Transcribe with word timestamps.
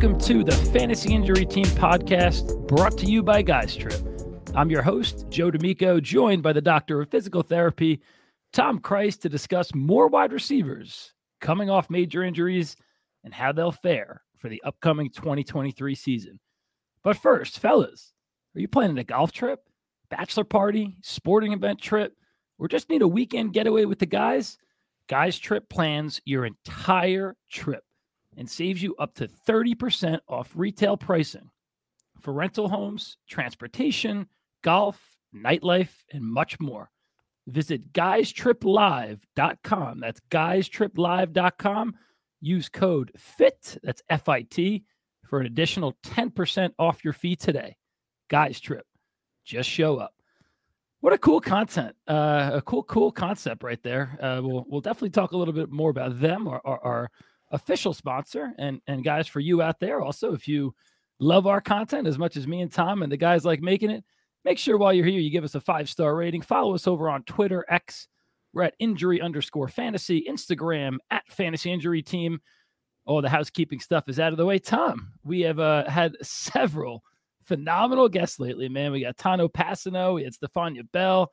welcome 0.00 0.18
to 0.18 0.42
the 0.42 0.56
Fantasy 0.72 1.12
Injury 1.12 1.44
Team 1.44 1.66
podcast 1.66 2.66
brought 2.66 2.96
to 2.96 3.04
you 3.04 3.22
by 3.22 3.42
Guys 3.42 3.76
Trip. 3.76 4.00
I'm 4.54 4.70
your 4.70 4.80
host, 4.80 5.26
Joe 5.28 5.50
D'Amico, 5.50 6.00
joined 6.00 6.42
by 6.42 6.54
the 6.54 6.62
doctor 6.62 7.02
of 7.02 7.10
physical 7.10 7.42
therapy, 7.42 8.00
Tom 8.54 8.78
Christ, 8.78 9.20
to 9.20 9.28
discuss 9.28 9.74
more 9.74 10.08
wide 10.08 10.32
receivers 10.32 11.12
coming 11.42 11.68
off 11.68 11.90
major 11.90 12.22
injuries 12.22 12.76
and 13.24 13.34
how 13.34 13.52
they'll 13.52 13.72
fare 13.72 14.22
for 14.38 14.48
the 14.48 14.62
upcoming 14.62 15.10
2023 15.10 15.94
season. 15.94 16.40
But 17.04 17.18
first, 17.18 17.58
fellas, 17.58 18.14
are 18.56 18.60
you 18.60 18.68
planning 18.68 18.96
a 18.96 19.04
golf 19.04 19.32
trip, 19.32 19.60
bachelor 20.08 20.44
party, 20.44 20.96
sporting 21.02 21.52
event 21.52 21.78
trip, 21.78 22.16
or 22.58 22.68
just 22.68 22.88
need 22.88 23.02
a 23.02 23.06
weekend 23.06 23.52
getaway 23.52 23.84
with 23.84 23.98
the 23.98 24.06
guys? 24.06 24.56
Guys 25.10 25.38
Trip 25.38 25.68
plans 25.68 26.22
your 26.24 26.46
entire 26.46 27.36
trip 27.50 27.84
and 28.36 28.48
saves 28.48 28.82
you 28.82 28.94
up 28.96 29.14
to 29.14 29.28
30% 29.48 30.20
off 30.28 30.50
retail 30.54 30.96
pricing 30.96 31.50
for 32.20 32.32
rental 32.32 32.68
homes, 32.68 33.16
transportation, 33.28 34.26
golf, 34.62 35.16
nightlife, 35.34 36.04
and 36.12 36.24
much 36.24 36.60
more. 36.60 36.90
Visit 37.46 37.92
guystriplive.com. 37.92 40.00
That's 40.00 40.20
guystriplive.com. 40.30 41.94
Use 42.42 42.68
code 42.68 43.10
FIT, 43.16 43.78
that's 43.82 44.02
F 44.08 44.28
I 44.28 44.42
T, 44.42 44.84
for 45.26 45.40
an 45.40 45.46
additional 45.46 45.96
10% 46.04 46.70
off 46.78 47.04
your 47.04 47.12
fee 47.12 47.36
today. 47.36 47.76
Guys 48.28 48.60
Trip. 48.60 48.86
Just 49.44 49.68
show 49.68 49.96
up. 49.96 50.14
What 51.00 51.12
a 51.12 51.18
cool 51.18 51.40
content. 51.40 51.96
Uh, 52.06 52.50
a 52.54 52.62
cool, 52.62 52.82
cool 52.84 53.10
concept 53.10 53.62
right 53.62 53.82
there. 53.82 54.18
Uh, 54.20 54.40
we'll, 54.42 54.64
we'll 54.68 54.82
definitely 54.82 55.10
talk 55.10 55.32
a 55.32 55.36
little 55.36 55.54
bit 55.54 55.70
more 55.70 55.90
about 55.90 56.20
them, 56.20 56.46
our, 56.46 56.60
our, 56.64 56.84
our 56.84 57.10
official 57.50 57.94
sponsor. 57.94 58.52
And 58.58 58.80
and 58.86 59.04
guys, 59.04 59.26
for 59.26 59.40
you 59.40 59.62
out 59.62 59.80
there, 59.80 60.00
also, 60.00 60.32
if 60.32 60.48
you 60.48 60.74
love 61.18 61.46
our 61.46 61.60
content 61.60 62.06
as 62.06 62.18
much 62.18 62.36
as 62.36 62.46
me 62.46 62.60
and 62.60 62.72
Tom 62.72 63.02
and 63.02 63.12
the 63.12 63.16
guys 63.16 63.44
like 63.44 63.60
making 63.60 63.90
it, 63.90 64.04
make 64.44 64.58
sure 64.58 64.78
while 64.78 64.92
you're 64.92 65.06
here, 65.06 65.20
you 65.20 65.30
give 65.30 65.44
us 65.44 65.54
a 65.54 65.60
five 65.60 65.88
star 65.88 66.14
rating. 66.16 66.42
Follow 66.42 66.74
us 66.74 66.86
over 66.86 67.08
on 67.08 67.22
Twitter, 67.24 67.64
X. 67.68 68.08
We're 68.52 68.62
at 68.62 68.74
injury 68.78 69.20
underscore 69.20 69.68
fantasy, 69.68 70.24
Instagram 70.28 70.96
at 71.10 71.22
fantasy 71.28 71.72
injury 71.72 72.02
team. 72.02 72.40
All 73.06 73.22
the 73.22 73.28
housekeeping 73.28 73.80
stuff 73.80 74.08
is 74.08 74.20
out 74.20 74.32
of 74.32 74.38
the 74.38 74.46
way. 74.46 74.58
Tom, 74.58 75.12
we 75.24 75.40
have 75.42 75.60
uh, 75.60 75.88
had 75.88 76.16
several 76.22 77.02
phenomenal 77.44 78.08
guests 78.08 78.38
lately, 78.40 78.68
man. 78.68 78.92
We 78.92 79.02
got 79.02 79.16
Tano 79.16 79.50
Passano, 79.50 80.14
we 80.14 80.24
had 80.24 80.34
Stephania 80.34 80.84
Bell, 80.92 81.30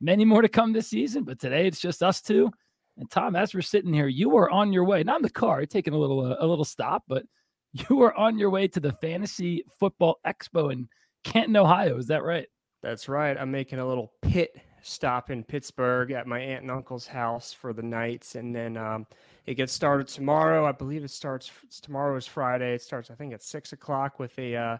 many 0.00 0.24
more 0.24 0.42
to 0.42 0.48
come 0.48 0.72
this 0.72 0.88
season, 0.88 1.24
but 1.24 1.40
today 1.40 1.66
it's 1.66 1.80
just 1.80 2.02
us 2.02 2.20
two. 2.20 2.50
And 2.98 3.10
Tom, 3.10 3.36
as 3.36 3.54
we're 3.54 3.62
sitting 3.62 3.94
here, 3.94 4.08
you 4.08 4.36
are 4.36 4.50
on 4.50 4.72
your 4.72 4.84
way, 4.84 5.04
not 5.04 5.20
in 5.20 5.22
the 5.22 5.30
car, 5.30 5.64
taking 5.66 5.94
a 5.94 5.98
little 5.98 6.20
uh, 6.20 6.36
a 6.40 6.46
little 6.46 6.64
stop, 6.64 7.04
but 7.06 7.24
you 7.72 8.02
are 8.02 8.14
on 8.14 8.38
your 8.38 8.50
way 8.50 8.66
to 8.68 8.80
the 8.80 8.92
Fantasy 8.92 9.64
Football 9.78 10.18
Expo 10.26 10.72
in 10.72 10.88
Canton, 11.24 11.56
Ohio. 11.56 11.96
Is 11.96 12.08
that 12.08 12.24
right? 12.24 12.46
That's 12.82 13.08
right. 13.08 13.36
I'm 13.38 13.50
making 13.50 13.78
a 13.78 13.86
little 13.86 14.12
pit 14.22 14.50
stop 14.82 15.30
in 15.30 15.44
Pittsburgh 15.44 16.12
at 16.12 16.26
my 16.26 16.38
aunt 16.38 16.62
and 16.62 16.70
uncle's 16.70 17.06
house 17.06 17.52
for 17.52 17.72
the 17.72 17.82
nights, 17.82 18.34
and 18.34 18.54
then 18.54 18.76
um, 18.76 19.06
it 19.46 19.54
gets 19.54 19.72
started 19.72 20.08
tomorrow. 20.08 20.66
I 20.66 20.72
believe 20.72 21.04
it 21.04 21.10
starts 21.10 21.50
tomorrow 21.82 22.16
is 22.16 22.26
Friday. 22.26 22.74
It 22.74 22.82
starts, 22.82 23.10
I 23.10 23.14
think, 23.14 23.32
at 23.32 23.42
six 23.42 23.72
o'clock 23.72 24.18
with 24.18 24.36
a, 24.38 24.56
uh, 24.56 24.78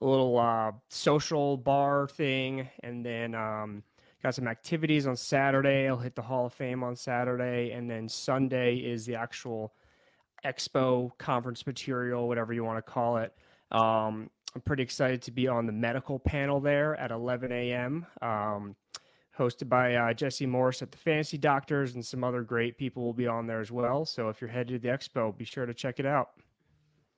a 0.00 0.04
little 0.04 0.38
uh, 0.38 0.72
social 0.88 1.56
bar 1.56 2.08
thing, 2.08 2.68
and 2.82 3.04
then 3.04 3.34
um, 3.34 3.82
Got 4.22 4.36
some 4.36 4.46
activities 4.46 5.06
on 5.08 5.16
Saturday. 5.16 5.88
I'll 5.88 5.98
hit 5.98 6.14
the 6.14 6.22
Hall 6.22 6.46
of 6.46 6.52
Fame 6.52 6.84
on 6.84 6.94
Saturday, 6.94 7.72
and 7.72 7.90
then 7.90 8.08
Sunday 8.08 8.76
is 8.76 9.04
the 9.04 9.16
actual 9.16 9.74
expo 10.44 11.10
conference 11.18 11.66
material, 11.66 12.28
whatever 12.28 12.52
you 12.52 12.62
want 12.62 12.78
to 12.78 12.82
call 12.82 13.16
it. 13.16 13.34
Um, 13.72 14.30
I'm 14.54 14.60
pretty 14.64 14.84
excited 14.84 15.22
to 15.22 15.32
be 15.32 15.48
on 15.48 15.66
the 15.66 15.72
medical 15.72 16.20
panel 16.20 16.60
there 16.60 16.94
at 16.96 17.10
11 17.10 17.50
a.m. 17.50 18.06
Um, 18.20 18.76
hosted 19.36 19.68
by 19.68 19.94
uh, 19.94 20.12
Jesse 20.12 20.46
Morse 20.46 20.82
at 20.82 20.92
the 20.92 20.98
Fantasy 20.98 21.38
Doctors, 21.38 21.94
and 21.94 22.04
some 22.04 22.22
other 22.22 22.42
great 22.42 22.78
people 22.78 23.02
will 23.02 23.14
be 23.14 23.26
on 23.26 23.46
there 23.48 23.60
as 23.60 23.72
well. 23.72 24.04
So 24.04 24.28
if 24.28 24.40
you're 24.40 24.50
headed 24.50 24.68
to 24.68 24.78
the 24.78 24.94
expo, 24.94 25.36
be 25.36 25.44
sure 25.44 25.66
to 25.66 25.74
check 25.74 25.98
it 25.98 26.06
out. 26.06 26.30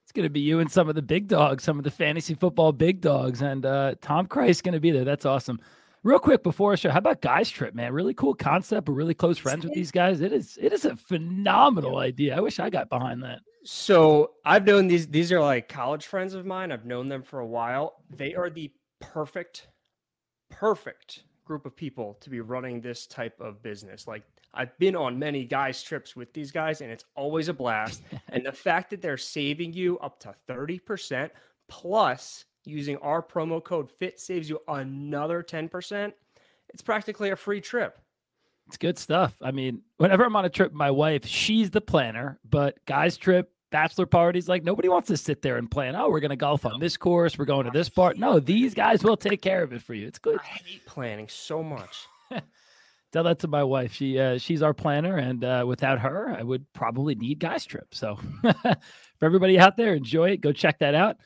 It's 0.04 0.12
going 0.12 0.24
to 0.24 0.30
be 0.30 0.40
you 0.40 0.60
and 0.60 0.70
some 0.70 0.88
of 0.88 0.94
the 0.94 1.02
big 1.02 1.28
dogs, 1.28 1.64
some 1.64 1.76
of 1.76 1.84
the 1.84 1.90
fantasy 1.90 2.34
football 2.34 2.72
big 2.72 3.00
dogs, 3.00 3.42
and 3.42 3.66
uh, 3.66 3.94
Tom 4.00 4.26
Christ 4.26 4.50
is 4.50 4.62
going 4.62 4.74
to 4.74 4.80
be 4.80 4.90
there. 4.90 5.04
That's 5.04 5.26
awesome. 5.26 5.58
Real 6.04 6.18
quick 6.18 6.42
before 6.42 6.70
I 6.70 6.74
show, 6.74 6.90
how 6.90 6.98
about 6.98 7.22
Guys 7.22 7.48
Trip, 7.48 7.74
man? 7.74 7.94
Really 7.94 8.12
cool 8.12 8.34
concept. 8.34 8.90
We're 8.90 8.94
really 8.94 9.14
close 9.14 9.38
friends 9.38 9.64
with 9.64 9.72
these 9.72 9.90
guys. 9.90 10.20
It 10.20 10.34
is 10.34 10.58
it 10.60 10.70
is 10.70 10.84
a 10.84 10.96
phenomenal 10.96 11.96
idea. 11.96 12.36
I 12.36 12.40
wish 12.40 12.60
I 12.60 12.68
got 12.68 12.90
behind 12.90 13.22
that. 13.22 13.40
So 13.64 14.32
I've 14.44 14.66
known 14.66 14.86
these 14.86 15.06
these 15.06 15.32
are 15.32 15.40
like 15.40 15.66
college 15.66 16.04
friends 16.04 16.34
of 16.34 16.44
mine. 16.44 16.72
I've 16.72 16.84
known 16.84 17.08
them 17.08 17.22
for 17.22 17.40
a 17.40 17.46
while. 17.46 18.02
They 18.10 18.34
are 18.34 18.50
the 18.50 18.70
perfect, 19.00 19.68
perfect 20.50 21.22
group 21.46 21.64
of 21.64 21.74
people 21.74 22.18
to 22.20 22.28
be 22.28 22.40
running 22.40 22.82
this 22.82 23.06
type 23.06 23.40
of 23.40 23.62
business. 23.62 24.06
Like 24.06 24.24
I've 24.52 24.76
been 24.78 24.96
on 24.96 25.18
many 25.18 25.46
guys 25.46 25.82
trips 25.82 26.14
with 26.14 26.34
these 26.34 26.52
guys 26.52 26.82
and 26.82 26.90
it's 26.90 27.06
always 27.16 27.48
a 27.48 27.54
blast. 27.54 28.02
and 28.28 28.44
the 28.44 28.52
fact 28.52 28.90
that 28.90 29.00
they're 29.00 29.16
saving 29.16 29.72
you 29.72 29.98
up 30.00 30.20
to 30.20 30.34
30% 30.50 31.30
plus 31.66 32.44
using 32.64 32.96
our 32.98 33.22
promo 33.22 33.62
code 33.62 33.90
FIT 33.90 34.20
saves 34.20 34.48
you 34.48 34.60
another 34.68 35.42
10%. 35.42 36.12
It's 36.70 36.82
practically 36.82 37.30
a 37.30 37.36
free 37.36 37.60
trip. 37.60 37.98
It's 38.66 38.76
good 38.76 38.98
stuff. 38.98 39.34
I 39.42 39.50
mean, 39.50 39.82
whenever 39.98 40.24
I'm 40.24 40.36
on 40.36 40.44
a 40.44 40.50
trip 40.50 40.72
my 40.72 40.90
wife, 40.90 41.26
she's 41.26 41.70
the 41.70 41.80
planner, 41.80 42.38
but 42.48 42.82
guys' 42.86 43.16
trip, 43.16 43.50
bachelor 43.70 44.06
parties, 44.06 44.48
like 44.48 44.64
nobody 44.64 44.88
wants 44.88 45.08
to 45.08 45.16
sit 45.16 45.42
there 45.42 45.56
and 45.56 45.70
plan, 45.70 45.94
oh, 45.96 46.08
we're 46.08 46.20
going 46.20 46.30
to 46.30 46.36
golf 46.36 46.64
on 46.64 46.80
this 46.80 46.96
course, 46.96 47.36
we're 47.36 47.44
going 47.44 47.66
to 47.66 47.72
this 47.72 47.88
part. 47.88 48.16
No, 48.16 48.40
these 48.40 48.72
guys 48.72 49.04
will 49.04 49.16
take 49.16 49.42
care 49.42 49.62
of 49.62 49.72
it 49.72 49.82
for 49.82 49.94
you. 49.94 50.06
It's 50.06 50.18
good. 50.18 50.38
I 50.38 50.46
hate 50.46 50.86
planning 50.86 51.28
so 51.28 51.62
much. 51.62 52.06
Tell 53.12 53.24
that 53.24 53.40
to 53.40 53.48
my 53.48 53.62
wife. 53.62 53.92
She 53.92 54.18
uh, 54.18 54.38
she's 54.38 54.60
our 54.60 54.74
planner, 54.74 55.18
and 55.18 55.44
uh, 55.44 55.64
without 55.66 56.00
her, 56.00 56.34
I 56.36 56.42
would 56.42 56.64
probably 56.72 57.14
need 57.14 57.38
guys 57.38 57.64
trip. 57.64 57.94
So, 57.94 58.18
for 58.42 58.76
everybody 59.22 59.56
out 59.56 59.76
there, 59.76 59.94
enjoy 59.94 60.30
it. 60.30 60.40
Go 60.40 60.50
check 60.50 60.80
that 60.80 60.96
out. 60.96 61.18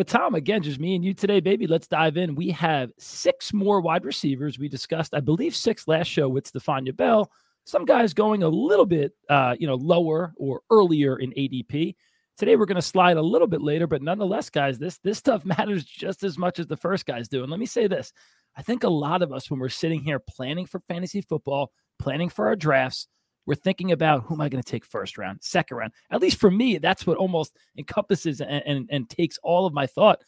But 0.00 0.08
Tom, 0.08 0.34
again, 0.34 0.62
just 0.62 0.80
me 0.80 0.94
and 0.94 1.04
you 1.04 1.12
today, 1.12 1.40
baby. 1.40 1.66
Let's 1.66 1.86
dive 1.86 2.16
in. 2.16 2.34
We 2.34 2.48
have 2.52 2.90
six 2.98 3.52
more 3.52 3.82
wide 3.82 4.06
receivers. 4.06 4.58
We 4.58 4.66
discussed, 4.66 5.12
I 5.12 5.20
believe, 5.20 5.54
six 5.54 5.86
last 5.86 6.06
show 6.06 6.26
with 6.26 6.50
Stephania 6.50 6.94
Bell. 6.94 7.30
Some 7.64 7.84
guys 7.84 8.14
going 8.14 8.42
a 8.42 8.48
little 8.48 8.86
bit, 8.86 9.12
uh, 9.28 9.56
you 9.58 9.66
know, 9.66 9.74
lower 9.74 10.32
or 10.38 10.62
earlier 10.70 11.18
in 11.18 11.32
ADP. 11.32 11.96
Today 12.38 12.56
we're 12.56 12.64
going 12.64 12.76
to 12.76 12.80
slide 12.80 13.18
a 13.18 13.22
little 13.22 13.46
bit 13.46 13.60
later, 13.60 13.86
but 13.86 14.00
nonetheless, 14.00 14.48
guys, 14.48 14.78
this 14.78 14.96
this 15.04 15.18
stuff 15.18 15.44
matters 15.58 15.84
just 15.84 16.24
as 16.24 16.38
much 16.38 16.58
as 16.58 16.66
the 16.66 16.78
first 16.78 17.04
guys 17.04 17.28
do. 17.28 17.42
And 17.42 17.50
let 17.50 17.60
me 17.60 17.66
say 17.66 17.86
this: 17.86 18.10
I 18.56 18.62
think 18.62 18.84
a 18.84 18.88
lot 18.88 19.20
of 19.20 19.34
us, 19.34 19.50
when 19.50 19.60
we're 19.60 19.68
sitting 19.68 20.00
here 20.02 20.18
planning 20.18 20.64
for 20.64 20.80
fantasy 20.88 21.20
football, 21.20 21.72
planning 21.98 22.30
for 22.30 22.46
our 22.46 22.56
drafts, 22.56 23.06
we're 23.50 23.56
thinking 23.56 23.90
about 23.90 24.22
who 24.22 24.34
am 24.34 24.40
I 24.40 24.48
going 24.48 24.62
to 24.62 24.70
take 24.70 24.84
first 24.84 25.18
round, 25.18 25.42
second 25.42 25.76
round. 25.76 25.92
At 26.12 26.20
least 26.20 26.38
for 26.38 26.52
me, 26.52 26.78
that's 26.78 27.04
what 27.04 27.16
almost 27.16 27.56
encompasses 27.76 28.40
and, 28.40 28.62
and, 28.64 28.88
and 28.92 29.10
takes 29.10 29.38
all 29.42 29.66
of 29.66 29.74
my 29.74 29.88
thought. 29.88 30.22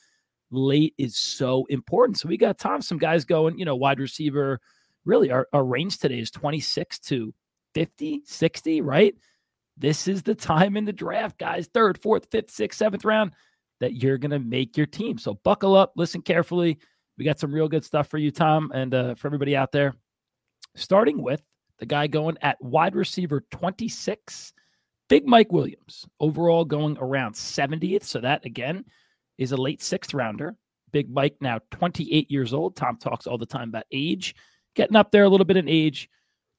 Late 0.51 0.93
is 0.99 1.17
so 1.17 1.65
important. 1.67 2.19
So 2.19 2.29
we 2.29 2.37
got 2.37 2.59
Tom, 2.59 2.83
some 2.83 2.99
guys 2.99 3.25
going, 3.25 3.61
you 3.61 3.65
know, 3.65 3.77
wide 3.77 4.01
receiver. 4.01 4.59
Really, 5.05 5.31
our, 5.31 5.47
our 5.53 5.63
range 5.63 5.99
today 5.99 6.19
is 6.19 6.33
26 6.33 6.99
to 6.99 7.33
50, 7.77 8.23
60, 8.25 8.81
right? 8.81 9.15
This 9.77 10.09
is 10.09 10.25
the 10.25 10.35
time 10.35 10.77
in 10.77 10.85
the 10.85 10.93
draft, 10.93 11.39
guys. 11.39 11.69
Third, 11.73 12.03
fourth, 12.03 12.27
fifth, 12.33 12.51
sixth, 12.51 12.77
seventh 12.81 13.05
round 13.05 13.35
that 13.79 14.03
you're 14.03 14.19
going 14.19 14.33
to 14.33 14.41
make 14.41 14.77
your 14.77 14.87
team. 14.87 15.17
So 15.17 15.35
buckle 15.45 15.77
up, 15.77 15.93
listen 15.95 16.23
carefully. 16.23 16.77
We 17.17 17.25
got 17.25 17.39
some 17.39 17.55
real 17.55 17.69
good 17.69 17.85
stuff 17.85 18.09
for 18.09 18.19
you, 18.19 18.33
Tom, 18.33 18.73
and 18.75 18.93
uh, 18.93 19.15
for 19.15 19.29
everybody 19.29 19.55
out 19.55 19.71
there. 19.71 19.95
Starting 20.75 21.23
with 21.23 21.41
the 21.83 21.87
guy 21.87 22.07
going 22.07 22.39
at 22.43 22.63
wide 22.63 22.95
receiver 22.95 23.41
26, 23.51 24.53
Big 25.09 25.27
Mike 25.27 25.51
Williams, 25.51 26.07
overall 26.21 26.65
going 26.65 26.97
around 27.01 27.35
70th. 27.35 28.05
So 28.05 28.21
that 28.21 28.47
again 28.47 28.85
is 29.37 29.51
a 29.51 29.57
late 29.57 29.83
sixth 29.83 30.15
rounder. 30.15 30.55
Big 30.93 31.11
Mike 31.11 31.35
now 31.41 31.59
28 31.73 32.31
years 32.31 32.55
old. 32.55 32.77
Tom 32.77 32.99
talks 32.99 33.27
all 33.27 33.37
the 33.37 33.45
time 33.45 33.71
about 33.71 33.87
age, 33.91 34.37
getting 34.77 34.95
up 34.95 35.11
there 35.11 35.25
a 35.25 35.29
little 35.29 35.45
bit 35.45 35.57
in 35.57 35.69
age. 35.69 36.09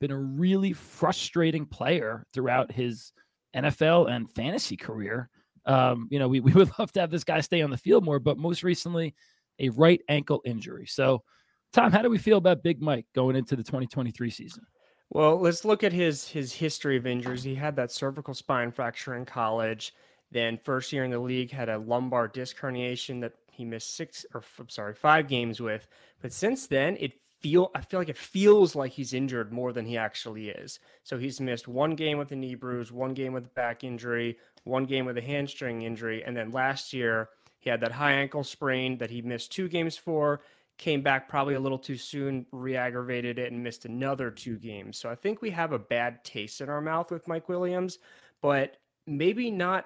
Been 0.01 0.11
a 0.11 0.19
really 0.19 0.73
frustrating 0.73 1.65
player 1.67 2.25
throughout 2.33 2.69
his 2.69 3.13
NFL 3.55 4.11
and 4.11 4.29
fantasy 4.29 4.75
career. 4.75 5.29
Um, 5.65 6.09
you 6.11 6.19
know, 6.19 6.27
we, 6.27 6.41
we 6.41 6.51
would 6.51 6.77
love 6.77 6.91
to 6.91 6.99
have 6.99 7.11
this 7.11 7.23
guy 7.23 7.39
stay 7.39 7.61
on 7.61 7.69
the 7.69 7.77
field 7.77 8.03
more, 8.03 8.19
but 8.19 8.37
most 8.37 8.61
recently, 8.61 9.15
a 9.57 9.69
right 9.69 10.01
ankle 10.09 10.41
injury. 10.43 10.85
So, 10.85 11.23
Tom, 11.71 11.93
how 11.93 12.01
do 12.01 12.09
we 12.09 12.17
feel 12.17 12.39
about 12.39 12.61
Big 12.61 12.81
Mike 12.81 13.05
going 13.15 13.37
into 13.37 13.55
the 13.55 13.63
2023 13.63 14.29
season? 14.29 14.65
Well, 15.09 15.39
let's 15.39 15.63
look 15.65 15.83
at 15.83 15.93
his 15.93 16.29
his 16.29 16.53
history 16.53 16.97
of 16.97 17.05
injuries. 17.05 17.43
He 17.43 17.55
had 17.55 17.75
that 17.75 17.91
cervical 17.91 18.33
spine 18.33 18.71
fracture 18.71 19.15
in 19.15 19.25
college. 19.25 19.93
Then 20.31 20.57
first 20.57 20.91
year 20.91 21.03
in 21.03 21.11
the 21.11 21.19
league 21.19 21.51
had 21.51 21.69
a 21.69 21.77
lumbar 21.77 22.27
disc 22.27 22.57
herniation 22.57 23.21
that 23.21 23.33
he 23.51 23.63
missed 23.65 23.95
six 23.95 24.25
or 24.33 24.43
I'm 24.59 24.69
sorry, 24.69 24.95
five 24.95 25.27
games 25.27 25.61
with. 25.61 25.87
But 26.21 26.33
since 26.33 26.65
then, 26.67 26.97
it 26.99 27.13
feel 27.41 27.69
I 27.75 27.81
feel 27.81 27.99
like 27.99 28.09
it 28.09 28.17
feels 28.17 28.75
like 28.75 28.91
he's 28.93 29.13
injured 29.13 29.51
more 29.53 29.73
than 29.73 29.85
he 29.85 29.97
actually 29.97 30.49
is. 30.49 30.79
So 31.03 31.17
he's 31.19 31.39
missed 31.39 31.67
one 31.67 31.91
game 31.95 32.17
with 32.17 32.31
a 32.31 32.35
knee 32.35 32.55
bruise, 32.55 32.91
one 32.91 33.13
game 33.13 33.33
with 33.33 33.45
a 33.45 33.49
back 33.49 33.83
injury, 33.83 34.37
one 34.63 34.85
game 34.85 35.05
with 35.05 35.17
a 35.17 35.21
hamstring 35.21 35.83
injury, 35.83 36.23
and 36.23 36.35
then 36.35 36.51
last 36.51 36.93
year 36.93 37.29
he 37.59 37.69
had 37.69 37.81
that 37.81 37.91
high 37.91 38.13
ankle 38.13 38.43
sprain 38.43 38.97
that 38.97 39.11
he 39.11 39.21
missed 39.21 39.51
two 39.51 39.67
games 39.69 39.97
for. 39.97 40.41
Came 40.77 41.01
back 41.01 41.29
probably 41.29 41.53
a 41.53 41.59
little 41.59 41.77
too 41.77 41.97
soon, 41.97 42.45
re-aggravated 42.51 43.39
it, 43.39 43.51
and 43.51 43.63
missed 43.63 43.85
another 43.85 44.31
two 44.31 44.55
mm-hmm. 44.55 44.67
games. 44.67 44.97
So 44.97 45.09
I 45.09 45.15
think 45.15 45.41
we 45.41 45.51
have 45.51 45.71
a 45.71 45.79
bad 45.79 46.23
taste 46.23 46.61
in 46.61 46.69
our 46.69 46.81
mouth 46.81 47.11
with 47.11 47.27
Mike 47.27 47.47
Williams, 47.47 47.99
but 48.41 48.77
maybe 49.05 49.51
not 49.51 49.85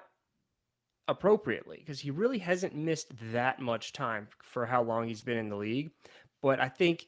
appropriately 1.08 1.78
because 1.78 2.00
he 2.00 2.10
really 2.10 2.38
hasn't 2.38 2.74
missed 2.74 3.12
that 3.32 3.60
much 3.60 3.92
time 3.92 4.28
for 4.42 4.66
how 4.66 4.82
long 4.82 5.08
he's 5.08 5.22
been 5.22 5.38
in 5.38 5.48
the 5.48 5.56
league. 5.56 5.90
But 6.42 6.60
I 6.60 6.68
think 6.68 7.06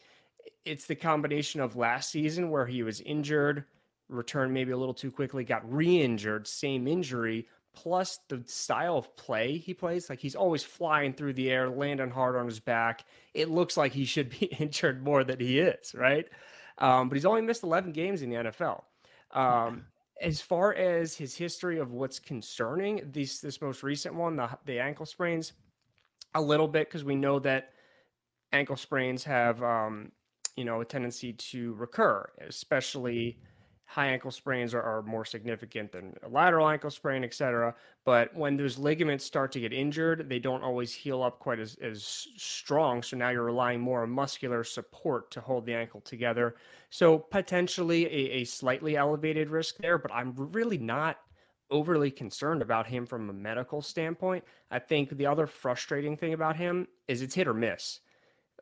it's 0.65 0.87
the 0.87 0.95
combination 0.95 1.61
of 1.61 1.77
last 1.77 2.11
season 2.11 2.51
where 2.51 2.67
he 2.67 2.83
was 2.83 3.01
injured, 3.01 3.65
returned 4.09 4.53
maybe 4.53 4.73
a 4.73 4.77
little 4.77 4.95
too 4.95 5.11
quickly, 5.11 5.45
got 5.45 5.71
re 5.71 6.01
injured, 6.01 6.47
same 6.47 6.87
injury, 6.87 7.47
plus 7.75 8.19
the 8.29 8.43
style 8.47 8.97
of 8.97 9.17
play 9.17 9.59
he 9.59 9.75
plays. 9.75 10.11
Like 10.11 10.21
he's 10.21 10.35
always 10.35 10.63
flying 10.63 11.13
through 11.13 11.35
the 11.35 11.51
air, 11.51 11.69
landing 11.69 12.11
hard 12.11 12.37
on 12.37 12.47
his 12.47 12.61
back. 12.61 13.05
It 13.35 13.49
looks 13.49 13.77
like 13.77 13.93
he 13.93 14.05
should 14.05 14.31
be 14.31 14.47
injured 14.59 15.03
more 15.03 15.25
than 15.25 15.41
he 15.41 15.59
is, 15.59 15.95
right? 15.95 16.27
Um, 16.79 17.09
but 17.09 17.17
he's 17.17 17.27
only 17.27 17.43
missed 17.43 17.63
11 17.63 17.93
games 17.93 18.23
in 18.23 18.31
the 18.31 18.37
NFL. 18.37 18.83
Um, 19.33 19.85
as 20.21 20.41
far 20.41 20.75
as 20.75 21.17
his 21.17 21.37
history 21.37 21.79
of 21.79 21.93
what's 21.93 22.19
concerning, 22.19 23.03
this 23.13 23.41
this 23.41 23.61
most 23.61 23.83
recent 23.83 24.15
one, 24.15 24.37
the 24.37 24.49
the 24.67 24.79
ankle 24.79 25.07
sprains, 25.07 25.53
a 26.35 26.41
little 26.41 26.69
bit 26.69 26.89
because 26.89 27.05
we 27.05 27.17
know 27.17 27.39
that 27.39 27.71
ankle 28.53 28.77
sprains 28.77 29.25
have 29.25 29.63
um, 29.63 30.13
you 30.57 30.65
know 30.65 30.81
a 30.81 30.85
tendency 30.85 31.33
to 31.33 31.75
recur, 31.75 32.29
especially 32.47 33.39
high 33.91 34.07
ankle 34.07 34.31
sprains 34.31 34.73
are, 34.73 34.83
are 34.83 35.03
more 35.03 35.25
significant 35.25 35.91
than 35.91 36.15
a 36.23 36.29
lateral 36.29 36.69
ankle 36.69 36.91
sprain, 36.91 37.25
et 37.25 37.35
cetera. 37.35 37.75
But 38.05 38.33
when 38.37 38.57
those 38.57 38.79
ligaments 38.79 39.25
start 39.25 39.51
to 39.53 39.61
get 39.61 39.73
injured, 39.73 40.29
they 40.29 40.39
don't 40.39 40.63
always 40.63 40.95
heal 40.95 41.25
up 41.25 41.41
quite 41.41 41.59
as, 41.59 41.77
as 41.83 42.29
strong. 42.37 43.03
So 43.03 43.17
now 43.17 43.31
you're 43.31 43.43
relying 43.43 43.81
more 43.81 44.05
on 44.05 44.11
muscular 44.11 44.63
support 44.63 45.33
to 45.33 45.41
hold 45.41 45.67
the 45.67 45.75
ankle 45.75 46.01
together. 46.03 46.55
So 46.91 47.19
potentially 47.19 48.07
a, 48.07 48.41
a 48.41 48.45
slightly 48.45 48.97
elevated 48.97 49.51
risk 49.51 49.79
there, 49.79 49.99
but 49.99 50.13
I'm 50.13 50.35
really 50.37 50.79
not 50.79 51.17
overly 51.69 52.13
concerned 52.13 52.63
about 52.63 52.87
him 52.87 53.07
from 53.07 53.29
a 53.29 53.33
medical 53.33 53.83
standpoint. 53.83 54.45
I 54.71 54.79
think 54.79 55.11
the 55.11 55.27
other 55.27 55.49
frustrating 55.49 56.17
thing 56.17 56.33
about 56.33 56.55
him 56.55 56.87
is 57.09 57.23
it's 57.23 57.35
hit 57.35 57.49
or 57.49 57.55
miss. 57.55 58.01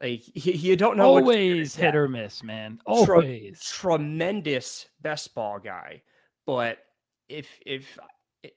Like 0.01 0.23
you 0.35 0.77
don't 0.77 0.97
know. 0.97 1.07
Always 1.07 1.75
hit 1.75 1.97
or 1.97 2.09
miss, 2.09 2.43
man. 2.43 2.81
Always 2.87 3.61
tremendous 3.63 4.87
best 5.03 5.35
ball 5.35 5.59
guy, 5.59 6.03
but 6.47 6.79
if 7.29 7.49
if 7.67 7.99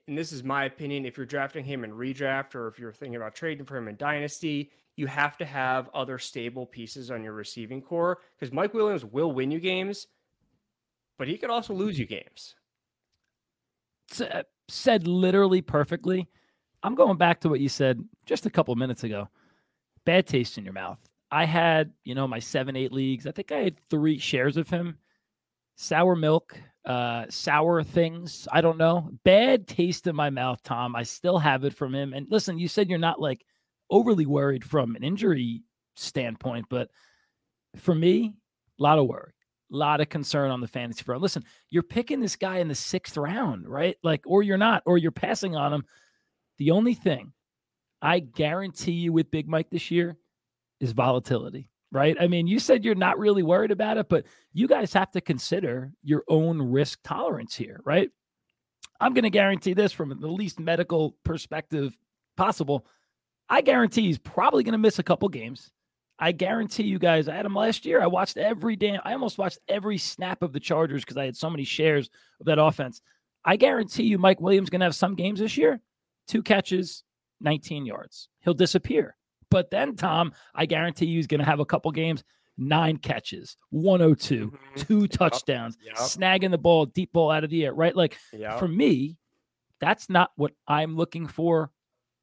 and 0.08 0.18
this 0.18 0.32
is 0.32 0.44
my 0.44 0.66
opinion, 0.66 1.06
if 1.06 1.18
you're 1.18 1.26
drafting 1.26 1.66
him 1.66 1.84
in 1.84 1.92
redraft 1.92 2.54
or 2.54 2.68
if 2.68 2.78
you're 2.78 2.94
thinking 2.94 3.16
about 3.16 3.34
trading 3.34 3.66
for 3.66 3.78
him 3.78 3.88
in 3.88 3.96
dynasty, 3.96 4.72
you 4.96 5.08
have 5.08 5.38
to 5.38 5.46
have 5.46 5.90
other 5.94 6.20
stable 6.20 6.66
pieces 6.66 7.10
on 7.10 7.24
your 7.24 7.34
receiving 7.34 7.82
core 7.82 8.20
because 8.40 8.54
Mike 8.54 8.74
Williams 8.74 9.04
will 9.04 9.32
win 9.32 9.50
you 9.50 9.60
games, 9.60 10.08
but 11.18 11.28
he 11.28 11.38
could 11.38 11.50
also 11.50 11.74
lose 11.74 11.98
you 11.98 12.06
games. 12.06 12.56
Uh, 14.20 14.44
said 14.68 15.08
literally 15.08 15.62
perfectly. 15.62 16.28
I'm 16.84 16.96
going 16.96 17.18
back 17.18 17.40
to 17.42 17.50
what 17.50 17.60
you 17.60 17.70
said 17.70 18.04
just 18.26 18.46
a 18.46 18.50
couple 18.50 18.76
minutes 18.76 19.04
ago. 19.04 19.28
Bad 20.06 20.28
taste 20.28 20.58
in 20.58 20.64
your 20.64 20.74
mouth. 20.74 21.00
I 21.32 21.46
had, 21.46 21.94
you 22.04 22.14
know, 22.14 22.28
my 22.28 22.40
seven, 22.40 22.76
eight 22.76 22.92
leagues. 22.92 23.26
I 23.26 23.32
think 23.32 23.52
I 23.52 23.60
had 23.60 23.80
three 23.90 24.18
shares 24.18 24.58
of 24.58 24.70
him. 24.70 24.98
Sour 25.78 26.16
milk, 26.16 26.60
uh, 26.86 27.26
sour 27.30 27.84
things. 27.84 28.48
I 28.52 28.62
don't 28.62 28.78
know. 28.78 29.10
Bad 29.24 29.68
taste 29.68 30.08
in 30.08 30.16
my 30.16 30.30
mouth, 30.30 30.62
Tom. 30.64 30.96
I 30.96 31.04
still 31.04 31.40
have 31.40 31.64
it 31.64 31.74
from 31.74 31.96
him. 31.96 32.14
And 32.14 32.28
listen, 32.30 32.60
you 32.60 32.68
said 32.68 32.90
you're 32.90 33.00
not 33.00 33.22
like 33.22 33.46
overly 33.90 34.26
worried 34.26 34.64
from 34.64 34.96
an 34.96 35.04
injury 35.04 35.64
standpoint, 35.96 36.66
but 36.70 36.90
for 37.78 37.96
me, 37.96 38.36
a 38.80 38.84
lot 38.84 39.00
of 39.00 39.08
worry, 39.08 39.32
a 39.72 39.76
lot 39.76 40.02
of 40.02 40.10
concern 40.10 40.52
on 40.52 40.60
the 40.60 40.68
fantasy 40.68 41.04
front. 41.04 41.22
Listen, 41.22 41.46
you're 41.70 41.84
picking 41.84 42.20
this 42.20 42.36
guy 42.36 42.58
in 42.58 42.68
the 42.68 42.76
sixth 42.76 43.16
round, 43.16 43.68
right? 43.68 43.96
Like, 44.04 44.22
or 44.26 44.44
you're 44.44 44.58
not, 44.58 44.84
or 44.86 44.98
you're 44.98 45.12
passing 45.12 45.56
on 45.56 45.74
him. 45.74 45.86
The 46.58 46.72
only 46.72 46.94
thing 46.94 47.32
I 48.02 48.20
guarantee 48.20 48.92
you 48.92 49.14
with 49.14 49.32
Big 49.32 49.48
Mike 49.48 49.70
this 49.70 49.90
year 49.90 50.18
is 50.82 50.92
volatility, 50.92 51.70
right? 51.92 52.18
I 52.20 52.28
mean, 52.28 52.48
you 52.48 52.60
said 52.60 52.84
you're 52.84 52.96
not 52.96 53.20
really 53.20 53.44
worried 53.44 53.72
about 53.72 53.98
it, 53.98 54.10
but 54.10 54.26
you 54.52 54.68
guys 54.68 54.92
have 54.94 55.12
to 55.12 55.22
consider 55.22 55.94
your 56.04 56.24
own 56.28 56.62
risk 56.62 57.00
tolerance 57.04 57.56
here, 57.56 57.80
right? 57.86 58.10
I'm 59.00 59.14
going 59.14 59.24
to 59.24 59.30
guarantee 59.30 59.74
this 59.74 59.94
from 59.94 60.10
the 60.10 60.28
least 60.28 60.60
medical 60.60 61.16
perspective 61.24 61.98
possible. 62.36 62.86
I 63.48 63.62
guarantee 63.62 64.04
he's 64.04 64.18
probably 64.18 64.64
going 64.64 64.74
to 64.74 64.78
miss 64.78 65.00
a 65.00 65.04
couple 65.04 65.30
games. 65.30 65.72
I 66.20 66.32
guarantee 66.32 66.84
you 66.84 67.00
guys, 67.00 67.28
I 67.28 67.36
had 67.36 67.46
him 67.46 67.56
last 67.56 67.86
year. 67.86 68.02
I 68.02 68.08
watched 68.08 68.38
every 68.38 68.76
damn, 68.76 69.02
I 69.04 69.14
almost 69.14 69.38
watched 69.38 69.60
every 69.68 69.98
snap 69.98 70.44
of 70.44 70.54
the 70.54 70.60
Chargers 70.60 71.04
because 71.04 71.18
I 71.18 71.26
had 71.26 71.36
so 71.36 71.50
many 71.50 71.64
shares 71.64 72.10
of 72.40 72.46
that 72.46 72.62
offense. 72.62 73.02
I 73.44 73.56
guarantee 73.56 74.04
you, 74.04 74.20
Mike 74.20 74.40
Williams 74.40 74.70
going 74.70 74.82
to 74.82 74.86
have 74.86 74.96
some 74.96 75.16
games 75.16 75.40
this 75.40 75.58
year, 75.58 75.80
two 76.28 76.44
catches, 76.44 77.04
19 77.42 77.88
yards. 77.88 78.30
He'll 78.42 78.54
disappear. 78.54 79.16
But 79.52 79.70
then, 79.70 79.96
Tom, 79.96 80.32
I 80.56 80.66
guarantee 80.66 81.06
you 81.06 81.18
he's 81.18 81.28
going 81.28 81.42
to 81.42 81.46
have 81.46 81.60
a 81.60 81.66
couple 81.66 81.92
games, 81.92 82.24
nine 82.58 82.98
catches, 82.98 83.58
102, 83.70 84.48
mm-hmm. 84.48 84.76
two 84.78 85.08
touchdowns, 85.08 85.78
yep. 85.84 85.96
Yep. 85.98 86.08
snagging 86.08 86.52
the 86.52 86.58
ball, 86.58 86.88
deep 86.88 87.12
ball 87.14 87.30
out 87.30 87.44
of 87.44 87.52
the 87.52 87.66
air, 87.66 87.74
right? 87.74 87.96
Like 87.96 88.18
yep. 88.34 88.58
for 88.58 88.68
me, 88.68 89.18
that's 89.80 90.10
not 90.10 90.32
what 90.38 90.54
I'm 90.68 90.96
looking 90.96 91.28
for 91.28 91.70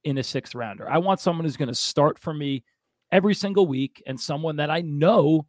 in 0.04 0.16
a 0.16 0.22
sixth 0.22 0.54
rounder. 0.54 0.90
I 0.90 0.98
want 0.98 1.20
someone 1.20 1.44
who's 1.44 1.58
going 1.58 1.68
to 1.68 1.74
start 1.74 2.18
for 2.18 2.32
me 2.32 2.64
every 3.12 3.34
single 3.34 3.66
week 3.66 4.02
and 4.06 4.18
someone 4.18 4.56
that 4.56 4.70
I 4.70 4.80
know 4.80 5.46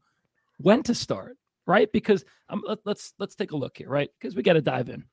when 0.57 0.83
to 0.83 0.93
start, 0.93 1.37
right? 1.65 1.89
Because 1.91 2.25
um, 2.49 2.61
let, 2.67 2.79
us 2.79 2.83
let's, 2.83 3.13
let's 3.19 3.35
take 3.35 3.51
a 3.51 3.57
look 3.57 3.77
here, 3.77 3.89
right? 3.89 4.09
Because 4.19 4.35
we 4.35 4.43
got 4.43 4.53
to 4.53 4.61
dive 4.61 4.89
in. 4.89 5.05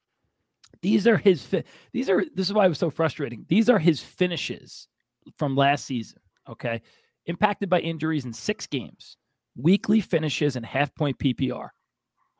These 0.82 1.06
are 1.06 1.16
his. 1.16 1.42
Fi- 1.42 1.64
these 1.92 2.10
are. 2.10 2.24
This 2.34 2.48
is 2.48 2.52
why 2.52 2.66
it 2.66 2.68
was 2.68 2.78
so 2.78 2.90
frustrating. 2.90 3.46
These 3.48 3.70
are 3.70 3.78
his 3.78 4.00
finishes 4.00 4.88
from 5.36 5.56
last 5.56 5.86
season. 5.86 6.18
Okay. 6.48 6.82
Impacted 7.26 7.68
by 7.68 7.80
injuries 7.80 8.24
in 8.24 8.32
six 8.32 8.66
games, 8.66 9.16
weekly 9.56 10.00
finishes 10.00 10.56
and 10.56 10.64
half 10.64 10.94
point 10.94 11.18
PPR 11.18 11.70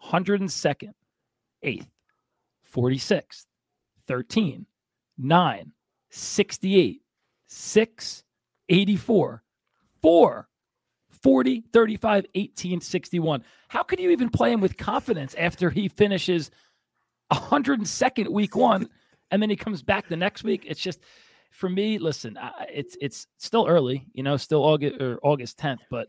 102nd, 0.04 0.92
8th, 1.64 1.88
46th, 2.72 3.46
13, 4.06 4.66
9, 5.18 5.72
68, 6.10 7.02
6, 7.48 8.24
84, 8.68 9.42
4, 10.02 10.48
40, 11.22 11.64
35, 11.72 12.26
18, 12.34 12.80
61. 12.80 13.44
How 13.68 13.82
could 13.82 13.98
you 13.98 14.10
even 14.10 14.28
play 14.28 14.52
him 14.52 14.60
with 14.60 14.76
confidence 14.76 15.34
after 15.36 15.70
he 15.70 15.88
finishes 15.88 16.50
102nd 17.32 18.28
week 18.28 18.54
one 18.54 18.88
and 19.30 19.42
then 19.42 19.50
he 19.50 19.56
comes 19.56 19.82
back 19.82 20.08
the 20.08 20.16
next 20.16 20.44
week? 20.44 20.64
It's 20.66 20.80
just 20.80 21.00
for 21.50 21.68
me, 21.68 21.98
listen, 21.98 22.36
I, 22.38 22.66
it's 22.72 22.96
it's 23.00 23.26
still 23.38 23.66
early, 23.66 24.06
you 24.12 24.22
know, 24.22 24.36
still 24.36 24.62
August 24.62 25.00
or 25.00 25.18
August 25.22 25.58
10th, 25.58 25.78
but 25.90 26.08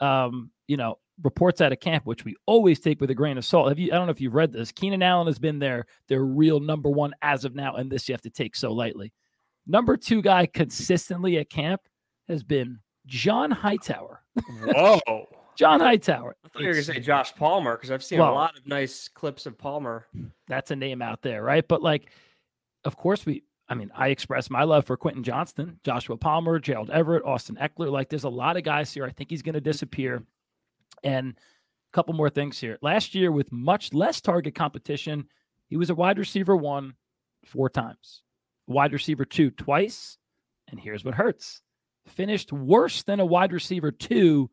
um, 0.00 0.50
you 0.66 0.76
know, 0.76 0.98
reports 1.22 1.60
out 1.60 1.72
of 1.72 1.80
camp, 1.80 2.06
which 2.06 2.24
we 2.24 2.36
always 2.46 2.80
take 2.80 3.00
with 3.00 3.10
a 3.10 3.14
grain 3.14 3.38
of 3.38 3.44
salt. 3.44 3.68
Have 3.68 3.78
you? 3.78 3.92
I 3.92 3.96
don't 3.96 4.06
know 4.06 4.12
if 4.12 4.20
you've 4.20 4.34
read 4.34 4.52
this. 4.52 4.72
Keenan 4.72 5.02
Allen 5.02 5.26
has 5.26 5.38
been 5.38 5.58
their 5.58 5.86
their 6.08 6.24
real 6.24 6.60
number 6.60 6.90
one 6.90 7.14
as 7.22 7.44
of 7.44 7.54
now, 7.54 7.74
and 7.74 7.90
this 7.90 8.08
you 8.08 8.12
have 8.12 8.22
to 8.22 8.30
take 8.30 8.56
so 8.56 8.72
lightly. 8.72 9.12
Number 9.66 9.96
two 9.96 10.22
guy 10.22 10.46
consistently 10.46 11.38
at 11.38 11.50
camp 11.50 11.80
has 12.28 12.42
been 12.42 12.78
John 13.06 13.50
Hightower. 13.50 14.22
Whoa. 14.64 15.26
John 15.56 15.80
Hightower. 15.80 16.34
I 16.44 16.48
thought 16.48 16.62
you 16.62 16.66
were 16.66 16.72
going 16.72 16.84
to 16.84 16.92
say 16.92 17.00
Josh 17.00 17.34
Palmer 17.34 17.76
because 17.76 17.92
I've 17.92 18.02
seen 18.02 18.18
well, 18.18 18.32
a 18.32 18.34
lot 18.34 18.58
of 18.58 18.66
nice 18.66 19.08
clips 19.08 19.46
of 19.46 19.56
Palmer. 19.56 20.06
That's 20.48 20.72
a 20.72 20.76
name 20.76 21.00
out 21.00 21.22
there, 21.22 21.42
right? 21.42 21.66
But 21.66 21.80
like, 21.80 22.10
of 22.84 22.96
course, 22.96 23.24
we 23.24 23.44
I 23.68 23.74
mean, 23.74 23.90
I 23.94 24.08
express 24.08 24.50
my 24.50 24.64
love 24.64 24.84
for 24.84 24.96
Quentin 24.96 25.22
Johnston, 25.22 25.80
Joshua 25.84 26.16
Palmer, 26.16 26.58
Gerald 26.58 26.90
Everett, 26.90 27.24
Austin 27.24 27.56
Ekeler. 27.56 27.90
Like, 27.90 28.10
there's 28.10 28.24
a 28.24 28.28
lot 28.28 28.56
of 28.56 28.62
guys 28.62 28.92
here. 28.92 29.06
I 29.06 29.10
think 29.10 29.30
he's 29.30 29.42
going 29.42 29.54
to 29.54 29.60
disappear. 29.60 30.22
And 31.02 31.30
a 31.30 31.94
couple 31.94 32.14
more 32.14 32.30
things 32.30 32.58
here. 32.58 32.78
Last 32.82 33.14
year, 33.14 33.32
with 33.32 33.50
much 33.52 33.94
less 33.94 34.20
target 34.20 34.54
competition, 34.54 35.26
he 35.68 35.76
was 35.76 35.90
a 35.90 35.94
wide 35.94 36.18
receiver 36.18 36.56
one 36.56 36.94
four 37.46 37.70
times, 37.70 38.22
wide 38.66 38.92
receiver 38.92 39.24
two 39.24 39.50
twice. 39.50 40.18
And 40.68 40.78
here's 40.78 41.04
what 41.04 41.14
hurts 41.14 41.62
finished 42.06 42.52
worse 42.52 43.02
than 43.02 43.20
a 43.20 43.24
wide 43.24 43.52
receiver 43.52 43.90
two 43.90 44.50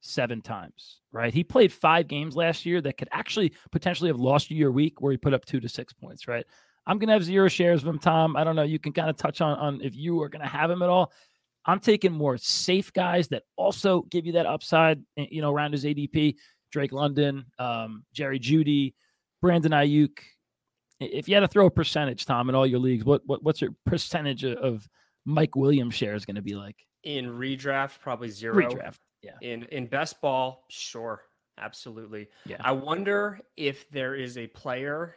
seven 0.00 0.40
times, 0.40 1.00
right? 1.12 1.32
He 1.32 1.44
played 1.44 1.72
five 1.72 2.08
games 2.08 2.34
last 2.36 2.64
year 2.64 2.80
that 2.80 2.96
could 2.96 3.08
actually 3.12 3.52
potentially 3.70 4.08
have 4.08 4.18
lost 4.18 4.50
you 4.50 4.56
your 4.56 4.72
week 4.72 5.00
where 5.00 5.12
he 5.12 5.18
put 5.18 5.34
up 5.34 5.44
two 5.44 5.60
to 5.60 5.68
six 5.68 5.92
points, 5.92 6.26
right? 6.26 6.46
I'm 6.90 6.98
going 6.98 7.06
to 7.06 7.12
have 7.12 7.22
zero 7.22 7.46
shares 7.46 7.82
of 7.82 7.88
him, 7.88 8.00
Tom. 8.00 8.36
I 8.36 8.42
don't 8.42 8.56
know. 8.56 8.64
You 8.64 8.80
can 8.80 8.92
kind 8.92 9.08
of 9.08 9.16
touch 9.16 9.40
on, 9.40 9.56
on 9.58 9.80
if 9.80 9.94
you 9.94 10.20
are 10.22 10.28
going 10.28 10.42
to 10.42 10.48
have 10.48 10.68
him 10.68 10.82
at 10.82 10.88
all. 10.88 11.12
I'm 11.64 11.78
taking 11.78 12.10
more 12.10 12.36
safe 12.36 12.92
guys 12.92 13.28
that 13.28 13.44
also 13.54 14.02
give 14.10 14.26
you 14.26 14.32
that 14.32 14.46
upside, 14.46 15.00
eh, 15.16 15.26
you 15.30 15.40
know, 15.40 15.52
around 15.52 15.70
his 15.70 15.84
ADP. 15.84 16.34
Drake 16.72 16.90
London, 16.90 17.44
um, 17.60 18.04
Jerry 18.12 18.40
Jeudy, 18.40 18.94
Brandon 19.40 19.70
Aiyuk, 19.70 20.18
If 20.98 21.28
you 21.28 21.36
had 21.36 21.40
to 21.42 21.48
throw 21.48 21.66
a 21.66 21.70
percentage, 21.70 22.26
Tom, 22.26 22.48
in 22.48 22.56
all 22.56 22.66
your 22.66 22.80
leagues, 22.80 23.04
what, 23.04 23.22
what 23.24 23.44
what's 23.44 23.60
your 23.60 23.70
percentage 23.86 24.44
of 24.44 24.88
Mike 25.24 25.54
Williams 25.54 25.94
shares 25.94 26.24
going 26.24 26.36
to 26.36 26.42
be 26.42 26.56
like? 26.56 26.76
In 27.04 27.26
redraft, 27.26 28.00
probably 28.00 28.30
zero. 28.30 28.54
Redraft, 28.56 28.98
yeah. 29.22 29.32
In 29.42 29.62
in 29.66 29.86
best 29.86 30.20
ball, 30.20 30.64
sure, 30.70 31.22
absolutely. 31.56 32.28
Yeah. 32.46 32.56
I 32.60 32.72
wonder 32.72 33.40
if 33.56 33.88
there 33.90 34.16
is 34.16 34.38
a 34.38 34.48
player 34.48 35.14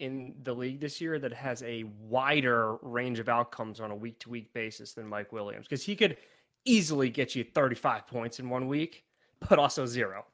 in 0.00 0.34
the 0.42 0.52
league 0.52 0.80
this 0.80 1.00
year 1.00 1.18
that 1.18 1.32
has 1.32 1.62
a 1.62 1.84
wider 2.00 2.76
range 2.82 3.18
of 3.18 3.28
outcomes 3.28 3.80
on 3.80 3.90
a 3.90 3.96
week 3.96 4.18
to 4.20 4.30
week 4.30 4.52
basis 4.52 4.94
than 4.94 5.06
Mike 5.06 5.32
Williams 5.32 5.66
because 5.66 5.84
he 5.84 5.94
could 5.94 6.16
easily 6.64 7.10
get 7.10 7.34
you 7.36 7.44
35 7.44 8.06
points 8.06 8.40
in 8.40 8.48
one 8.48 8.66
week, 8.66 9.04
but 9.48 9.58
also 9.58 9.86
zero. 9.86 10.24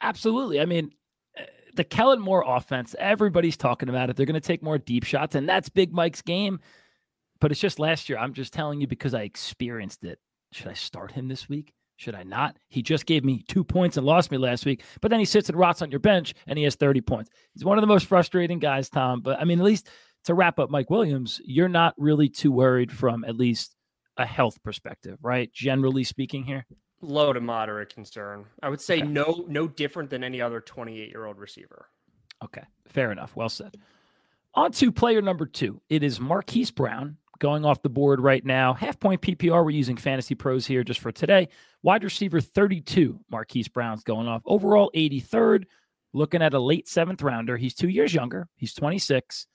Absolutely. 0.00 0.60
I 0.60 0.66
mean, 0.66 0.92
eh, 1.36 1.44
the 1.74 1.84
Kellen 1.84 2.20
Moore 2.20 2.44
offense, 2.46 2.94
everybody's 2.98 3.56
talking 3.56 3.88
about 3.88 4.10
it. 4.10 4.16
They're 4.16 4.26
going 4.26 4.34
to 4.34 4.40
take 4.40 4.62
more 4.62 4.78
deep 4.78 5.04
shots, 5.04 5.34
and 5.34 5.48
that's 5.48 5.68
Big 5.68 5.92
Mike's 5.92 6.22
game. 6.22 6.60
But 7.40 7.52
it's 7.52 7.60
just 7.60 7.78
last 7.78 8.08
year. 8.08 8.18
I'm 8.18 8.34
just 8.34 8.52
telling 8.52 8.80
you 8.80 8.88
because 8.88 9.14
I 9.14 9.22
experienced 9.22 10.02
it. 10.02 10.18
Should 10.50 10.66
I 10.66 10.72
start 10.72 11.12
him 11.12 11.28
this 11.28 11.48
week? 11.48 11.72
Should 11.98 12.14
I 12.14 12.22
not? 12.22 12.56
He 12.68 12.80
just 12.80 13.06
gave 13.06 13.24
me 13.24 13.42
two 13.48 13.64
points 13.64 13.96
and 13.96 14.06
lost 14.06 14.30
me 14.30 14.38
last 14.38 14.64
week, 14.64 14.84
but 15.00 15.10
then 15.10 15.18
he 15.18 15.24
sits 15.24 15.48
and 15.48 15.58
rots 15.58 15.82
on 15.82 15.90
your 15.90 15.98
bench 15.98 16.32
and 16.46 16.56
he 16.56 16.62
has 16.62 16.76
30 16.76 17.00
points. 17.00 17.28
He's 17.54 17.64
one 17.64 17.76
of 17.76 17.82
the 17.82 17.88
most 17.88 18.06
frustrating 18.06 18.60
guys, 18.60 18.88
Tom. 18.88 19.20
But 19.20 19.40
I 19.40 19.44
mean, 19.44 19.58
at 19.58 19.64
least 19.64 19.88
to 20.26 20.34
wrap 20.34 20.60
up 20.60 20.70
Mike 20.70 20.90
Williams, 20.90 21.40
you're 21.44 21.68
not 21.68 21.94
really 21.98 22.28
too 22.28 22.52
worried 22.52 22.92
from 22.92 23.24
at 23.24 23.34
least 23.36 23.74
a 24.16 24.24
health 24.24 24.62
perspective, 24.62 25.18
right? 25.22 25.52
Generally 25.52 26.04
speaking, 26.04 26.44
here. 26.44 26.64
Low 27.00 27.32
to 27.32 27.40
moderate 27.40 27.92
concern. 27.92 28.44
I 28.62 28.68
would 28.68 28.80
say 28.80 28.98
Okay. 28.98 29.06
no 29.08 29.44
no 29.48 29.66
different 29.66 30.08
than 30.08 30.22
any 30.22 30.40
other 30.40 30.60
28 30.60 31.08
year 31.10 31.24
old 31.24 31.38
receiver. 31.38 31.88
Okay, 32.44 32.62
fair 32.86 33.10
enough. 33.10 33.34
Well 33.34 33.48
said. 33.48 33.74
On 34.54 34.70
to 34.70 34.92
player 34.92 35.20
number 35.20 35.46
two. 35.46 35.80
It 35.88 36.04
is 36.04 36.20
Marquise 36.20 36.70
Brown 36.70 37.16
going 37.38 37.64
off 37.64 37.82
the 37.82 37.88
board 37.88 38.20
right 38.20 38.44
now. 38.44 38.74
Half 38.74 39.00
point 39.00 39.20
PPR. 39.20 39.64
We're 39.64 39.70
using 39.70 39.96
Fantasy 39.96 40.34
Pros 40.34 40.66
here 40.66 40.84
just 40.84 41.00
for 41.00 41.12
today. 41.12 41.48
Wide 41.82 42.04
receiver 42.04 42.40
32. 42.40 43.20
Marquise 43.30 43.68
Brown's 43.68 44.04
going 44.04 44.28
off. 44.28 44.42
Overall 44.44 44.90
83rd. 44.94 45.64
Looking 46.12 46.42
at 46.42 46.54
a 46.54 46.60
late 46.60 46.88
seventh 46.88 47.22
rounder. 47.22 47.56
He's 47.56 47.74
two 47.74 47.88
years 47.88 48.14
younger. 48.14 48.48
He's 48.56 48.74
26. 48.74 49.46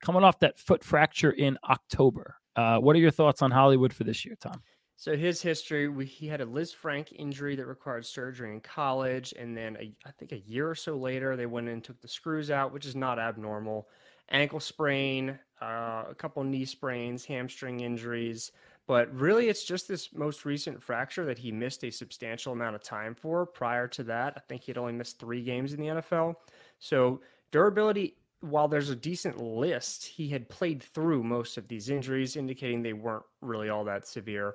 Coming 0.00 0.24
off 0.24 0.38
that 0.40 0.58
foot 0.58 0.84
fracture 0.84 1.30
in 1.30 1.58
October. 1.68 2.36
Uh, 2.54 2.78
what 2.78 2.96
are 2.96 3.00
your 3.00 3.10
thoughts 3.10 3.42
on 3.42 3.50
Hollywood 3.50 3.92
for 3.92 4.04
this 4.04 4.24
year, 4.24 4.36
Tom? 4.40 4.62
So 4.98 5.14
his 5.14 5.42
history, 5.42 5.88
we, 5.88 6.06
he 6.06 6.26
had 6.26 6.40
a 6.40 6.46
Lisfranc 6.46 7.12
injury 7.12 7.54
that 7.56 7.66
required 7.66 8.06
surgery 8.06 8.52
in 8.52 8.60
college, 8.60 9.34
and 9.38 9.54
then 9.54 9.76
a, 9.76 9.92
I 10.06 10.10
think 10.18 10.32
a 10.32 10.38
year 10.38 10.70
or 10.70 10.74
so 10.74 10.96
later, 10.96 11.36
they 11.36 11.44
went 11.44 11.68
in 11.68 11.74
and 11.74 11.84
took 11.84 12.00
the 12.00 12.08
screws 12.08 12.50
out, 12.50 12.72
which 12.72 12.86
is 12.86 12.96
not 12.96 13.18
abnormal. 13.18 13.88
Ankle 14.30 14.60
sprain, 14.60 15.38
uh, 15.60 16.04
a 16.10 16.14
couple 16.16 16.42
knee 16.44 16.64
sprains, 16.64 17.24
hamstring 17.24 17.80
injuries, 17.80 18.52
but 18.86 19.12
really, 19.14 19.48
it's 19.48 19.64
just 19.64 19.88
this 19.88 20.12
most 20.12 20.44
recent 20.44 20.80
fracture 20.80 21.24
that 21.24 21.38
he 21.38 21.50
missed 21.50 21.82
a 21.82 21.90
substantial 21.90 22.52
amount 22.52 22.76
of 22.76 22.82
time 22.84 23.14
for. 23.14 23.44
Prior 23.44 23.88
to 23.88 24.04
that, 24.04 24.34
I 24.36 24.40
think 24.48 24.62
he'd 24.62 24.78
only 24.78 24.92
missed 24.92 25.18
three 25.18 25.42
games 25.42 25.72
in 25.72 25.80
the 25.80 25.86
NFL. 25.86 26.36
So 26.78 27.20
durability 27.50 28.14
while 28.40 28.68
there's 28.68 28.90
a 28.90 28.96
decent 28.96 29.40
list, 29.40 30.04
he 30.04 30.28
had 30.28 30.48
played 30.48 30.82
through 30.82 31.22
most 31.22 31.56
of 31.56 31.68
these 31.68 31.88
injuries, 31.88 32.36
indicating 32.36 32.82
they 32.82 32.92
weren't 32.92 33.24
really 33.40 33.68
all 33.68 33.84
that 33.84 34.06
severe. 34.06 34.54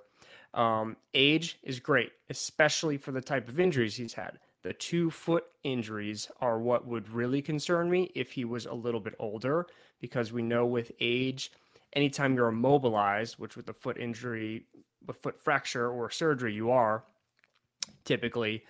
Um, 0.53 0.97
age 1.13 1.57
is 1.63 1.79
great, 1.79 2.11
especially 2.29 2.97
for 2.97 3.11
the 3.11 3.21
type 3.21 3.49
of 3.49 3.59
injuries 3.59 3.95
he's 3.95 4.13
had. 4.13 4.39
The 4.63 4.73
two 4.73 5.09
foot 5.09 5.45
injuries 5.63 6.29
are 6.39 6.59
what 6.59 6.85
would 6.85 7.09
really 7.09 7.41
concern 7.41 7.89
me 7.89 8.11
if 8.13 8.31
he 8.31 8.45
was 8.45 8.65
a 8.65 8.73
little 8.73 8.99
bit 8.99 9.15
older, 9.19 9.67
because 9.99 10.31
we 10.31 10.43
know 10.43 10.65
with 10.65 10.91
age, 10.99 11.51
anytime 11.93 12.35
you're 12.35 12.47
immobilized, 12.47 13.39
which 13.39 13.55
with 13.55 13.69
a 13.69 13.73
foot 13.73 13.97
injury, 13.97 14.65
a 15.07 15.13
foot 15.13 15.39
fracture 15.39 15.89
or 15.89 16.09
surgery, 16.09 16.53
you 16.53 16.69
are 16.69 17.03
typically 18.05 18.63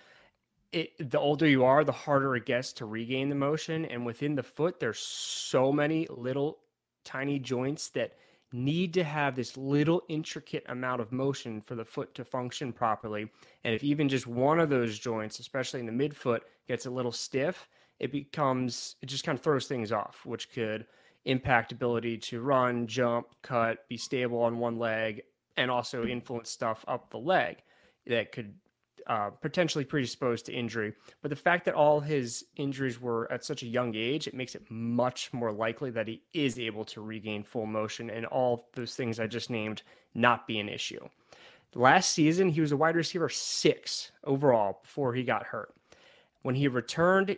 it, 0.72 1.10
the 1.10 1.18
older 1.18 1.46
you 1.46 1.64
are, 1.64 1.84
the 1.84 1.92
harder 1.92 2.34
it 2.36 2.46
gets 2.46 2.72
to 2.72 2.86
regain 2.86 3.28
the 3.28 3.34
motion. 3.34 3.84
And 3.84 4.06
within 4.06 4.34
the 4.34 4.42
foot, 4.42 4.80
there's 4.80 4.98
so 4.98 5.70
many 5.70 6.06
little 6.08 6.58
tiny 7.04 7.38
joints 7.38 7.90
that 7.90 8.14
need 8.52 8.94
to 8.94 9.04
have 9.04 9.34
this 9.34 9.56
little 9.56 10.02
intricate 10.08 10.64
amount 10.68 11.00
of 11.00 11.12
motion 11.12 11.60
for 11.60 11.74
the 11.74 11.84
foot 11.84 12.14
to 12.14 12.24
function 12.24 12.72
properly. 12.72 13.30
And 13.64 13.74
if 13.74 13.82
even 13.82 14.08
just 14.08 14.26
one 14.26 14.60
of 14.60 14.70
those 14.70 14.98
joints, 14.98 15.38
especially 15.38 15.80
in 15.80 15.86
the 15.86 15.92
midfoot, 15.92 16.40
gets 16.68 16.86
a 16.86 16.90
little 16.90 17.12
stiff, 17.12 17.68
it 17.98 18.12
becomes, 18.12 18.96
it 19.02 19.06
just 19.06 19.24
kind 19.24 19.38
of 19.38 19.42
throws 19.44 19.66
things 19.66 19.92
off, 19.92 20.20
which 20.24 20.50
could 20.52 20.86
impact 21.24 21.72
ability 21.72 22.18
to 22.18 22.40
run, 22.40 22.86
jump, 22.86 23.28
cut, 23.42 23.88
be 23.88 23.96
stable 23.96 24.42
on 24.42 24.58
one 24.58 24.78
leg, 24.78 25.22
and 25.56 25.70
also 25.70 26.04
influence 26.04 26.50
stuff 26.50 26.84
up 26.88 27.10
the 27.10 27.18
leg 27.18 27.58
that 28.06 28.32
could 28.32 28.54
uh, 29.06 29.30
potentially 29.30 29.84
predisposed 29.84 30.46
to 30.46 30.52
injury. 30.52 30.92
But 31.20 31.30
the 31.30 31.36
fact 31.36 31.64
that 31.64 31.74
all 31.74 32.00
his 32.00 32.44
injuries 32.56 33.00
were 33.00 33.30
at 33.32 33.44
such 33.44 33.62
a 33.62 33.66
young 33.66 33.94
age, 33.94 34.26
it 34.26 34.34
makes 34.34 34.54
it 34.54 34.70
much 34.70 35.32
more 35.32 35.52
likely 35.52 35.90
that 35.90 36.08
he 36.08 36.22
is 36.32 36.58
able 36.58 36.84
to 36.86 37.00
regain 37.00 37.42
full 37.42 37.66
motion 37.66 38.10
and 38.10 38.26
all 38.26 38.68
those 38.74 38.94
things 38.94 39.20
I 39.20 39.26
just 39.26 39.50
named 39.50 39.82
not 40.14 40.46
be 40.46 40.58
an 40.58 40.68
issue. 40.68 41.08
Last 41.74 42.12
season, 42.12 42.50
he 42.50 42.60
was 42.60 42.72
a 42.72 42.76
wide 42.76 42.96
receiver 42.96 43.28
six 43.28 44.12
overall 44.24 44.80
before 44.82 45.14
he 45.14 45.22
got 45.22 45.44
hurt. 45.44 45.74
When 46.42 46.54
he 46.54 46.68
returned, 46.68 47.36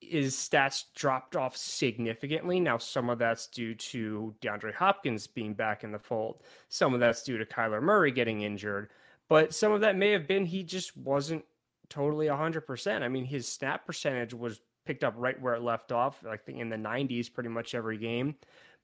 his 0.00 0.34
stats 0.34 0.84
dropped 0.94 1.34
off 1.34 1.56
significantly. 1.56 2.60
Now, 2.60 2.78
some 2.78 3.08
of 3.08 3.18
that's 3.18 3.46
due 3.46 3.74
to 3.74 4.34
DeAndre 4.42 4.74
Hopkins 4.74 5.26
being 5.26 5.54
back 5.54 5.82
in 5.82 5.92
the 5.92 5.98
fold, 5.98 6.42
some 6.68 6.92
of 6.92 7.00
that's 7.00 7.22
due 7.22 7.38
to 7.38 7.46
Kyler 7.46 7.82
Murray 7.82 8.12
getting 8.12 8.42
injured 8.42 8.90
but 9.28 9.54
some 9.54 9.72
of 9.72 9.80
that 9.82 9.96
may 9.96 10.12
have 10.12 10.26
been 10.26 10.46
he 10.46 10.62
just 10.62 10.96
wasn't 10.96 11.44
totally 11.88 12.26
100%. 12.26 13.02
I 13.02 13.08
mean, 13.08 13.24
his 13.24 13.48
snap 13.48 13.86
percentage 13.86 14.34
was 14.34 14.60
picked 14.86 15.04
up 15.04 15.14
right 15.16 15.40
where 15.40 15.54
it 15.54 15.62
left 15.62 15.92
off, 15.92 16.22
think 16.44 16.58
in 16.58 16.68
the 16.68 16.76
90s 16.76 17.32
pretty 17.32 17.48
much 17.48 17.74
every 17.74 17.98
game, 17.98 18.34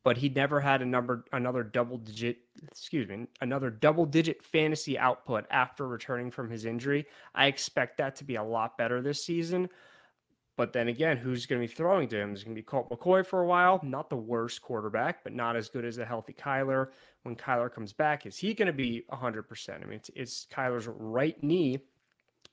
but 0.02 0.16
he 0.16 0.28
never 0.28 0.60
had 0.60 0.80
a 0.80 0.86
number 0.86 1.24
another 1.32 1.62
double 1.62 1.98
digit, 1.98 2.38
excuse 2.70 3.06
me, 3.08 3.26
another 3.40 3.70
double 3.70 4.06
digit 4.06 4.42
fantasy 4.42 4.98
output 4.98 5.44
after 5.50 5.86
returning 5.86 6.30
from 6.30 6.48
his 6.48 6.64
injury. 6.64 7.06
I 7.34 7.46
expect 7.46 7.98
that 7.98 8.16
to 8.16 8.24
be 8.24 8.36
a 8.36 8.42
lot 8.42 8.78
better 8.78 9.02
this 9.02 9.24
season. 9.24 9.68
But 10.60 10.74
then 10.74 10.88
again, 10.88 11.16
who's 11.16 11.46
going 11.46 11.58
to 11.58 11.66
be 11.66 11.72
throwing 11.72 12.06
to 12.08 12.20
him? 12.20 12.34
Is 12.34 12.44
going 12.44 12.54
to 12.54 12.60
be 12.60 12.62
Colt 12.62 12.90
McCoy 12.90 13.24
for 13.24 13.40
a 13.40 13.46
while. 13.46 13.80
Not 13.82 14.10
the 14.10 14.18
worst 14.18 14.60
quarterback, 14.60 15.24
but 15.24 15.32
not 15.32 15.56
as 15.56 15.70
good 15.70 15.86
as 15.86 15.96
a 15.96 16.04
healthy 16.04 16.34
Kyler. 16.34 16.88
When 17.22 17.34
Kyler 17.34 17.72
comes 17.72 17.94
back, 17.94 18.26
is 18.26 18.36
he 18.36 18.52
going 18.52 18.66
to 18.66 18.72
be 18.74 19.06
100%? 19.10 19.70
I 19.70 19.86
mean, 19.86 19.94
it's, 19.94 20.10
it's 20.14 20.46
Kyler's 20.52 20.86
right 20.86 21.42
knee, 21.42 21.78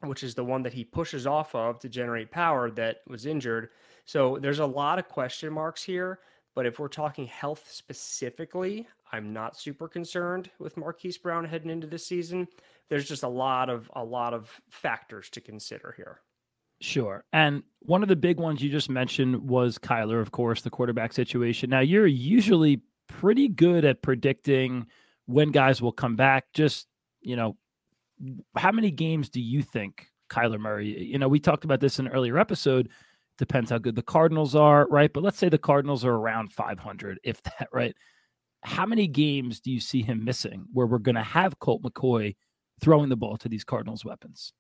which 0.06 0.24
is 0.24 0.36
the 0.36 0.46
one 0.46 0.64
that 0.64 0.72
he 0.72 0.86
pushes 0.86 1.28
off 1.28 1.54
of 1.54 1.80
to 1.80 1.90
generate 1.90 2.32
power 2.32 2.72
that 2.72 3.02
was 3.10 3.26
injured. 3.26 3.72
So 4.06 4.38
there's 4.40 4.60
a 4.60 4.66
lot 4.66 5.00
of 5.00 5.10
question 5.10 5.52
marks 5.52 5.84
here. 5.84 6.20
But 6.56 6.66
if 6.66 6.80
we're 6.80 6.88
talking 6.88 7.28
health 7.28 7.70
specifically, 7.70 8.88
I'm 9.12 9.34
not 9.34 9.60
super 9.60 9.90
concerned 9.90 10.50
with 10.60 10.78
Marquise 10.78 11.18
Brown 11.18 11.44
heading 11.44 11.72
into 11.72 11.88
this 11.88 12.08
season. 12.08 12.48
There's 12.88 13.06
just 13.06 13.24
a 13.24 13.28
lot 13.28 13.70
of 13.70 13.92
a 13.98 14.04
lot 14.04 14.34
of 14.34 14.50
factors 14.70 15.30
to 15.32 15.42
consider 15.42 15.94
here. 15.98 16.22
Sure. 16.80 17.24
And 17.34 17.64
one 17.80 18.04
of 18.04 18.10
the 18.10 18.16
big 18.16 18.40
ones 18.40 18.62
you 18.62 18.70
just 18.70 18.90
mentioned 18.90 19.50
was 19.50 19.78
Kyler, 19.80 20.22
of 20.22 20.32
course, 20.32 20.62
the 20.62 20.70
quarterback 20.70 21.12
situation. 21.14 21.70
Now, 21.70 21.80
you're 21.80 22.06
usually 22.06 22.82
pretty 23.08 23.48
good 23.48 23.84
at 23.84 24.02
predicting 24.02 24.86
when 25.26 25.52
guys 25.52 25.82
will 25.82 25.92
come 25.92 26.16
back. 26.16 26.46
Just, 26.54 26.88
you 27.22 27.36
know, 27.36 27.58
how 28.56 28.72
many 28.72 28.92
games 28.92 29.30
do 29.30 29.42
you 29.42 29.62
think 29.62 30.08
Kyler 30.30 30.60
Murray? 30.60 31.04
You 31.04 31.18
know, 31.18 31.28
we 31.28 31.40
talked 31.40 31.66
about 31.66 31.80
this 31.80 31.98
in 32.00 32.08
an 32.08 32.14
earlier 32.14 32.38
episode. 32.38 32.90
Depends 33.38 33.70
how 33.72 33.78
good 33.78 33.96
the 33.96 34.04
Cardinals 34.04 34.56
are, 34.56 34.88
right? 34.88 35.12
But 35.12 35.24
let's 35.24 35.38
say 35.38 35.50
the 35.50 35.58
Cardinals 35.58 36.06
are 36.06 36.14
around 36.14 36.52
500, 36.52 37.20
if 37.24 37.42
that, 37.44 37.70
right? 37.72 37.96
How 38.64 38.86
many 38.86 39.08
games 39.08 39.60
do 39.60 39.72
you 39.72 39.80
see 39.80 40.02
him 40.02 40.24
missing 40.26 40.66
where 40.74 40.88
we're 40.88 40.98
going 40.98 41.16
to 41.16 41.24
have 41.24 41.60
Colt 41.60 41.82
McCoy 41.84 42.36
throwing 42.82 43.10
the 43.10 43.16
ball 43.16 43.38
to 43.38 43.50
these 43.50 43.64
Cardinals 43.64 44.04
weapons? 44.04 44.54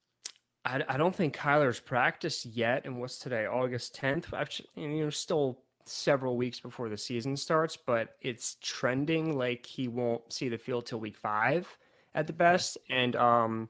I, 0.67 0.83
I 0.89 0.97
don't 0.97 1.15
think 1.15 1.35
Kyler's 1.35 1.79
practiced 1.79 2.45
yet. 2.45 2.85
And 2.85 2.99
what's 2.99 3.19
today? 3.19 3.45
August 3.45 3.95
10th. 3.95 4.33
I've, 4.33 4.49
you 4.75 5.05
know, 5.05 5.09
still 5.09 5.59
several 5.85 6.35
weeks 6.35 6.59
before 6.59 6.89
the 6.89 6.97
season 6.97 7.37
starts, 7.37 7.77
but 7.77 8.17
it's 8.21 8.57
trending 8.61 9.37
like 9.37 9.65
he 9.65 9.87
won't 9.87 10.31
see 10.31 10.49
the 10.49 10.57
field 10.57 10.85
till 10.85 10.99
week 10.99 11.15
five 11.15 11.77
at 12.13 12.27
the 12.27 12.33
best. 12.33 12.77
And 12.89 13.15
um, 13.15 13.69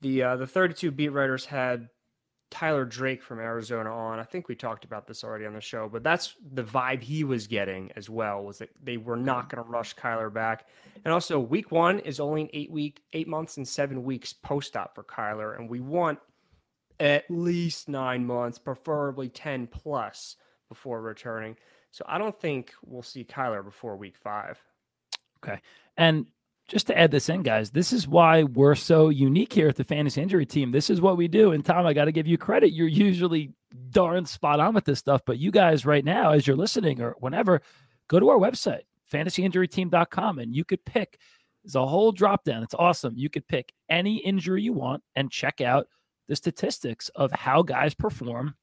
the 0.00 0.22
uh, 0.22 0.36
the 0.36 0.46
32 0.46 0.92
beat 0.92 1.08
writers 1.08 1.44
had 1.44 1.88
Tyler 2.50 2.84
Drake 2.84 3.22
from 3.22 3.38
Arizona 3.38 3.90
on. 3.94 4.18
I 4.18 4.24
think 4.24 4.48
we 4.48 4.54
talked 4.54 4.84
about 4.84 5.06
this 5.06 5.22
already 5.22 5.44
on 5.44 5.54
the 5.54 5.60
show, 5.60 5.88
but 5.88 6.02
that's 6.02 6.34
the 6.52 6.64
vibe 6.64 7.02
he 7.02 7.24
was 7.24 7.46
getting 7.46 7.90
as 7.96 8.08
well. 8.08 8.42
Was 8.42 8.58
that 8.58 8.70
they 8.82 8.96
were 8.96 9.16
not 9.16 9.50
going 9.50 9.62
to 9.62 9.70
rush 9.70 9.94
Kyler 9.94 10.32
back, 10.32 10.66
and 11.04 11.12
also 11.12 11.38
week 11.38 11.70
one 11.70 11.98
is 12.00 12.20
only 12.20 12.42
an 12.42 12.48
eight 12.52 12.70
week, 12.70 13.02
eight 13.12 13.28
months 13.28 13.56
and 13.58 13.68
seven 13.68 14.02
weeks 14.02 14.32
post 14.32 14.76
op 14.76 14.94
for 14.94 15.04
Kyler, 15.04 15.58
and 15.58 15.68
we 15.68 15.80
want 15.80 16.18
at 17.00 17.30
least 17.30 17.88
nine 17.88 18.24
months, 18.26 18.58
preferably 18.58 19.28
ten 19.28 19.66
plus 19.66 20.36
before 20.68 21.00
returning. 21.00 21.56
So 21.90 22.04
I 22.08 22.18
don't 22.18 22.38
think 22.38 22.72
we'll 22.84 23.02
see 23.02 23.24
Kyler 23.24 23.64
before 23.64 23.96
week 23.96 24.16
five. 24.16 24.58
Okay. 25.42 25.60
And 25.96 26.26
just 26.68 26.86
to 26.86 26.98
add 26.98 27.10
this 27.10 27.30
in, 27.30 27.42
guys, 27.42 27.70
this 27.70 27.92
is 27.94 28.06
why 28.06 28.42
we're 28.42 28.74
so 28.74 29.08
unique 29.08 29.52
here 29.54 29.68
at 29.68 29.76
the 29.76 29.84
fantasy 29.84 30.20
injury 30.20 30.44
team. 30.44 30.70
This 30.70 30.90
is 30.90 31.00
what 31.00 31.16
we 31.16 31.26
do. 31.26 31.52
And 31.52 31.64
Tom, 31.64 31.86
I 31.86 31.94
got 31.94 32.04
to 32.04 32.12
give 32.12 32.26
you 32.26 32.36
credit. 32.36 32.72
You're 32.72 32.86
usually 32.86 33.54
darn 33.90 34.26
spot 34.26 34.60
on 34.60 34.74
with 34.74 34.84
this 34.84 34.98
stuff, 34.98 35.22
but 35.24 35.38
you 35.38 35.50
guys 35.50 35.86
right 35.86 36.04
now, 36.04 36.32
as 36.32 36.46
you're 36.46 36.56
listening 36.56 37.00
or 37.00 37.16
whenever, 37.20 37.62
go 38.08 38.20
to 38.20 38.28
our 38.28 38.38
website, 38.38 38.82
fantasyinjuryteam.com, 39.10 40.38
and 40.38 40.54
you 40.54 40.64
could 40.64 40.84
pick. 40.84 41.18
There's 41.64 41.74
a 41.74 41.86
whole 41.86 42.12
drop 42.12 42.44
down. 42.44 42.62
It's 42.62 42.74
awesome. 42.74 43.14
You 43.16 43.30
could 43.30 43.48
pick 43.48 43.72
any 43.88 44.18
injury 44.18 44.62
you 44.62 44.74
want 44.74 45.02
and 45.16 45.30
check 45.30 45.62
out 45.62 45.86
the 46.28 46.36
statistics 46.36 47.08
of 47.16 47.32
how 47.32 47.62
guys 47.62 47.94
perform 47.94 48.54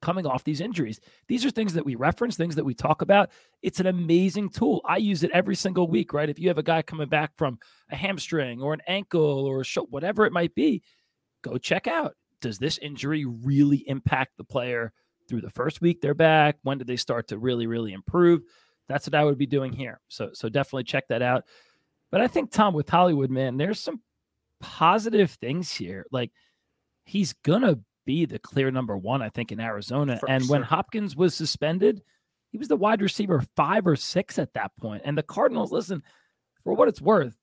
coming 0.00 0.26
off 0.26 0.44
these 0.44 0.60
injuries. 0.60 1.00
These 1.26 1.44
are 1.44 1.50
things 1.50 1.74
that 1.74 1.84
we 1.84 1.94
reference, 1.94 2.36
things 2.36 2.54
that 2.54 2.64
we 2.64 2.74
talk 2.74 3.02
about. 3.02 3.30
It's 3.62 3.80
an 3.80 3.86
amazing 3.86 4.50
tool. 4.50 4.80
I 4.84 4.98
use 4.98 5.22
it 5.22 5.30
every 5.32 5.56
single 5.56 5.88
week, 5.88 6.12
right? 6.12 6.28
If 6.28 6.38
you 6.38 6.48
have 6.48 6.58
a 6.58 6.62
guy 6.62 6.82
coming 6.82 7.08
back 7.08 7.32
from 7.36 7.58
a 7.90 7.96
hamstring 7.96 8.62
or 8.62 8.72
an 8.74 8.82
ankle 8.86 9.46
or 9.46 9.62
a 9.62 9.80
whatever 9.90 10.24
it 10.24 10.32
might 10.32 10.54
be, 10.54 10.82
go 11.42 11.58
check 11.58 11.86
out. 11.86 12.14
Does 12.40 12.58
this 12.58 12.78
injury 12.78 13.24
really 13.24 13.84
impact 13.88 14.36
the 14.36 14.44
player 14.44 14.92
through 15.28 15.40
the 15.40 15.50
first 15.50 15.80
week 15.80 16.00
they're 16.00 16.14
back? 16.14 16.58
When 16.62 16.78
do 16.78 16.84
they 16.84 16.96
start 16.96 17.28
to 17.28 17.38
really, 17.38 17.66
really 17.66 17.92
improve? 17.92 18.42
That's 18.88 19.06
what 19.06 19.14
I 19.14 19.24
would 19.24 19.38
be 19.38 19.46
doing 19.46 19.72
here. 19.72 20.00
So, 20.08 20.30
so 20.32 20.48
definitely 20.48 20.84
check 20.84 21.08
that 21.08 21.22
out. 21.22 21.44
But 22.10 22.20
I 22.20 22.28
think 22.28 22.50
Tom 22.50 22.74
with 22.74 22.88
Hollywood, 22.88 23.30
man, 23.30 23.56
there's 23.56 23.80
some 23.80 24.00
positive 24.60 25.32
things 25.32 25.72
here. 25.72 26.06
Like 26.10 26.30
he's 27.04 27.32
gonna 27.32 27.78
be 28.08 28.24
the 28.24 28.38
clear 28.38 28.70
number 28.70 28.96
one, 28.96 29.20
I 29.20 29.28
think, 29.28 29.52
in 29.52 29.60
Arizona. 29.60 30.18
For 30.18 30.30
and 30.30 30.42
sure. 30.42 30.52
when 30.54 30.62
Hopkins 30.62 31.14
was 31.14 31.34
suspended, 31.34 32.00
he 32.50 32.56
was 32.56 32.68
the 32.68 32.76
wide 32.76 33.02
receiver 33.02 33.44
five 33.54 33.86
or 33.86 33.96
six 33.96 34.38
at 34.38 34.54
that 34.54 34.74
point. 34.78 35.02
And 35.04 35.16
the 35.16 35.22
Cardinals, 35.22 35.70
listen, 35.70 36.02
for 36.64 36.72
what 36.72 36.88
it's 36.88 37.02
worth, 37.02 37.36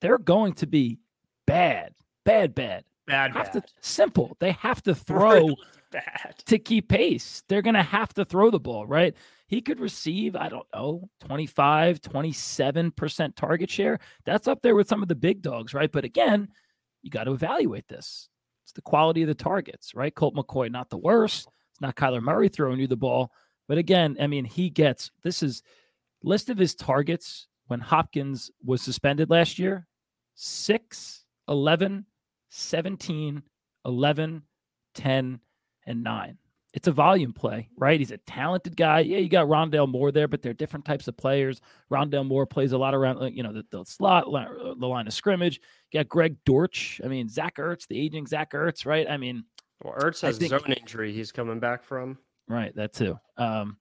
they're 0.00 0.16
going 0.16 0.54
to 0.54 0.66
be 0.66 0.98
bad, 1.46 1.92
bad, 2.24 2.54
bad. 2.54 2.84
Bad, 3.06 3.34
bad. 3.34 3.52
To, 3.52 3.62
simple. 3.82 4.34
They 4.40 4.52
have 4.52 4.82
to 4.84 4.94
throw 4.94 5.56
bad. 5.90 6.36
to 6.46 6.58
keep 6.58 6.88
pace. 6.88 7.42
They're 7.50 7.60
going 7.60 7.74
to 7.74 7.82
have 7.82 8.14
to 8.14 8.24
throw 8.24 8.50
the 8.50 8.58
ball, 8.58 8.86
right? 8.86 9.14
He 9.46 9.60
could 9.60 9.78
receive, 9.78 10.34
I 10.36 10.48
don't 10.48 10.66
know, 10.74 11.10
25, 11.26 12.00
27% 12.00 13.36
target 13.36 13.70
share. 13.70 13.98
That's 14.24 14.48
up 14.48 14.62
there 14.62 14.74
with 14.74 14.88
some 14.88 15.02
of 15.02 15.08
the 15.08 15.14
big 15.14 15.42
dogs, 15.42 15.74
right? 15.74 15.92
But 15.92 16.06
again, 16.06 16.48
you 17.02 17.10
got 17.10 17.24
to 17.24 17.32
evaluate 17.32 17.88
this. 17.88 18.30
It's 18.62 18.72
the 18.72 18.82
quality 18.82 19.22
of 19.22 19.28
the 19.28 19.34
targets, 19.34 19.94
right? 19.94 20.14
Colt 20.14 20.34
McCoy, 20.34 20.70
not 20.70 20.90
the 20.90 20.98
worst. 20.98 21.48
It's 21.70 21.80
not 21.80 21.96
Kyler 21.96 22.22
Murray 22.22 22.48
throwing 22.48 22.78
you 22.78 22.86
the 22.86 22.96
ball. 22.96 23.32
But 23.68 23.78
again, 23.78 24.16
I 24.20 24.26
mean, 24.26 24.44
he 24.44 24.70
gets 24.70 25.10
this 25.22 25.42
is 25.42 25.62
list 26.22 26.50
of 26.50 26.58
his 26.58 26.74
targets 26.74 27.48
when 27.66 27.80
Hopkins 27.80 28.50
was 28.64 28.82
suspended 28.82 29.30
last 29.30 29.58
year 29.58 29.86
6, 30.34 31.24
11, 31.48 32.06
17, 32.50 33.42
11, 33.84 34.42
10, 34.94 35.40
and 35.86 36.04
9 36.04 36.38
it's 36.74 36.88
a 36.88 36.92
volume 36.92 37.32
play, 37.32 37.68
right? 37.76 38.00
He's 38.00 38.12
a 38.12 38.18
talented 38.18 38.76
guy. 38.76 39.00
Yeah, 39.00 39.18
you 39.18 39.28
got 39.28 39.46
Rondale 39.46 39.88
Moore 39.88 40.10
there, 40.10 40.26
but 40.26 40.40
they're 40.40 40.54
different 40.54 40.86
types 40.86 41.06
of 41.06 41.16
players. 41.16 41.60
Rondale 41.90 42.26
Moore 42.26 42.46
plays 42.46 42.72
a 42.72 42.78
lot 42.78 42.94
around, 42.94 43.36
you 43.36 43.42
know, 43.42 43.52
the, 43.52 43.64
the 43.70 43.84
slot, 43.84 44.24
the 44.24 44.86
line 44.86 45.06
of 45.06 45.12
scrimmage. 45.12 45.60
You 45.90 46.00
got 46.00 46.08
Greg 46.08 46.36
Dortch. 46.46 47.00
I 47.04 47.08
mean, 47.08 47.28
Zach 47.28 47.56
Ertz, 47.56 47.86
the 47.86 47.98
aging 47.98 48.26
Zach 48.26 48.52
Ertz, 48.52 48.86
right? 48.86 49.06
I 49.08 49.18
mean, 49.18 49.44
well, 49.82 49.94
Ertz 49.94 50.22
has 50.22 50.38
think, 50.38 50.52
own 50.52 50.72
injury 50.72 51.12
he's 51.12 51.30
coming 51.30 51.60
back 51.60 51.84
from. 51.84 52.18
Right, 52.48 52.74
that 52.76 52.94
too. 52.94 53.18
Um, 53.36 53.76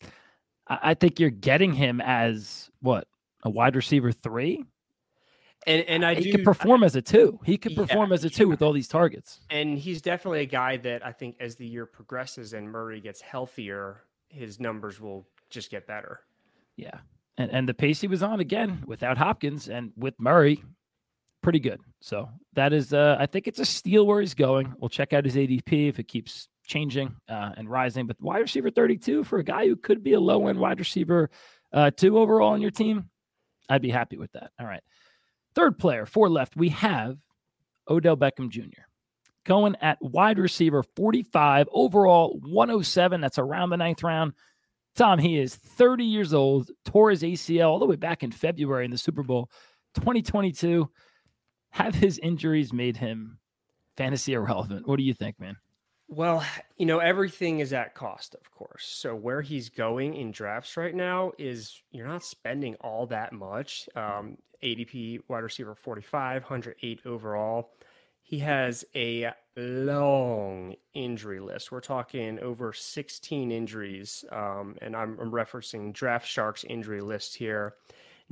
I, 0.68 0.80
I 0.84 0.94
think 0.94 1.20
you're 1.20 1.30
getting 1.30 1.74
him 1.74 2.02
as 2.02 2.70
what 2.82 3.08
a 3.44 3.50
wide 3.50 3.76
receiver 3.76 4.12
three. 4.12 4.66
And 5.68 5.84
and 5.84 6.06
I 6.06 6.16
he 6.16 6.24
do, 6.24 6.32
could 6.32 6.44
perform 6.44 6.84
I, 6.84 6.88
as 6.88 6.96
a 6.96 7.02
two. 7.02 7.40
He 7.46 7.58
could 7.58 7.76
perform 7.76 8.10
yeah, 8.10 8.16
as 8.16 8.26
a 8.26 8.30
two 8.30 8.48
with 8.48 8.62
all 8.62 8.74
these 8.74 8.88
targets. 8.88 9.42
And 9.50 9.78
he's 9.78 10.02
definitely 10.02 10.42
a 10.42 10.46
guy 10.46 10.78
that 10.78 11.06
I 11.06 11.12
think 11.12 11.36
as 11.40 11.56
the 11.56 11.68
year 11.68 11.86
progresses 11.86 12.54
and 12.54 12.70
Murray 12.70 13.00
gets 13.00 13.22
healthier, 13.22 14.02
his 14.28 14.60
numbers 14.60 15.00
will 15.00 15.28
just 15.50 15.70
get 15.70 15.86
better. 15.86 16.22
Yeah. 16.78 17.00
And 17.38 17.52
and 17.52 17.70
the 17.70 17.74
pace 17.74 18.02
he 18.02 18.08
was 18.08 18.24
on 18.24 18.40
again 18.40 18.84
without 18.88 19.18
Hopkins 19.18 19.70
and 19.70 19.92
with 19.96 20.16
Murray, 20.20 20.64
pretty 21.44 21.60
good. 21.60 21.80
So 22.00 22.30
that 22.54 22.74
is 22.74 22.92
uh 22.92 23.18
I 23.20 23.28
think 23.28 23.48
it's 23.48 23.60
a 23.60 23.66
steal 23.66 24.08
where 24.08 24.22
he's 24.22 24.34
going. 24.34 24.74
We'll 24.80 24.90
check 24.90 25.14
out 25.14 25.26
his 25.26 25.36
ADP 25.36 25.90
if 25.90 26.00
it 26.00 26.08
keeps 26.08 26.48
changing 26.66 27.16
uh, 27.30 27.52
and 27.58 27.70
rising. 27.70 28.08
But 28.08 28.20
wide 28.22 28.40
receiver 28.40 28.72
32 28.72 29.24
for 29.26 29.40
a 29.40 29.44
guy 29.44 29.68
who 29.68 29.76
could 29.76 30.04
be 30.04 30.14
a 30.14 30.20
low 30.20 30.48
end 30.48 30.60
wide 30.60 30.80
receiver 30.80 31.30
uh, 31.74 31.92
two 31.92 32.18
overall 32.18 32.54
on 32.54 32.62
your 32.62 32.72
team, 32.72 33.10
I'd 33.70 33.82
be 33.82 33.90
happy 33.90 34.18
with 34.18 34.32
that. 34.34 34.52
All 34.60 34.66
right. 34.66 34.84
Third 35.56 35.78
player, 35.78 36.06
four 36.06 36.30
left, 36.30 36.56
we 36.56 36.70
have 36.70 37.18
Odell 37.90 38.18
Beckham 38.18 38.50
Jr. 38.50 38.84
Going 39.46 39.76
at 39.82 39.98
wide 40.02 40.40
receiver 40.40 40.84
45, 40.96 41.68
overall 41.72 42.40
107. 42.44 43.22
That's 43.22 43.40
around 43.40 43.70
the 43.70 43.78
ninth 43.78 44.04
round. 44.04 44.34
Tom, 44.96 45.20
he 45.20 45.40
is 45.40 45.56
30 45.56 46.04
years 46.04 46.34
old, 46.34 46.70
tore 46.86 47.10
his 47.10 47.24
ACL 47.24 47.70
all 47.70 47.80
the 47.80 47.86
way 47.86 47.96
back 47.96 48.24
in 48.24 48.32
February 48.32 48.86
in 48.86 48.92
the 48.92 48.98
Super 48.98 49.24
Bowl 49.24 49.50
2022. 49.96 50.90
Have 51.72 51.96
his 51.96 52.20
injuries 52.20 52.74
made 52.74 52.98
him 52.98 53.40
fantasy 53.98 54.34
irrelevant? 54.34 54.88
What 54.88 54.98
do 54.98 55.04
you 55.04 55.14
think, 55.14 55.40
man? 55.40 55.56
Well, 56.14 56.44
you 56.78 56.86
know, 56.86 57.00
everything 57.00 57.62
is 57.62 57.72
at 57.72 57.96
cost, 57.96 58.36
of 58.36 58.52
course. 58.52 58.86
So 58.86 59.16
where 59.16 59.42
he's 59.42 59.70
going 59.70 60.14
in 60.14 60.32
drafts 60.32 60.76
right 60.76 60.94
now 60.94 61.32
is 61.38 61.82
you're 61.90 62.06
not 62.06 62.26
spending 62.26 62.76
all 62.82 63.06
that 63.08 63.32
much. 63.32 63.88
Um, 63.96 64.38
ADP 64.62 65.22
wide 65.30 65.40
receiver 65.40 65.74
45, 65.74 66.44
108 66.44 67.00
overall. 67.06 67.70
He 68.24 68.40
has 68.40 68.84
a 68.94 69.32
long 69.56 70.76
injury 70.94 71.40
list. 71.40 71.72
We're 71.72 71.80
talking 71.80 72.40
over 72.40 72.74
16 72.74 73.50
injuries, 73.50 74.26
um, 74.34 74.76
and 74.82 74.98
I'm, 74.98 75.18
I'm 75.18 75.32
referencing 75.32 75.94
Draft 75.94 76.28
Sharks 76.28 76.66
injury 76.66 77.00
list 77.00 77.38
here. 77.38 77.76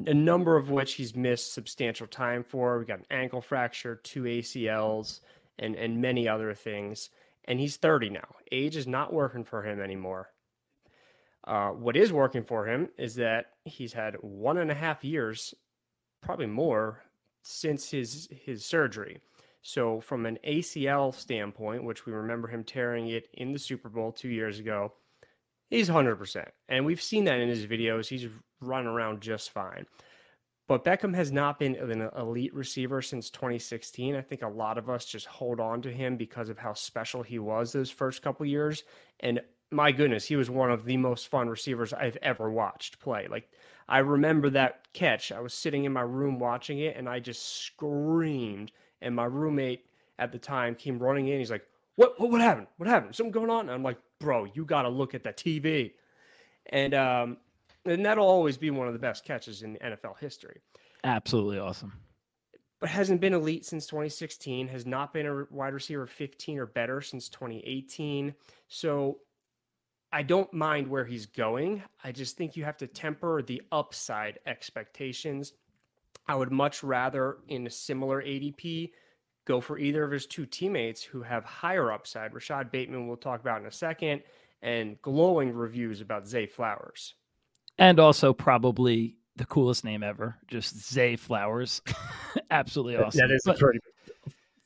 A 0.06 0.14
number 0.14 0.58
of 0.58 0.70
which 0.70 0.96
he's 0.96 1.16
missed 1.16 1.54
substantial 1.54 2.08
time 2.08 2.44
for. 2.44 2.78
We 2.78 2.84
got 2.84 3.00
an 3.00 3.06
ankle 3.10 3.42
fracture, 3.42 3.96
two 3.96 4.24
ACLs, 4.24 5.22
and 5.58 5.76
and 5.76 6.02
many 6.02 6.28
other 6.28 6.54
things 6.54 7.10
and 7.50 7.60
he's 7.60 7.76
30 7.76 8.12
now. 8.12 8.36
Age 8.52 8.78
is 8.78 8.88
not 8.88 9.12
working 9.12 9.44
for 9.44 9.64
him 9.64 9.82
anymore. 9.82 10.30
Uh, 11.46 11.70
what 11.70 11.98
is 11.98 12.14
working 12.14 12.44
for 12.44 12.66
him 12.66 12.90
is 12.98 13.16
that 13.16 13.48
he's 13.66 13.92
had 13.92 14.16
one 14.22 14.58
and 14.58 14.70
a 14.70 14.76
half 14.76 15.04
years, 15.04 15.56
probably 16.22 16.46
more, 16.46 17.02
since 17.42 17.90
his 17.90 18.30
his 18.32 18.64
surgery. 18.64 19.20
So, 19.62 20.00
from 20.00 20.26
an 20.26 20.38
ACL 20.48 21.14
standpoint, 21.14 21.84
which 21.84 22.06
we 22.06 22.14
remember 22.14 22.48
him 22.48 22.64
tearing 22.64 23.10
it 23.10 23.28
in 23.34 23.52
the 23.52 23.60
Super 23.60 23.90
Bowl 23.90 24.12
two 24.12 24.30
years 24.30 24.60
ago, 24.60 24.94
he's 25.70 25.90
100%. 25.90 26.46
And 26.70 26.86
we've 26.86 27.02
seen 27.02 27.26
that 27.26 27.40
in 27.40 27.50
his 27.50 27.66
videos. 27.66 28.08
He's 28.08 28.28
run 28.62 28.86
around 28.86 29.22
just 29.22 29.50
fine. 29.52 29.86
But 30.70 30.86
Beckham 30.86 31.16
has 31.16 31.32
not 31.32 31.58
been 31.58 31.76
an 31.78 32.12
elite 32.16 32.54
receiver 32.54 33.02
since 33.02 33.32
2016. 33.32 34.16
I 34.16 34.22
think 34.22 34.44
a 34.44 34.48
lot 34.48 34.78
of 34.78 34.88
us 34.88 35.04
just 35.04 35.26
hold 35.26 35.60
on 35.60 35.82
to 35.82 35.92
him 35.92 36.16
because 36.16 36.48
of 36.48 36.60
how 36.60 36.74
special 36.74 37.24
he 37.24 37.40
was 37.40 37.72
those 37.72 37.90
first 37.90 38.22
couple 38.22 38.46
years. 38.46 38.84
And 39.20 39.42
my 39.72 39.92
goodness, 39.92 40.26
he 40.26 40.36
was 40.36 40.48
one 40.48 40.70
of 40.72 40.86
the 40.86 40.96
most 40.96 41.28
fun 41.28 41.50
receivers 41.50 41.92
I've 41.92 42.18
ever 42.22 42.52
watched 42.52 43.00
play. 43.00 43.28
Like 43.28 43.50
I 43.88 43.98
remember 43.98 44.52
that 44.52 44.94
catch. 44.94 45.32
I 45.32 45.40
was 45.40 45.56
sitting 45.56 45.86
in 45.86 45.92
my 45.92 46.02
room 46.02 46.38
watching 46.38 46.78
it 46.78 46.96
and 46.96 47.10
I 47.10 47.20
just 47.20 47.64
screamed. 47.64 48.72
And 49.02 49.16
my 49.16 49.26
roommate 49.26 49.88
at 50.20 50.32
the 50.32 50.38
time 50.38 50.76
came 50.76 51.00
running 51.00 51.30
in. 51.30 51.40
He's 51.40 51.50
like, 51.50 51.66
What 51.96 52.20
what, 52.20 52.30
what 52.30 52.42
happened? 52.42 52.68
What 52.78 52.88
happened? 52.88 53.16
Something 53.16 53.32
going 53.32 53.50
on? 53.50 53.62
And 53.62 53.72
I'm 53.72 53.82
like, 53.82 53.98
bro, 54.20 54.46
you 54.54 54.66
gotta 54.66 54.90
look 54.90 55.16
at 55.16 55.24
the 55.24 55.34
TV. 55.34 55.94
And 56.68 56.94
um, 56.94 57.38
and 57.86 58.06
that'll 58.06 58.28
always 58.28 58.58
be 58.58 58.72
one 58.72 58.88
of 58.88 58.94
the 58.94 59.00
best 59.00 59.24
catches 59.24 59.62
in 59.62 59.78
NFL 59.84 60.20
history. 60.20 60.62
Absolutely 61.04 61.60
awesome. 61.60 61.94
But 62.80 62.90
hasn't 62.90 63.20
been 63.20 63.34
elite 63.34 63.66
since 63.66 63.88
2016, 63.88 64.68
has 64.70 64.86
not 64.86 65.14
been 65.14 65.26
a 65.26 65.46
wide 65.50 65.74
receiver 65.74 66.06
15 66.06 66.60
or 66.60 66.66
better 66.66 67.02
since 67.02 67.28
2018. 67.30 68.34
So 68.70 69.20
I 70.12 70.24
don't 70.24 70.52
mind 70.54 70.88
where 70.88 71.06
he's 71.06 71.26
going. 71.26 71.84
I 72.04 72.12
just 72.12 72.38
think 72.38 72.56
you 72.56 72.64
have 72.64 72.78
to 72.78 72.88
temper 72.88 73.42
the 73.42 73.62
upside 73.72 74.40
expectations. 74.46 75.54
I 76.28 76.36
would 76.36 76.52
much 76.52 76.84
rather, 76.84 77.38
in 77.48 77.68
a 77.68 77.70
similar 77.70 78.22
ADP, 78.22 78.92
go 79.46 79.60
for 79.60 79.78
either 79.78 80.04
of 80.04 80.12
his 80.12 80.26
two 80.26 80.46
teammates 80.46 81.04
who 81.04 81.22
have 81.22 81.44
higher 81.44 81.92
upside. 81.92 82.34
Rashod 82.34 82.72
Bateman, 82.72 83.08
we'll 83.08 83.18
talk 83.18 83.42
about 83.42 83.60
in 83.60 83.68
a 83.68 83.72
second, 83.72 84.22
and 84.62 85.02
glowing 85.02 85.54
reviews 85.54 86.02
about 86.02 86.28
Zay 86.28 86.46
Flowers 86.46 87.16
and 87.80 88.00
also 88.00 88.34
probably 88.34 89.16
the 89.36 89.46
coolest 89.46 89.84
name 89.84 90.04
ever, 90.04 90.36
just 90.48 90.92
Zay 90.92 91.16
Flowers. 91.16 91.82
Absolutely 92.52 92.98
awesome. 92.98 93.20
That 93.20 93.34
is 93.34 93.42
but, 93.46 93.56
a 93.56 93.60
pretty 93.60 93.80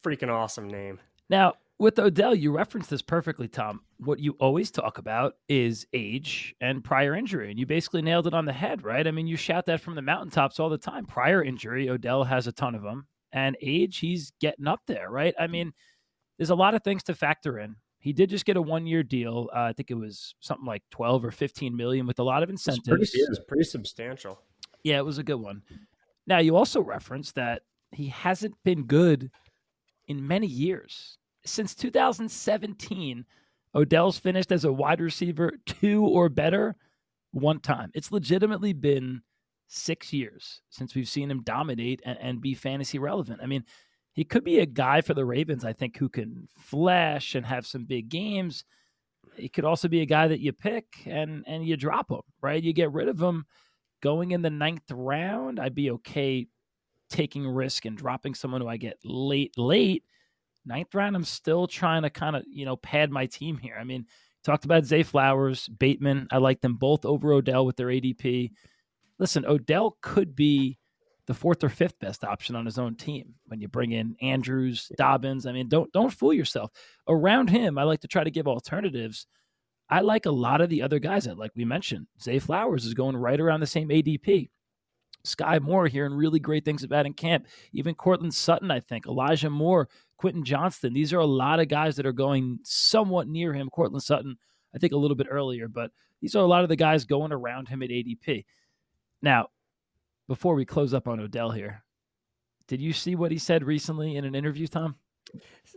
freaking 0.04 0.30
awesome 0.30 0.68
name. 0.68 1.00
Now, 1.30 1.54
with 1.80 2.00
Odell, 2.00 2.36
you 2.36 2.52
referenced 2.52 2.90
this 2.90 3.02
perfectly, 3.02 3.48
Tom. 3.48 3.82
What 3.98 4.20
you 4.20 4.36
always 4.40 4.72
talk 4.72 4.98
about 4.98 5.36
is 5.48 5.86
age 5.94 6.56
and 6.62 6.84
prior 6.84 7.16
injury. 7.16 7.50
And 7.50 7.60
you 7.60 7.66
basically 7.66 8.02
nailed 8.02 8.28
it 8.28 8.34
on 8.34 8.46
the 8.46 8.54
head, 8.54 8.84
right? 8.84 9.08
I 9.08 9.12
mean, 9.12 9.28
you 9.28 9.38
shout 9.38 9.66
that 9.68 9.82
from 9.82 9.96
the 9.96 10.02
mountaintops 10.02 10.60
all 10.60 10.70
the 10.70 10.78
time. 10.78 11.06
Prior 11.06 11.44
injury, 11.44 11.90
Odell 11.90 12.24
has 12.24 12.48
a 12.48 12.52
ton 12.52 12.76
of 12.76 12.84
them. 12.84 13.08
And 13.32 13.58
age, 13.62 13.98
he's 13.98 14.32
getting 14.40 14.68
up 14.68 14.82
there, 14.88 15.10
right? 15.10 15.34
I 15.40 15.48
mean, 15.48 15.74
there's 16.38 16.52
a 16.52 16.56
lot 16.56 16.76
of 16.76 16.84
things 16.84 17.04
to 17.04 17.16
factor 17.16 17.60
in. 17.60 17.76
He 18.04 18.12
did 18.12 18.30
just 18.30 18.44
get 18.44 18.58
a 18.58 18.62
one 18.62 18.86
year 18.86 19.02
deal. 19.02 19.50
Uh, 19.56 19.62
I 19.62 19.74
think 19.74 19.90
it 19.90 19.94
was 19.94 20.36
something 20.42 20.66
like 20.66 20.84
12 20.90 21.24
or 21.24 21.32
15 21.32 21.74
million 21.74 22.06
with 22.06 22.20
a 22.20 22.24
lot 22.24 22.44
of 22.44 22.50
incentives. 22.50 22.86
It's 22.86 23.12
pretty, 23.12 23.32
it's 23.32 23.40
pretty 23.48 23.64
substantial. 23.64 24.42
Yeah, 24.84 24.98
it 24.98 25.06
was 25.06 25.20
a 25.20 25.24
good 25.24 25.40
one. 25.40 25.62
Now, 26.28 26.40
you 26.40 26.58
also 26.58 26.82
referenced 26.82 27.36
that 27.36 27.62
he 27.94 28.08
hasn't 28.08 28.56
been 28.66 28.84
good 28.84 29.32
in 30.10 30.28
many 30.28 30.48
years. 30.48 31.18
Since 31.46 31.76
2017, 31.76 33.24
Odell's 33.74 34.20
finished 34.20 34.52
as 34.52 34.66
a 34.66 34.74
wide 34.74 35.00
receiver 35.00 35.54
two 35.66 36.06
or 36.06 36.28
better 36.28 36.76
one 37.32 37.62
time. 37.62 37.90
It's 37.94 38.12
legitimately 38.12 38.74
been 38.74 39.22
six 39.68 40.12
years 40.12 40.62
since 40.70 40.94
we've 40.94 41.08
seen 41.08 41.32
him 41.32 41.42
dominate 41.44 42.02
and, 42.04 42.18
and 42.20 42.42
be 42.42 42.54
fantasy 42.54 43.00
relevant. 43.00 43.40
I 43.42 43.46
mean, 43.46 43.64
he 44.14 44.24
could 44.24 44.44
be 44.44 44.60
a 44.60 44.66
guy 44.66 45.02
for 45.02 45.14
the 45.14 45.26
Ravens, 45.26 45.66
I 45.66 45.74
think, 45.74 45.98
who 45.98 46.08
can 46.08 46.48
flash 46.60 47.36
and 47.36 47.46
have 47.46 47.66
some 47.66 47.86
big 47.86 48.10
games. 48.10 48.64
He 49.36 49.50
could 49.50 49.66
also 49.66 49.88
be 49.88 50.02
a 50.02 50.06
guy 50.06 50.28
that 50.28 50.40
you 50.40 50.54
pick 50.54 50.86
and 51.06 51.44
and 51.48 51.66
you 51.66 51.76
drop 51.76 52.12
him, 52.12 52.22
right? 52.42 52.62
You 52.62 52.74
get 52.74 52.92
rid 52.92 53.08
of 53.08 53.20
him 53.20 53.46
going 54.02 54.32
in 54.32 54.44
the 54.44 54.52
ninth 54.52 54.92
round. 54.92 55.60
I'd 55.60 55.74
be 55.74 55.90
okay 55.92 56.48
taking 57.10 57.48
risk 57.48 57.86
and 57.86 57.98
dropping 57.98 58.36
someone 58.36 58.62
who 58.62 58.68
I 58.68 58.78
get 58.78 58.98
late, 59.04 59.58
late. 59.58 60.04
Ninth 60.66 60.94
round, 60.94 61.16
I'm 61.16 61.24
still 61.24 61.68
trying 61.68 62.04
to 62.04 62.10
kind 62.10 62.36
of, 62.36 62.44
you 62.48 62.66
know, 62.66 62.76
pad 62.78 63.12
my 63.12 63.26
team 63.26 63.58
here. 63.58 63.78
I 63.80 63.84
mean, 63.84 64.06
talked 64.44 64.66
about 64.66 64.86
Zay 64.86 65.04
Flowers, 65.04 65.68
Bateman. 65.68 66.28
I 66.32 66.38
like 66.38 66.62
them 66.62 66.76
both 66.76 67.06
over 67.06 67.34
Odell 67.34 67.66
with 67.66 67.78
their 67.78 67.88
ADP. 67.88 68.52
Listen, 69.20 69.46
Odell 69.46 69.98
could 70.02 70.36
be 70.36 70.78
the 71.26 71.34
fourth 71.34 71.64
or 71.64 71.70
fifth 71.70 72.00
best 72.00 72.24
option 72.24 72.56
on 72.56 72.66
his 72.66 72.78
own 72.78 72.96
team 72.96 73.34
when 73.48 73.62
you 73.62 73.68
bring 73.68 73.92
in 73.92 74.16
Andrews, 74.22 74.92
Dobbins. 74.98 75.46
I 75.46 75.52
mean, 75.52 75.70
don't 75.70 75.92
don't 75.94 76.14
fool 76.14 76.34
yourself. 76.34 76.72
Around 77.08 77.50
him, 77.50 77.78
I 77.78 77.84
like 77.84 78.02
to 78.02 78.08
try 78.08 78.24
to 78.24 78.32
give 78.32 78.48
alternatives. 78.48 79.28
I 79.90 80.02
like 80.02 80.26
a 80.26 80.32
lot 80.32 80.62
of 80.62 80.70
the 80.70 80.82
other 80.82 81.00
guys 81.00 81.26
that, 81.26 81.38
like 81.38 81.52
we 81.56 81.66
mentioned, 81.66 82.08
Zay 82.22 82.40
Flowers 82.40 82.86
is 82.86 82.94
going 82.94 83.16
right 83.16 83.40
around 83.40 83.60
the 83.60 83.68
same 83.68 83.90
ADP. 83.90 84.50
Skyy 85.26 85.62
Moore 85.62 85.88
hearing 85.88 86.14
really 86.14 86.40
great 86.40 86.66
things 86.66 86.84
about 86.84 87.06
in 87.06 87.14
camp. 87.14 87.48
Even 87.72 87.96
Courtland 87.96 88.34
Sutton, 88.34 88.72
I 88.72 88.80
think. 88.82 89.06
Elijah 89.06 89.50
Moore, 89.50 89.88
Quentin 90.18 90.44
Johnston. 90.44 90.94
These 90.94 91.14
are 91.14 91.20
a 91.20 91.26
lot 91.26 91.60
of 91.60 91.70
guys 91.70 91.96
that 91.96 92.06
are 92.06 92.14
going 92.14 92.60
somewhat 92.64 93.28
near 93.28 93.54
him. 93.54 93.70
Courtland 93.70 94.04
Sutton, 94.04 94.38
I 94.76 94.80
think 94.80 94.92
a 94.92 94.98
little 94.98 95.16
bit 95.16 95.28
earlier, 95.30 95.68
but 95.68 95.92
these 96.22 96.36
are 96.36 96.44
a 96.44 96.48
lot 96.48 96.64
of 96.64 96.70
the 96.70 96.76
guys 96.76 97.06
going 97.06 97.32
around 97.32 97.68
him 97.68 97.84
at 97.84 97.90
ADP. 97.90 98.46
Now, 99.22 99.48
before 100.34 100.56
we 100.56 100.66
close 100.66 100.96
up 100.96 101.08
on 101.08 101.20
Odell 101.20 101.52
here, 101.52 101.84
did 102.68 102.82
you 102.82 102.92
see 102.92 103.14
what 103.14 103.30
he 103.30 103.38
said 103.38 103.64
recently 103.64 104.16
in 104.16 104.26
an 104.26 104.34
interview, 104.34 104.66
Tom? 104.66 104.96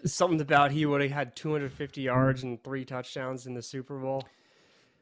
Something 0.06 0.40
about 0.40 0.70
he 0.70 0.86
would 0.86 1.02
have 1.02 1.10
had 1.10 1.36
250 1.36 2.00
yards 2.00 2.42
and 2.42 2.64
three 2.64 2.86
touchdowns 2.86 3.46
in 3.46 3.52
the 3.52 3.60
Super 3.60 3.98
Bowl. 3.98 4.26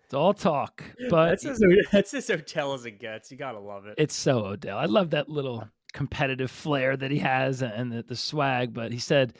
It's 0.07 0.15
all 0.15 0.35
talk, 0.35 0.83
but 1.09 1.29
that's 1.29 1.47
as, 1.47 1.63
that's 1.93 2.15
as 2.15 2.31
Odell 2.31 2.75
as 2.75 2.85
it 2.85 2.99
gets. 2.99 3.31
You 3.31 3.37
gotta 3.37 3.61
love 3.61 3.87
it. 3.87 3.95
It's 3.97 4.17
so 4.17 4.45
Odell. 4.45 4.77
I 4.77 4.87
love 4.87 5.11
that 5.11 5.29
little 5.29 5.69
competitive 5.93 6.51
flair 6.51 6.97
that 6.97 7.13
he 7.13 7.19
has 7.21 7.63
and 7.63 7.93
the, 7.93 8.03
the 8.03 8.17
swag. 8.17 8.75
But 8.75 8.91
he 8.91 8.99
said, 8.99 9.39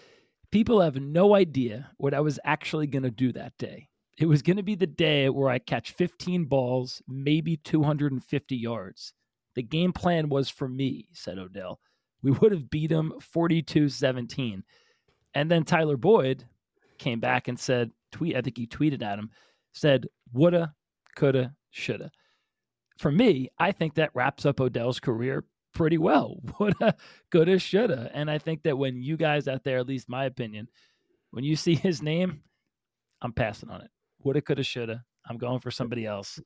"People 0.53 0.81
have 0.81 0.95
no 0.95 1.35
idea 1.35 1.91
what 1.97 2.15
I 2.15 2.21
was 2.21 2.39
actually 2.45 2.87
going 2.87 3.03
to 3.03 3.11
do 3.11 3.33
that 3.33 3.59
day. 3.59 3.89
It 4.17 4.27
was 4.27 4.43
going 4.43 4.59
to 4.59 4.63
be 4.63 4.77
the 4.77 4.87
day 4.87 5.29
where 5.29 5.51
I 5.51 5.59
catch 5.59 5.91
15 5.91 6.45
balls, 6.45 7.03
maybe 7.09 7.57
250 7.57 8.57
yards. 8.57 9.13
The 9.55 9.63
game 9.63 9.93
plan 9.93 10.29
was 10.29 10.49
for 10.49 10.69
me," 10.69 11.09
said 11.13 11.39
Odell. 11.39 11.81
We 12.23 12.31
would 12.33 12.53
have 12.53 12.71
beat 12.71 12.91
him 12.91 13.13
42-17. 13.21 14.63
And 15.35 15.51
then 15.51 15.65
Tyler 15.65 15.97
Boyd 15.97 16.45
came 16.99 17.21
back 17.21 17.49
and 17.49 17.59
said, 17.59 17.91
"Tweet." 18.13 18.37
I 18.37 18.41
think 18.41 18.57
he 18.57 18.67
tweeted 18.67 19.03
at 19.03 19.19
him 19.19 19.31
said 19.75 20.07
woulda, 20.33 20.75
coulda, 21.17 21.55
shoulda. 21.71 22.11
For 22.99 23.11
me, 23.11 23.51
I 23.59 23.73
think 23.73 23.95
that 23.95 24.15
wraps 24.15 24.47
up 24.47 24.61
Odell's 24.61 25.01
career 25.01 25.45
pretty 25.75 25.99
well. 25.99 26.39
Woulda, 26.61 26.95
coulda, 27.33 27.59
shoulda. 27.59 28.09
And 28.15 28.31
I 28.31 28.39
think 28.39 28.63
that 28.63 28.79
when 28.79 29.03
you 29.03 29.17
guys 29.17 29.49
out 29.49 29.65
there, 29.65 29.79
at 29.79 29.89
least 29.89 30.09
my 30.09 30.27
opinion, 30.27 30.69
when 31.33 31.43
you 31.43 31.57
see 31.57 31.75
his 31.75 32.01
name, 32.01 32.43
I'm 33.21 33.33
passing 33.33 33.71
on 33.71 33.81
it. 33.81 33.91
Woulda, 34.23 34.41
coulda, 34.41 34.63
shoulda. 34.63 35.03
I'm 35.29 35.37
going 35.37 35.59
for 35.59 35.73
somebody 35.73 36.07
else. 36.07 36.39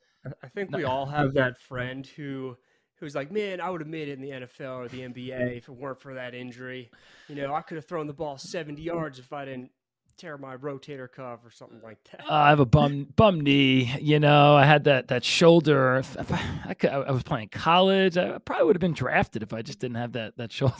I 0.42 0.48
think 0.48 0.74
we 0.74 0.84
all 0.84 1.04
have 1.04 1.34
that 1.34 1.58
friend 1.58 2.06
who 2.06 2.56
who's 2.98 3.14
like, 3.14 3.30
man, 3.30 3.60
I 3.60 3.70
would 3.70 3.80
have 3.80 3.88
made 3.88 4.08
it 4.08 4.12
in 4.12 4.20
the 4.20 4.30
NFL 4.30 4.78
or 4.78 4.88
the 4.88 5.00
NBA 5.00 5.56
if 5.56 5.68
it 5.68 5.74
weren't 5.74 6.00
for 6.00 6.14
that 6.14 6.34
injury. 6.34 6.90
You 7.28 7.36
know, 7.36 7.54
I 7.54 7.62
could 7.62 7.76
have 7.76 7.86
thrown 7.86 8.06
the 8.06 8.12
ball 8.12 8.38
70 8.38 8.82
yards 8.82 9.18
if 9.18 9.32
I 9.32 9.44
didn't 9.44 9.70
tear 10.18 10.36
my 10.36 10.56
rotator 10.56 11.10
cuff 11.10 11.40
or 11.44 11.50
something 11.50 11.80
like 11.82 11.98
that. 12.10 12.22
Uh, 12.28 12.34
I 12.34 12.48
have 12.50 12.60
a 12.60 12.66
bum 12.66 13.06
bum 13.16 13.40
knee. 13.40 13.94
You 14.00 14.18
know, 14.18 14.56
I 14.56 14.64
had 14.64 14.84
that 14.84 15.08
that 15.08 15.24
shoulder. 15.24 15.96
If, 15.96 16.16
if 16.16 16.32
I, 16.32 16.40
I, 16.66 16.74
could, 16.74 16.90
I, 16.90 17.10
was 17.10 17.22
playing 17.22 17.48
college, 17.48 18.18
I 18.18 18.38
probably 18.38 18.66
would 18.66 18.76
have 18.76 18.80
been 18.80 18.94
drafted 18.94 19.42
if 19.42 19.54
I 19.54 19.62
just 19.62 19.78
didn't 19.78 19.96
have 19.96 20.12
that 20.12 20.36
that 20.36 20.52
shoulder. 20.52 20.74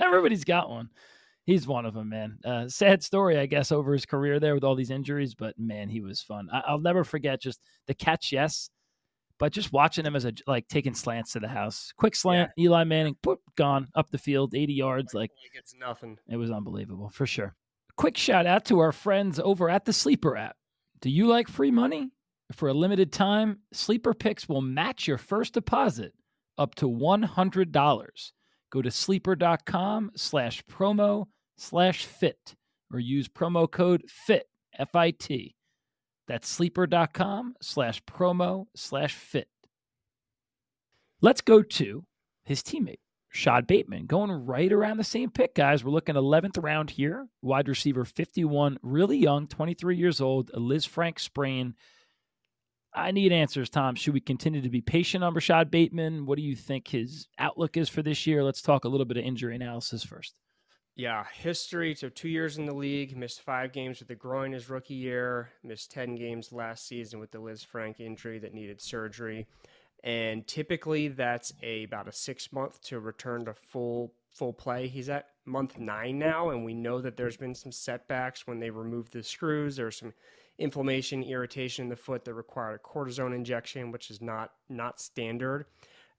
Everybody's 0.00 0.44
got 0.44 0.68
one. 0.68 0.90
He's 1.44 1.66
one 1.66 1.86
of 1.86 1.94
them, 1.94 2.10
man. 2.10 2.38
Uh, 2.44 2.68
sad 2.68 3.02
story, 3.02 3.38
I 3.38 3.46
guess, 3.46 3.72
over 3.72 3.92
his 3.92 4.06
career 4.06 4.38
there 4.38 4.54
with 4.54 4.62
all 4.62 4.74
these 4.74 4.90
injuries, 4.90 5.34
but 5.34 5.58
man, 5.58 5.88
he 5.88 6.00
was 6.00 6.20
fun. 6.20 6.48
I, 6.52 6.70
will 6.70 6.80
never 6.80 7.02
forget 7.02 7.40
just 7.40 7.60
the 7.86 7.94
catch, 7.94 8.30
yes, 8.30 8.70
but 9.40 9.52
just 9.52 9.72
watching 9.72 10.06
him 10.06 10.14
as 10.14 10.24
a 10.24 10.32
like 10.46 10.68
taking 10.68 10.94
slants 10.94 11.32
to 11.32 11.40
the 11.40 11.48
house, 11.48 11.92
quick 11.96 12.14
slant, 12.14 12.52
yeah. 12.56 12.66
Eli 12.66 12.84
Manning, 12.84 13.16
put 13.22 13.40
gone 13.56 13.88
up 13.96 14.10
the 14.10 14.18
field, 14.18 14.54
eighty 14.54 14.74
yards, 14.74 15.14
like, 15.14 15.32
like 15.42 15.58
it's 15.58 15.74
nothing. 15.74 16.16
It 16.28 16.36
was 16.36 16.52
unbelievable 16.52 17.10
for 17.10 17.26
sure 17.26 17.56
quick 18.00 18.16
shout 18.16 18.46
out 18.46 18.64
to 18.64 18.78
our 18.78 18.92
friends 18.92 19.38
over 19.38 19.68
at 19.68 19.84
the 19.84 19.92
Sleeper 19.92 20.34
app. 20.34 20.56
Do 21.02 21.10
you 21.10 21.26
like 21.26 21.48
free 21.48 21.70
money? 21.70 22.08
For 22.50 22.70
a 22.70 22.72
limited 22.72 23.12
time, 23.12 23.58
Sleeper 23.74 24.14
Picks 24.14 24.48
will 24.48 24.62
match 24.62 25.06
your 25.06 25.18
first 25.18 25.52
deposit 25.52 26.14
up 26.56 26.74
to 26.76 26.88
$100. 26.88 28.32
Go 28.72 28.80
to 28.80 28.90
sleeper.com 28.90 30.12
slash 30.16 30.62
promo 30.64 31.26
slash 31.58 32.06
fit 32.06 32.54
or 32.90 33.00
use 33.00 33.28
promo 33.28 33.70
code 33.70 34.02
FIT, 34.08 34.46
F 34.78 34.96
I 34.96 35.10
T. 35.10 35.54
That's 36.30 36.48
sleeper.com 36.48 37.56
slash 37.60 38.04
promo 38.04 38.66
slash 38.76 39.14
fit. 39.16 39.48
Let's 41.20 41.40
go 41.40 41.60
to 41.60 42.04
his 42.44 42.62
teammate, 42.62 43.00
Shad 43.30 43.66
Bateman 43.66 44.06
going 44.06 44.30
right 44.30 44.72
around 44.72 44.98
the 44.98 45.02
same 45.02 45.30
pick, 45.30 45.56
guys. 45.56 45.82
We're 45.82 45.90
looking 45.90 46.14
11th 46.14 46.62
round 46.62 46.90
here. 46.90 47.26
Wide 47.42 47.66
receiver 47.66 48.04
51, 48.04 48.78
really 48.80 49.18
young, 49.18 49.48
23 49.48 49.96
years 49.96 50.20
old, 50.20 50.52
Lisfranc 50.52 51.18
sprain. 51.18 51.74
I 52.94 53.10
need 53.10 53.32
answers, 53.32 53.68
Tom. 53.68 53.96
Should 53.96 54.14
we 54.14 54.20
continue 54.20 54.62
to 54.62 54.70
be 54.70 54.82
patient 54.82 55.24
on 55.24 55.34
Rashod 55.34 55.68
Bateman? 55.68 56.26
What 56.26 56.36
do 56.36 56.42
you 56.42 56.54
think 56.54 56.86
his 56.86 57.26
outlook 57.40 57.76
is 57.76 57.88
for 57.88 58.02
this 58.02 58.24
year? 58.28 58.44
Let's 58.44 58.62
talk 58.62 58.84
a 58.84 58.88
little 58.88 59.04
bit 59.04 59.16
of 59.16 59.24
injury 59.24 59.56
analysis 59.56 60.04
first. 60.04 60.36
Yeah, 60.96 61.24
history. 61.32 61.94
So 61.94 62.08
two 62.08 62.28
years 62.28 62.58
in 62.58 62.66
the 62.66 62.74
league, 62.74 63.16
missed 63.16 63.40
five 63.40 63.72
games 63.72 64.00
with 64.00 64.08
the 64.08 64.14
groin 64.14 64.52
his 64.52 64.68
rookie 64.68 64.94
year, 64.94 65.50
missed 65.64 65.90
10 65.92 66.16
games 66.16 66.52
last 66.52 66.86
season 66.86 67.20
with 67.20 67.30
the 67.30 67.38
Lisfranc 67.38 68.00
injury 68.00 68.38
that 68.40 68.52
needed 68.52 68.80
surgery 68.82 69.46
and 70.02 70.46
typically 70.46 71.08
that's 71.08 71.52
a 71.62 71.84
about 71.84 72.08
a 72.08 72.12
six 72.12 72.52
month 72.52 72.80
to 72.82 73.00
return 73.00 73.44
to 73.44 73.54
full 73.54 74.12
full 74.30 74.52
play. 74.52 74.88
He's 74.88 75.08
at 75.08 75.28
month 75.44 75.78
nine 75.78 76.18
now, 76.18 76.50
and 76.50 76.64
we 76.64 76.74
know 76.74 77.00
that 77.00 77.16
there's 77.16 77.36
been 77.36 77.54
some 77.54 77.72
setbacks 77.72 78.46
when 78.46 78.60
they 78.60 78.70
removed 78.70 79.12
the 79.12 79.22
screws. 79.22 79.76
There's 79.76 79.98
some 79.98 80.14
inflammation, 80.58 81.22
irritation 81.22 81.84
in 81.84 81.88
the 81.88 81.96
foot 81.96 82.24
that 82.24 82.34
required 82.34 82.74
a 82.74 82.78
cortisone 82.78 83.34
injection, 83.34 83.92
which 83.92 84.10
is 84.10 84.20
not 84.20 84.52
not 84.68 85.00
standard. 85.00 85.66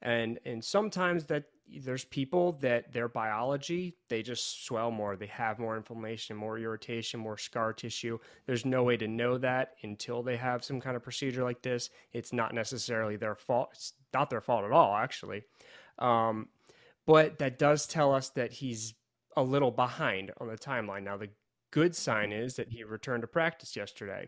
And 0.02 0.40
and 0.46 0.64
sometimes 0.64 1.26
that 1.26 1.46
there's 1.80 2.06
people 2.06 2.54
that 2.54 2.92
their 2.92 3.08
biology 3.08 3.96
they 4.10 4.22
just 4.22 4.66
swell 4.66 4.92
more 4.92 5.16
they 5.16 5.28
have 5.28 5.60
more 5.60 5.78
inflammation 5.78 6.36
more 6.36 6.58
irritation 6.58 7.20
more 7.20 7.38
scar 7.38 7.74
tissue. 7.74 8.18
There's 8.46 8.66
no 8.66 8.84
way 8.84 8.98
to 8.98 9.08
know 9.08 9.38
that 9.38 9.76
until 9.84 10.24
they 10.24 10.38
have 10.38 10.64
some 10.64 10.82
kind 10.82 10.96
of 10.96 11.04
procedure 11.04 11.44
like 11.44 11.62
this. 11.62 11.90
It's 12.14 12.34
not 12.34 12.54
necessarily 12.54 13.16
their 13.16 13.36
fault 13.36 13.70
it's 13.74 13.94
not 14.14 14.30
their 14.30 14.42
fault 14.42 14.66
at 14.66 14.72
all 14.72 14.96
actually. 14.96 15.44
Um, 16.00 16.48
but 17.06 17.40
that 17.40 17.60
does 17.60 17.88
tell 17.88 18.14
us 18.14 18.30
that 18.30 18.52
he's 18.52 18.94
a 19.38 19.44
little 19.44 19.72
behind 19.72 20.32
on 20.40 20.48
the 20.48 20.58
timeline. 20.58 21.04
Now 21.04 21.18
the 21.18 21.30
good 21.72 21.96
sign 21.96 22.32
is 22.32 22.56
that 22.56 22.70
he 22.70 22.84
returned 22.84 23.22
to 23.22 23.28
practice 23.28 23.76
yesterday. 23.76 24.28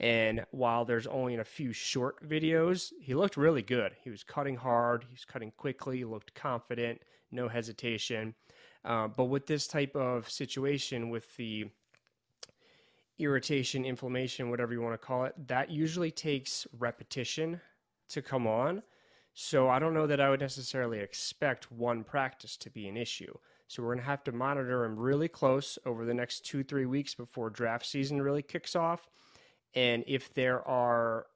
And 0.00 0.44
while 0.50 0.84
there's 0.84 1.06
only 1.06 1.34
in 1.34 1.40
a 1.40 1.44
few 1.44 1.72
short 1.72 2.28
videos, 2.28 2.92
he 3.00 3.14
looked 3.14 3.36
really 3.36 3.62
good. 3.62 3.92
He 4.02 4.10
was 4.10 4.24
cutting 4.24 4.56
hard, 4.56 5.04
he 5.04 5.12
was 5.12 5.24
cutting 5.24 5.52
quickly, 5.56 6.04
looked 6.04 6.34
confident, 6.34 7.02
no 7.30 7.48
hesitation. 7.48 8.34
Uh, 8.84 9.08
but 9.08 9.24
with 9.24 9.46
this 9.46 9.66
type 9.66 9.94
of 9.94 10.28
situation, 10.28 11.10
with 11.10 11.34
the 11.36 11.66
irritation, 13.18 13.84
inflammation, 13.84 14.50
whatever 14.50 14.72
you 14.72 14.82
want 14.82 14.94
to 15.00 15.06
call 15.06 15.24
it, 15.24 15.34
that 15.46 15.70
usually 15.70 16.10
takes 16.10 16.66
repetition 16.78 17.60
to 18.08 18.20
come 18.20 18.46
on. 18.46 18.82
So 19.34 19.68
I 19.68 19.78
don't 19.78 19.94
know 19.94 20.06
that 20.06 20.20
I 20.20 20.30
would 20.30 20.40
necessarily 20.40 21.00
expect 21.00 21.70
one 21.72 22.04
practice 22.04 22.56
to 22.58 22.70
be 22.70 22.88
an 22.88 22.96
issue. 22.96 23.32
So 23.68 23.82
we're 23.82 23.94
going 23.94 24.04
to 24.04 24.10
have 24.10 24.24
to 24.24 24.32
monitor 24.32 24.84
him 24.84 24.96
really 24.96 25.28
close 25.28 25.78
over 25.86 26.04
the 26.04 26.14
next 26.14 26.44
two, 26.44 26.62
three 26.62 26.86
weeks 26.86 27.14
before 27.14 27.50
draft 27.50 27.86
season 27.86 28.20
really 28.20 28.42
kicks 28.42 28.76
off. 28.76 29.08
And 29.74 30.04
if 30.06 30.32
there 30.34 30.66
are 30.68 31.26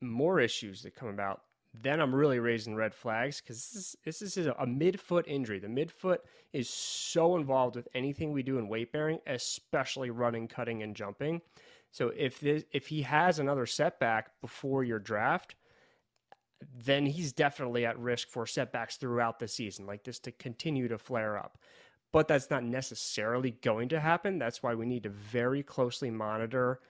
more 0.00 0.40
issues 0.40 0.82
that 0.82 0.94
come 0.94 1.08
about, 1.08 1.42
then 1.74 2.00
I'm 2.00 2.14
really 2.14 2.38
raising 2.38 2.74
red 2.74 2.94
flags 2.94 3.40
because 3.40 3.68
this 3.70 3.96
is, 4.22 4.22
this 4.22 4.36
is 4.36 4.46
a 4.46 4.66
midfoot 4.66 5.24
injury. 5.26 5.58
The 5.58 5.68
midfoot 5.68 6.18
is 6.52 6.68
so 6.68 7.36
involved 7.36 7.76
with 7.76 7.88
anything 7.94 8.32
we 8.32 8.42
do 8.42 8.58
in 8.58 8.68
weight 8.68 8.92
bearing, 8.92 9.18
especially 9.26 10.10
running, 10.10 10.48
cutting, 10.48 10.82
and 10.82 10.96
jumping. 10.96 11.40
So 11.90 12.12
if 12.16 12.40
this, 12.40 12.64
if 12.72 12.86
he 12.86 13.02
has 13.02 13.38
another 13.38 13.66
setback 13.66 14.30
before 14.40 14.84
your 14.84 14.98
draft, 14.98 15.56
then 16.84 17.06
he's 17.06 17.32
definitely 17.32 17.86
at 17.86 17.98
risk 17.98 18.28
for 18.28 18.46
setbacks 18.46 18.96
throughout 18.96 19.38
the 19.38 19.48
season, 19.48 19.86
like 19.86 20.04
this 20.04 20.18
to 20.20 20.32
continue 20.32 20.88
to 20.88 20.98
flare 20.98 21.36
up. 21.36 21.58
But 22.10 22.26
that's 22.26 22.50
not 22.50 22.64
necessarily 22.64 23.50
going 23.50 23.90
to 23.90 24.00
happen. 24.00 24.38
That's 24.38 24.62
why 24.62 24.74
we 24.74 24.86
need 24.86 25.02
to 25.02 25.10
very 25.10 25.62
closely 25.62 26.10
monitor 26.10 26.80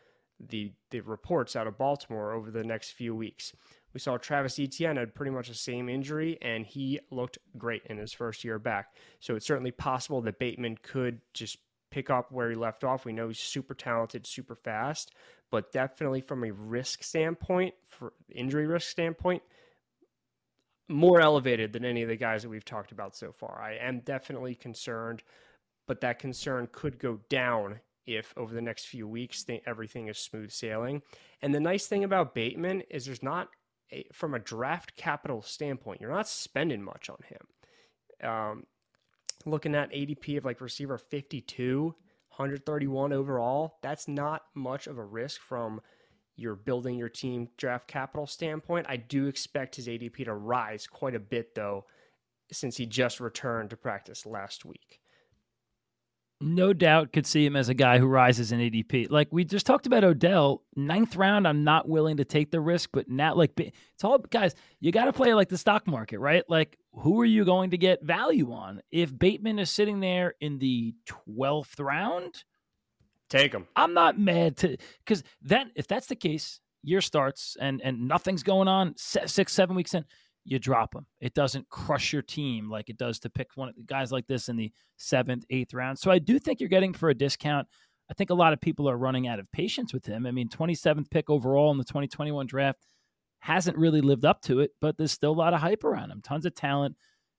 the 0.40 0.72
the 0.90 1.00
reports 1.00 1.56
out 1.56 1.66
of 1.66 1.76
Baltimore 1.76 2.32
over 2.32 2.50
the 2.50 2.62
next 2.62 2.92
few 2.92 3.14
weeks. 3.14 3.52
We 3.92 4.00
saw 4.00 4.16
Travis 4.16 4.58
Etienne 4.58 4.96
had 4.96 5.14
pretty 5.14 5.32
much 5.32 5.48
the 5.48 5.54
same 5.54 5.88
injury, 5.88 6.38
and 6.42 6.64
he 6.64 7.00
looked 7.10 7.38
great 7.56 7.82
in 7.86 7.98
his 7.98 8.12
first 8.12 8.44
year 8.44 8.58
back. 8.58 8.94
So 9.18 9.34
it's 9.34 9.46
certainly 9.46 9.72
possible 9.72 10.20
that 10.22 10.38
Bateman 10.38 10.78
could 10.82 11.20
just 11.34 11.58
pick 11.90 12.10
up 12.10 12.30
where 12.30 12.50
he 12.50 12.54
left 12.54 12.84
off. 12.84 13.04
We 13.04 13.12
know 13.12 13.28
he's 13.28 13.38
super 13.38 13.74
talented, 13.74 14.26
super 14.26 14.54
fast, 14.54 15.12
but 15.50 15.72
definitely 15.72 16.20
from 16.20 16.44
a 16.44 16.52
risk 16.52 17.02
standpoint, 17.02 17.74
for 17.88 18.12
injury 18.30 18.66
risk 18.66 18.90
standpoint, 18.90 19.42
more 20.88 21.20
elevated 21.20 21.72
than 21.72 21.84
any 21.84 22.02
of 22.02 22.08
the 22.08 22.16
guys 22.16 22.42
that 22.42 22.48
we've 22.48 22.64
talked 22.64 22.92
about 22.92 23.14
so 23.14 23.32
far. 23.32 23.60
I 23.62 23.74
am 23.76 24.00
definitely 24.00 24.54
concerned, 24.54 25.22
but 25.86 26.00
that 26.00 26.18
concern 26.18 26.68
could 26.72 26.98
go 26.98 27.20
down 27.28 27.80
if 28.06 28.32
over 28.36 28.54
the 28.54 28.62
next 28.62 28.86
few 28.86 29.06
weeks 29.06 29.44
everything 29.66 30.08
is 30.08 30.18
smooth 30.18 30.50
sailing. 30.50 31.02
And 31.42 31.54
the 31.54 31.60
nice 31.60 31.86
thing 31.86 32.04
about 32.04 32.34
Bateman 32.34 32.82
is 32.90 33.04
there's 33.04 33.22
not 33.22 33.48
a, 33.92 34.06
from 34.12 34.34
a 34.34 34.38
draft 34.38 34.96
capital 34.96 35.42
standpoint, 35.42 36.00
you're 36.00 36.10
not 36.10 36.28
spending 36.28 36.82
much 36.82 37.10
on 37.10 37.18
him. 37.28 38.30
Um, 38.30 38.64
looking 39.44 39.74
at 39.74 39.92
ADP 39.92 40.38
of 40.38 40.44
like 40.44 40.60
receiver 40.60 40.98
52, 40.98 41.84
131 41.84 43.12
overall, 43.12 43.76
that's 43.82 44.08
not 44.08 44.42
much 44.54 44.86
of 44.86 44.98
a 44.98 45.04
risk 45.04 45.40
from 45.40 45.80
your 46.38 46.54
building 46.54 46.96
your 46.96 47.08
team 47.08 47.48
draft 47.56 47.88
capital 47.88 48.26
standpoint. 48.26 48.86
I 48.88 48.96
do 48.96 49.26
expect 49.26 49.76
his 49.76 49.88
ADP 49.88 50.24
to 50.24 50.34
rise 50.34 50.86
quite 50.86 51.14
a 51.14 51.20
bit 51.20 51.54
though, 51.54 51.84
since 52.52 52.76
he 52.76 52.86
just 52.86 53.20
returned 53.20 53.70
to 53.70 53.76
practice 53.76 54.24
last 54.24 54.64
week 54.64 55.00
no 56.40 56.72
doubt 56.72 57.12
could 57.12 57.26
see 57.26 57.44
him 57.44 57.56
as 57.56 57.68
a 57.68 57.74
guy 57.74 57.98
who 57.98 58.06
rises 58.06 58.52
in 58.52 58.60
ADP. 58.60 59.10
Like 59.10 59.28
we 59.32 59.44
just 59.44 59.66
talked 59.66 59.86
about 59.86 60.04
Odell, 60.04 60.62
ninth 60.76 61.16
round, 61.16 61.48
I'm 61.48 61.64
not 61.64 61.88
willing 61.88 62.18
to 62.18 62.24
take 62.24 62.50
the 62.50 62.60
risk, 62.60 62.90
but 62.92 63.08
now, 63.08 63.34
like, 63.34 63.58
it's 63.58 64.04
all 64.04 64.18
guys, 64.18 64.54
you 64.80 64.92
got 64.92 65.06
to 65.06 65.12
play 65.12 65.34
like 65.34 65.48
the 65.48 65.58
stock 65.58 65.86
market, 65.86 66.20
right? 66.20 66.44
Like, 66.48 66.78
who 66.92 67.20
are 67.20 67.26
you 67.26 67.44
going 67.44 67.70
to 67.70 67.78
get 67.78 68.04
value 68.04 68.52
on? 68.52 68.80
If 68.90 69.16
Bateman 69.16 69.58
is 69.58 69.70
sitting 69.70 70.00
there 70.00 70.34
in 70.40 70.58
the 70.58 70.94
12th 71.28 71.80
round, 71.80 72.44
take 73.28 73.52
him. 73.52 73.66
I'm 73.76 73.94
not 73.94 74.18
mad 74.18 74.56
to, 74.58 74.76
because 75.04 75.22
then 75.42 75.70
if 75.76 75.86
that's 75.86 76.06
the 76.06 76.16
case, 76.16 76.60
year 76.82 77.00
starts 77.00 77.56
and 77.60 77.80
and 77.82 78.06
nothing's 78.06 78.42
going 78.42 78.68
on, 78.68 78.94
six, 78.96 79.52
seven 79.52 79.76
weeks 79.76 79.94
in 79.94 80.04
you 80.48 80.58
drop 80.58 80.92
them. 80.92 81.06
It 81.20 81.34
doesn't 81.34 81.68
crush 81.68 82.12
your 82.12 82.22
team 82.22 82.70
like 82.70 82.88
it 82.88 82.96
does 82.96 83.18
to 83.20 83.30
pick 83.30 83.48
one 83.54 83.68
of 83.68 83.74
the 83.76 83.82
guys 83.82 84.10
like 84.10 84.26
this 84.26 84.48
in 84.48 84.56
the 84.56 84.72
seventh, 84.96 85.44
eighth 85.50 85.74
round. 85.74 85.98
So 85.98 86.10
I 86.10 86.18
do 86.18 86.38
think 86.38 86.58
you're 86.58 86.70
getting 86.70 86.94
for 86.94 87.10
a 87.10 87.14
discount. 87.14 87.68
I 88.10 88.14
think 88.14 88.30
a 88.30 88.34
lot 88.34 88.54
of 88.54 88.60
people 88.60 88.88
are 88.88 88.96
running 88.96 89.28
out 89.28 89.38
of 89.38 89.50
patience 89.52 89.92
with 89.92 90.06
him. 90.06 90.26
I 90.26 90.30
mean, 90.30 90.48
27th 90.48 91.10
pick 91.10 91.28
overall 91.28 91.70
in 91.70 91.76
the 91.76 91.84
2021 91.84 92.46
draft 92.46 92.86
hasn't 93.40 93.76
really 93.76 94.00
lived 94.00 94.24
up 94.24 94.40
to 94.42 94.60
it, 94.60 94.70
but 94.80 94.96
there's 94.96 95.12
still 95.12 95.32
a 95.32 95.32
lot 95.32 95.52
of 95.52 95.60
hype 95.60 95.84
around 95.84 96.10
him, 96.10 96.22
tons 96.22 96.46
of 96.46 96.54
talent. 96.54 96.96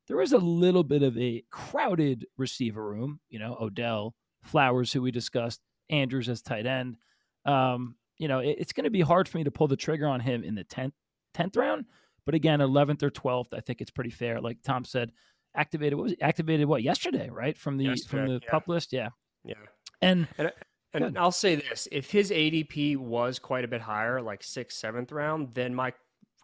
There 0.08 0.22
is 0.22 0.34
a 0.34 0.38
little 0.38 0.84
bit 0.84 1.02
of 1.02 1.18
a 1.18 1.44
crowded 1.50 2.26
receiver 2.38 2.88
room, 2.88 3.20
you 3.30 3.40
know, 3.40 3.58
Odell, 3.60 4.14
Flowers, 4.44 4.94
who 4.94 5.02
we 5.02 5.12
discussed, 5.12 5.62
Andrews 5.90 6.30
as 6.30 6.42
tight 6.42 6.66
end. 6.66 6.98
Um, 7.46 7.96
you 8.18 8.28
know, 8.28 8.40
it, 8.40 8.58
it's 8.60 8.74
going 8.74 8.84
to 8.84 8.90
be 8.90 9.02
hard 9.02 9.28
for 9.28 9.38
me 9.38 9.44
to 9.44 9.52
pull 9.52 9.68
the 9.68 9.76
trigger 9.76 10.08
on 10.08 10.20
him 10.20 10.44
in 10.44 10.56
the 10.56 10.64
10th, 10.64 10.94
10th 11.36 11.58
round 11.58 11.86
but 12.30 12.36
again, 12.36 12.60
11th 12.60 13.02
or 13.02 13.10
12th, 13.10 13.56
I 13.56 13.60
think 13.60 13.82
it's 13.82 13.90
pretty 13.90 14.12
fair. 14.12 14.40
Like 14.40 14.60
Tom 14.62 14.86
said, 14.86 15.12
activated. 15.56 15.98
What 15.98 16.04
was 16.04 16.12
it? 16.12 16.20
activated? 16.22 16.68
What 16.68 16.84
yesterday? 16.84 17.28
Right 17.28 17.58
from 17.58 17.76
the 17.78 17.86
yesterday, 17.86 18.10
from 18.10 18.28
the 18.28 18.40
yeah. 18.44 18.52
pup 18.52 18.68
list. 18.68 18.94
Yeah, 18.94 19.10
yeah. 19.44 19.56
And 20.04 20.28
and, 20.38 20.52
and 20.94 21.18
I'll 21.18 21.32
say 21.32 21.56
this: 21.56 21.88
if 21.92 22.12
his 22.12 22.30
ADP 22.30 22.98
was 22.98 23.40
quite 23.40 23.64
a 23.64 23.68
bit 23.68 23.82
higher, 23.82 24.22
like 24.22 24.44
sixth, 24.44 24.78
seventh 24.78 25.12
round, 25.12 25.56
then 25.56 25.74
my 25.74 25.92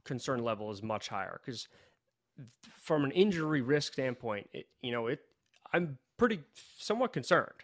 concern 0.06 0.44
level 0.44 0.72
is 0.72 0.82
much 0.82 1.08
higher 1.08 1.40
because 1.46 1.68
from 2.82 3.04
an 3.04 3.12
injury 3.12 3.62
risk 3.62 3.94
standpoint, 3.94 4.50
it, 4.54 4.66
you 4.82 4.92
know, 4.92 5.06
it 5.06 5.20
I'm 5.72 6.00
pretty 6.18 6.40
somewhat 6.80 7.14
concerned 7.14 7.62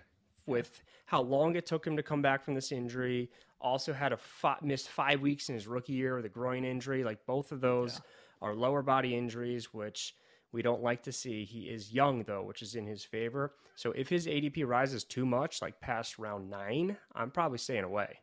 with 0.52 0.84
how 1.06 1.22
long 1.22 1.56
it 1.56 1.66
took 1.66 1.86
him 1.86 1.98
to 1.98 2.04
come 2.04 2.22
back 2.22 2.44
from 2.44 2.54
this 2.54 2.72
injury, 2.72 3.30
also 3.60 3.94
had 3.94 4.14
a 4.14 4.20
missed 4.62 4.90
five 4.90 5.22
weeks 5.22 5.50
in 5.50 5.56
his 5.56 5.68
rookie 5.68 5.94
year 5.94 6.16
with 6.16 6.26
a 6.26 6.30
groin 6.30 6.64
injury. 6.64 7.04
Like 7.04 7.26
both 7.26 7.52
of 7.52 7.62
those 7.62 7.96
yeah. 7.96 8.50
are 8.50 8.56
lower 8.56 8.82
body 8.82 9.16
injuries, 9.16 9.74
which 9.74 10.16
we 10.52 10.62
don't 10.62 10.84
like 10.84 11.04
to 11.04 11.12
see. 11.12 11.44
He 11.46 11.62
is 11.62 11.94
young 11.94 12.24
though, 12.24 12.44
which 12.44 12.62
is 12.62 12.76
in 12.76 12.86
his 12.86 13.04
favor. 13.04 13.54
So 13.76 13.92
if 13.92 14.10
his 14.10 14.28
ADP 14.28 14.68
rises 14.68 15.04
too 15.04 15.26
much, 15.26 15.62
like 15.62 15.80
past 15.80 16.20
round 16.20 16.50
nine, 16.50 16.98
I'm 17.16 17.32
probably 17.32 17.58
staying 17.58 17.84
away. 17.84 18.20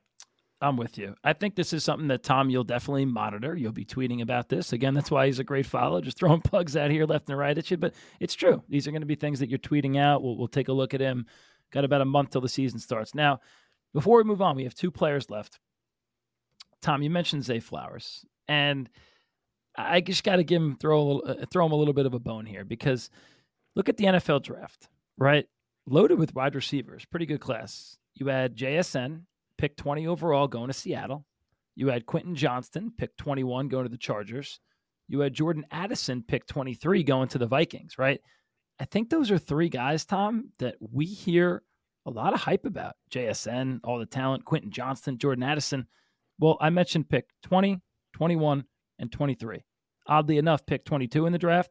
I'm 0.60 0.76
with 0.76 0.98
you. 0.98 1.14
I 1.22 1.34
think 1.34 1.54
this 1.54 1.72
is 1.72 1.84
something 1.84 2.08
that 2.08 2.24
Tom 2.24 2.50
you'll 2.50 2.64
definitely 2.64 3.04
monitor. 3.04 3.54
You'll 3.56 3.70
be 3.72 3.84
tweeting 3.84 4.22
about 4.22 4.48
this. 4.48 4.72
Again, 4.72 4.92
that's 4.92 5.10
why 5.10 5.26
he's 5.26 5.38
a 5.38 5.44
great 5.44 5.66
follow, 5.66 6.00
just 6.00 6.18
throwing 6.18 6.40
plugs 6.40 6.76
out 6.76 6.90
here 6.90 7.06
left 7.06 7.28
and 7.28 7.38
right 7.38 7.56
at 7.56 7.70
you. 7.70 7.76
But 7.76 7.94
it's 8.18 8.34
true. 8.34 8.62
These 8.68 8.88
are 8.88 8.90
going 8.90 9.02
to 9.02 9.06
be 9.06 9.14
things 9.14 9.38
that 9.38 9.48
you're 9.48 9.58
tweeting 9.60 9.98
out. 9.98 10.22
We'll, 10.22 10.36
we'll 10.36 10.48
take 10.48 10.68
a 10.68 10.72
look 10.72 10.94
at 10.94 11.00
him. 11.00 11.26
Got 11.72 11.84
about 11.84 12.00
a 12.00 12.06
month 12.06 12.30
till 12.30 12.40
the 12.40 12.48
season 12.48 12.78
starts. 12.78 13.14
Now, 13.14 13.40
before 13.94 14.18
we 14.18 14.24
move 14.24 14.42
on, 14.42 14.56
we 14.56 14.64
have 14.64 14.74
two 14.74 14.90
players 14.90 15.30
left. 15.30 15.58
Tom, 16.80 17.02
you 17.02 17.10
mentioned 17.10 17.44
Zay 17.44 17.60
Flowers, 17.60 18.24
and 18.46 18.88
I 19.76 20.00
just 20.00 20.24
got 20.24 20.36
to 20.36 20.44
give 20.44 20.62
him 20.62 20.76
throw 20.76 21.00
a 21.00 21.04
little, 21.04 21.22
uh, 21.26 21.46
throw 21.50 21.66
him 21.66 21.72
a 21.72 21.76
little 21.76 21.94
bit 21.94 22.06
of 22.06 22.14
a 22.14 22.18
bone 22.18 22.46
here 22.46 22.64
because 22.64 23.10
look 23.74 23.88
at 23.88 23.96
the 23.96 24.04
NFL 24.04 24.42
draft, 24.42 24.88
right? 25.16 25.46
Loaded 25.86 26.18
with 26.18 26.34
wide 26.34 26.54
receivers, 26.54 27.04
pretty 27.04 27.26
good 27.26 27.40
class. 27.40 27.98
You 28.14 28.26
had 28.26 28.56
JSN, 28.56 29.22
pick 29.56 29.76
20 29.76 30.06
overall, 30.06 30.48
going 30.48 30.68
to 30.68 30.72
Seattle. 30.72 31.24
You 31.76 31.88
had 31.88 32.06
Quentin 32.06 32.34
Johnston, 32.34 32.92
pick 32.96 33.16
21, 33.16 33.68
going 33.68 33.84
to 33.84 33.90
the 33.90 33.96
Chargers. 33.96 34.60
You 35.06 35.20
had 35.20 35.32
Jordan 35.32 35.64
Addison, 35.70 36.22
pick 36.22 36.46
23, 36.46 37.02
going 37.04 37.28
to 37.28 37.38
the 37.38 37.46
Vikings, 37.46 37.98
right? 37.98 38.20
I 38.80 38.84
think 38.84 39.10
those 39.10 39.30
are 39.30 39.38
three 39.38 39.68
guys, 39.68 40.04
Tom, 40.04 40.50
that 40.58 40.76
we 40.80 41.04
hear 41.04 41.62
a 42.06 42.10
lot 42.10 42.32
of 42.32 42.40
hype 42.40 42.64
about 42.64 42.94
JSN, 43.10 43.80
all 43.84 43.98
the 43.98 44.06
talent, 44.06 44.44
Quentin 44.44 44.70
Johnston, 44.70 45.18
Jordan 45.18 45.42
Addison. 45.42 45.86
Well, 46.38 46.56
I 46.60 46.70
mentioned 46.70 47.08
pick 47.08 47.26
20, 47.42 47.80
21, 48.14 48.64
and 48.98 49.12
23. 49.12 49.64
Oddly 50.06 50.38
enough, 50.38 50.64
pick 50.64 50.84
22 50.84 51.26
in 51.26 51.32
the 51.32 51.38
draft 51.38 51.70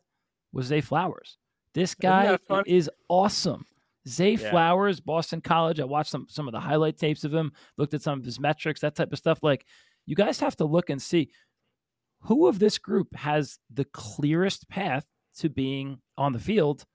was 0.52 0.68
Zay 0.68 0.82
Flowers. 0.82 1.38
This 1.74 1.96
guy 1.96 2.38
is 2.66 2.90
awesome. 3.10 3.66
Zay 4.08 4.32
yeah. 4.32 4.50
Flowers, 4.50 5.00
Boston 5.00 5.42
College. 5.42 5.80
I 5.80 5.86
watched 5.86 6.12
some 6.12 6.28
some 6.30 6.48
of 6.48 6.54
the 6.54 6.60
highlight 6.60 6.98
tapes 6.98 7.24
of 7.24 7.34
him, 7.34 7.52
looked 7.78 7.94
at 7.94 8.02
some 8.02 8.20
of 8.20 8.26
his 8.26 8.40
metrics, 8.40 8.82
that 8.82 8.96
type 8.96 9.12
of 9.12 9.18
stuff. 9.18 9.40
Like, 9.42 9.66
you 10.06 10.16
guys 10.16 10.40
have 10.40 10.56
to 10.58 10.66
look 10.66 10.90
and 10.90 11.02
see 11.02 11.30
who 12.22 12.48
of 12.48 12.60
this 12.60 12.78
group 12.78 13.16
has 13.16 13.60
the 13.74 13.86
clearest 13.86 14.70
path 14.70 15.06
to 15.38 15.50
being 15.50 16.00
on 16.18 16.34
the 16.34 16.40
field 16.40 16.86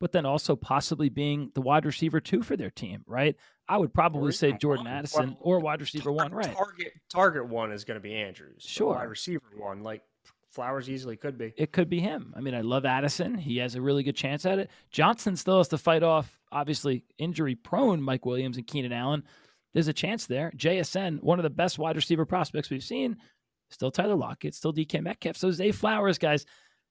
but 0.00 0.12
then 0.12 0.26
also 0.26 0.56
possibly 0.56 1.08
being 1.08 1.50
the 1.54 1.60
wide 1.60 1.84
receiver 1.84 2.20
two 2.20 2.42
for 2.42 2.56
their 2.56 2.70
team, 2.70 3.02
right? 3.06 3.36
I 3.68 3.76
would 3.76 3.92
probably 3.92 4.32
say 4.32 4.52
Jordan. 4.52 4.86
Addison 4.86 5.36
or 5.40 5.60
wide 5.60 5.80
receiver 5.80 6.12
one, 6.12 6.32
right? 6.32 6.54
Target 6.54 6.92
target 7.10 7.46
one 7.46 7.72
is 7.72 7.84
going 7.84 7.96
to 7.96 8.02
be 8.02 8.14
Andrews. 8.14 8.64
Sure, 8.66 8.94
wide 8.94 9.08
receiver 9.08 9.44
one, 9.56 9.82
like 9.82 10.02
Flowers 10.50 10.88
easily 10.88 11.16
could 11.16 11.36
be. 11.36 11.52
It 11.56 11.72
could 11.72 11.90
be 11.90 12.00
him. 12.00 12.32
I 12.36 12.40
mean, 12.40 12.54
I 12.54 12.62
love 12.62 12.86
Addison. 12.86 13.36
He 13.36 13.58
has 13.58 13.74
a 13.74 13.82
really 13.82 14.02
good 14.02 14.16
chance 14.16 14.46
at 14.46 14.58
it. 14.58 14.70
Johnston 14.90 15.36
still 15.36 15.58
has 15.58 15.68
to 15.68 15.78
fight 15.78 16.02
off, 16.02 16.38
obviously 16.50 17.04
injury 17.18 17.54
prone 17.54 18.00
Mike 18.00 18.24
Williams 18.24 18.56
and 18.56 18.66
Keenan 18.66 18.92
Allen. 18.92 19.24
There's 19.74 19.88
a 19.88 19.92
chance 19.92 20.26
there. 20.26 20.50
JSN, 20.56 21.22
one 21.22 21.38
of 21.38 21.42
the 21.42 21.50
best 21.50 21.78
wide 21.78 21.96
receiver 21.96 22.24
prospects 22.24 22.70
we've 22.70 22.82
seen, 22.82 23.18
still 23.68 23.90
Tyler 23.90 24.14
Lockett, 24.14 24.54
still 24.54 24.72
DK 24.72 25.02
Metcalf. 25.02 25.36
So 25.36 25.50
Zay 25.50 25.70
Flowers, 25.70 26.16
guys 26.18 26.46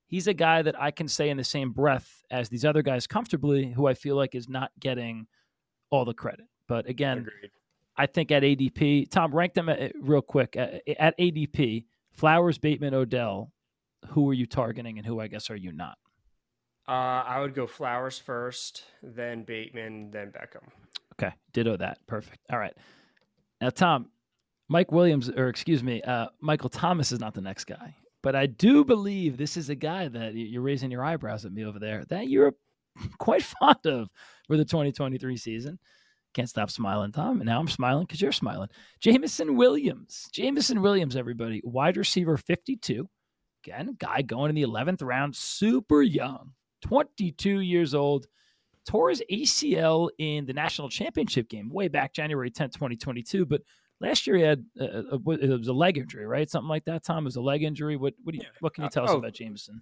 he's 0.08 0.28
a 0.28 0.34
guy 0.34 0.62
that 0.62 0.80
I 0.80 0.92
can 0.92 1.08
say 1.08 1.30
in 1.30 1.38
the 1.38 1.44
same 1.44 1.72
breath 1.72 2.24
as 2.32 2.50
these 2.50 2.66
other 2.66 2.82
guys 2.82 3.06
comfortably, 3.06 3.72
who 3.72 3.88
I 3.88 3.94
feel 3.94 4.16
like 4.16 4.34
is 4.34 4.50
not 4.50 4.72
getting 4.80 5.28
all 5.90 6.06
the 6.06 6.14
credit. 6.14 6.48
But 6.68 6.88
again, 6.88 7.20
Agreed. 7.20 7.52
I 7.96 8.06
think 8.06 8.32
at 8.32 8.44
ADP, 8.44 9.10
Tom, 9.10 9.34
rank 9.34 9.54
them 9.54 9.70
at, 9.70 9.94
real 10.00 10.22
quick 10.22 10.56
at, 10.56 10.82
at 11.00 11.18
ADP. 11.18 11.86
Flowers, 12.12 12.58
Bateman, 12.58 12.94
Odell. 12.94 13.52
Who 14.10 14.30
are 14.30 14.34
you 14.34 14.46
targeting, 14.46 14.98
and 14.98 15.06
who 15.06 15.20
I 15.20 15.28
guess 15.28 15.50
are 15.50 15.56
you 15.56 15.72
not? 15.72 15.98
Uh, 16.88 16.92
I 17.26 17.42
would 17.42 17.54
go 17.54 17.68
Flowers 17.68 18.18
first, 18.18 18.84
then 19.04 19.44
Bateman, 19.44 20.12
then 20.12 20.32
Beckham. 20.32 20.64
Okay, 21.14 21.34
ditto 21.52 21.76
that. 21.78 22.00
Perfect. 22.08 22.40
All 22.52 22.60
right. 22.60 22.74
Now, 23.60 23.72
Tom, 23.72 24.10
Mike 24.70 24.92
Williams, 24.92 25.30
or 25.30 25.50
excuse 25.50 25.84
me, 25.84 26.02
uh, 26.04 26.28
Michael 26.40 26.70
Thomas 26.70 27.12
is 27.12 27.20
not 27.20 27.34
the 27.34 27.42
next 27.42 27.66
guy, 27.66 27.96
but 28.24 28.36
I 28.36 28.46
do 28.46 28.84
believe 28.84 29.38
this 29.38 29.58
is 29.58 29.70
a 29.70 29.76
guy 29.76 30.08
that 30.08 30.34
you're 30.36 30.62
raising 30.62 30.92
your 30.92 31.04
eyebrows 31.04 31.46
at 31.46 31.52
me 31.52 31.66
over 31.66 31.80
there 31.80 32.06
that 32.10 32.30
you're 32.30 32.54
quite 33.20 33.44
fond 33.44 33.86
of 33.86 34.10
for 34.48 34.58
the 34.58 34.66
2023 34.66 35.38
season. 35.38 35.80
Can't 36.34 36.50
stop 36.50 36.70
smiling, 36.70 37.12
Tom. 37.12 37.42
And 37.42 37.48
now 37.48 37.60
I'm 37.60 37.68
smiling 37.68 38.06
because 38.06 38.22
you're 38.22 38.32
smiling. 38.32 38.70
Jameson 39.00 39.56
Williams. 39.56 40.28
Jameson 40.32 40.82
Williams, 40.82 41.16
everybody. 41.16 41.62
Wide 41.64 41.98
receiver 41.98 42.38
52. 42.38 43.10
Again, 43.66 43.96
guy 43.98 44.22
going 44.22 44.50
in 44.50 44.56
the 44.56 44.64
11th 44.64 45.04
round, 45.04 45.36
super 45.36 46.02
young, 46.02 46.52
22 46.84 47.62
years 47.62 47.96
old. 47.96 48.28
Tore 48.86 49.10
his 49.10 49.24
ACL 49.32 50.10
in 50.18 50.46
the 50.46 50.54
national 50.54 50.90
championship 50.90 51.50
game 51.50 51.70
way 51.70 51.90
back 51.90 52.14
January 52.14 52.50
10, 52.50 52.70
2022. 52.70 53.46
But 53.46 53.62
last 54.00 54.28
year 54.28 54.36
he 54.36 54.44
had 54.44 54.66
uh, 54.80 54.84
uh, 54.84 54.88
uh, 54.88 55.18
a, 55.26 55.30
a, 55.30 55.34
it 55.34 55.60
was 55.60 55.68
a 55.68 55.74
leg 55.74 55.98
injury, 55.98 56.26
right? 56.26 56.50
Something 56.50 56.70
like 56.70 56.86
that. 56.86 57.04
Tom 57.04 57.20
it 57.20 57.26
was 57.26 57.36
a 57.36 57.42
leg 57.42 57.64
injury. 57.64 57.96
What 57.96 58.14
what, 58.24 58.34
do 58.34 58.40
you, 58.40 58.46
what 58.60 58.74
can 58.74 58.84
you 58.84 58.90
tell 58.90 59.06
us 59.06 59.12
oh, 59.12 59.18
about 59.18 59.34
Jameson? 59.34 59.82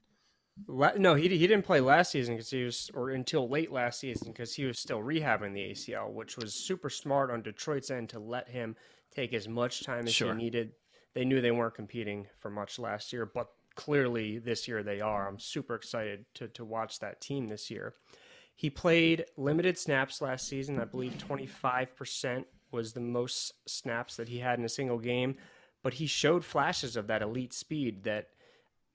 no, 0.67 1.15
he 1.15 1.27
he 1.27 1.47
didn't 1.47 1.63
play 1.63 1.81
last 1.81 2.11
season 2.11 2.35
because 2.35 2.49
he 2.49 2.63
was, 2.63 2.89
or 2.93 3.09
until 3.09 3.49
late 3.49 3.71
last 3.71 3.99
season 3.99 4.31
because 4.31 4.53
he 4.53 4.65
was 4.65 4.79
still 4.79 4.99
rehabbing 4.99 5.53
the 5.53 5.71
ACL, 5.71 6.11
which 6.11 6.37
was 6.37 6.53
super 6.53 6.89
smart 6.89 7.31
on 7.31 7.41
Detroit's 7.41 7.91
end 7.91 8.09
to 8.09 8.19
let 8.19 8.47
him 8.47 8.75
take 9.13 9.33
as 9.33 9.47
much 9.47 9.83
time 9.83 10.05
as 10.05 10.13
sure. 10.13 10.33
he 10.33 10.43
needed. 10.43 10.71
They 11.13 11.25
knew 11.25 11.41
they 11.41 11.51
weren't 11.51 11.75
competing 11.75 12.27
for 12.39 12.49
much 12.49 12.79
last 12.79 13.13
year, 13.13 13.25
but 13.25 13.47
clearly 13.75 14.39
this 14.39 14.67
year 14.67 14.83
they 14.83 15.01
are. 15.01 15.27
I'm 15.27 15.39
super 15.39 15.75
excited 15.75 16.25
to 16.35 16.47
to 16.49 16.63
watch 16.63 16.99
that 16.99 17.21
team 17.21 17.47
this 17.47 17.69
year. 17.69 17.95
He 18.57 18.69
played 18.69 19.25
limited 19.35 19.77
snaps 19.77 20.21
last 20.21 20.47
season. 20.47 20.79
I 20.79 20.85
believe 20.85 21.17
25% 21.17 22.45
was 22.71 22.93
the 22.93 22.99
most 23.01 23.53
snaps 23.67 24.15
that 24.15 24.29
he 24.29 24.39
had 24.39 24.59
in 24.59 24.65
a 24.65 24.69
single 24.69 24.99
game, 24.99 25.35
but 25.83 25.93
he 25.93 26.07
showed 26.07 26.43
flashes 26.43 26.95
of 26.95 27.07
that 27.07 27.21
elite 27.21 27.53
speed 27.53 28.03
that 28.03 28.29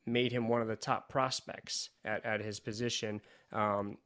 made 0.06 0.32
him 0.32 0.48
one 0.48 0.62
of 0.62 0.68
the 0.68 0.76
top 0.76 1.08
prospects 1.08 1.90
at, 2.04 2.24
at 2.24 2.40
his 2.40 2.58
position. 2.58 3.20
Um, 3.52 3.98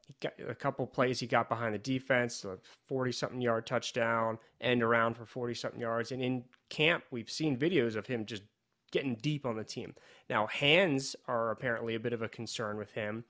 a 0.46 0.54
couple 0.54 0.86
plays 0.86 1.20
he 1.20 1.26
got 1.26 1.48
behind 1.48 1.74
the 1.74 1.78
defense, 1.78 2.44
a 2.44 2.58
40 2.86 3.12
something 3.12 3.40
yard 3.40 3.66
touchdown, 3.66 4.38
end 4.60 4.82
around 4.82 5.14
for 5.14 5.24
40 5.24 5.54
something 5.54 5.80
yards. 5.80 6.12
And 6.12 6.22
in 6.22 6.44
camp, 6.68 7.04
we've 7.10 7.30
seen 7.30 7.56
videos 7.56 7.96
of 7.96 8.06
him 8.06 8.26
just 8.26 8.42
getting 8.90 9.16
deep 9.16 9.44
on 9.44 9.56
the 9.56 9.64
team. 9.64 9.94
Now, 10.30 10.46
hands 10.46 11.16
are 11.26 11.50
apparently 11.50 11.94
a 11.94 12.00
bit 12.00 12.12
of 12.12 12.22
a 12.22 12.28
concern 12.28 12.76
with 12.76 12.92
him. 12.92 13.24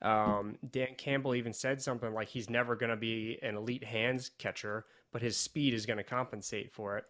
Um, 0.00 0.56
Dan 0.70 0.94
Campbell 0.96 1.34
even 1.34 1.52
said 1.52 1.82
something 1.82 2.14
like 2.14 2.28
he's 2.28 2.48
never 2.48 2.76
going 2.76 2.90
to 2.90 2.96
be 2.96 3.38
an 3.42 3.56
elite 3.56 3.84
hands 3.84 4.30
catcher, 4.38 4.86
but 5.12 5.22
his 5.22 5.36
speed 5.36 5.74
is 5.74 5.86
going 5.86 5.96
to 5.96 6.04
compensate 6.04 6.72
for 6.72 6.98
it. 6.98 7.04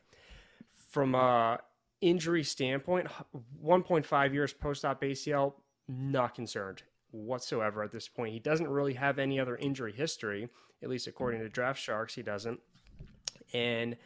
From 0.91 1.15
a 1.15 1.59
injury 2.01 2.45
standpoint, 2.45 3.09
1.5 3.63 4.33
years 4.33 4.53
post-op 4.53 5.03
ACL, 5.03 5.55
not 5.89 6.35
concerned 6.35 6.83
whatsoever 7.11 7.83
at 7.83 7.93
this 7.93 8.09
point. 8.09 8.33
He 8.33 8.39
doesn't 8.39 8.69
really 8.69 8.95
have 8.95 9.19
any 9.19 9.41
other 9.41 9.57
injury 9.57 9.93
history, 9.93 10.49
at 10.83 10.89
least 10.89 11.07
according 11.07 11.41
to 11.41 11.49
Draft 11.49 11.81
Sharks, 11.81 12.15
he 12.15 12.23
doesn't. 12.23 12.61
And 13.53 13.97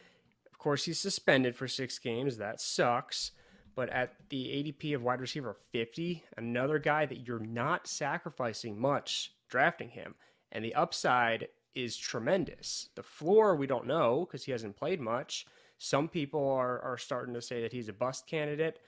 of 0.51 0.57
course, 0.57 0.85
he's 0.85 0.99
suspended 0.99 1.55
for 1.55 1.67
six 1.67 1.99
games. 1.99 2.37
That 2.37 2.61
sucks. 2.61 3.31
But 3.75 3.89
at 3.89 4.13
the 4.29 4.45
ADP 4.45 4.95
of 4.95 5.03
wide 5.03 5.19
receiver 5.19 5.55
50, 5.71 6.23
another 6.37 6.79
guy 6.79 7.05
that 7.05 7.27
you're 7.27 7.39
not 7.39 7.87
sacrificing 7.87 8.79
much 8.79 9.33
drafting 9.49 9.89
him. 9.89 10.15
And 10.51 10.63
the 10.63 10.75
upside 10.75 11.47
is 11.75 11.97
tremendous. 11.97 12.89
The 12.95 13.03
floor, 13.03 13.55
we 13.55 13.67
don't 13.67 13.87
know 13.87 14.25
because 14.25 14.43
he 14.43 14.51
hasn't 14.51 14.77
played 14.77 14.99
much. 14.99 15.45
Some 15.77 16.07
people 16.07 16.49
are, 16.51 16.79
are 16.81 16.97
starting 16.97 17.33
to 17.33 17.41
say 17.41 17.61
that 17.61 17.73
he's 17.73 17.89
a 17.89 17.93
bust 17.93 18.27
candidate. 18.27 18.79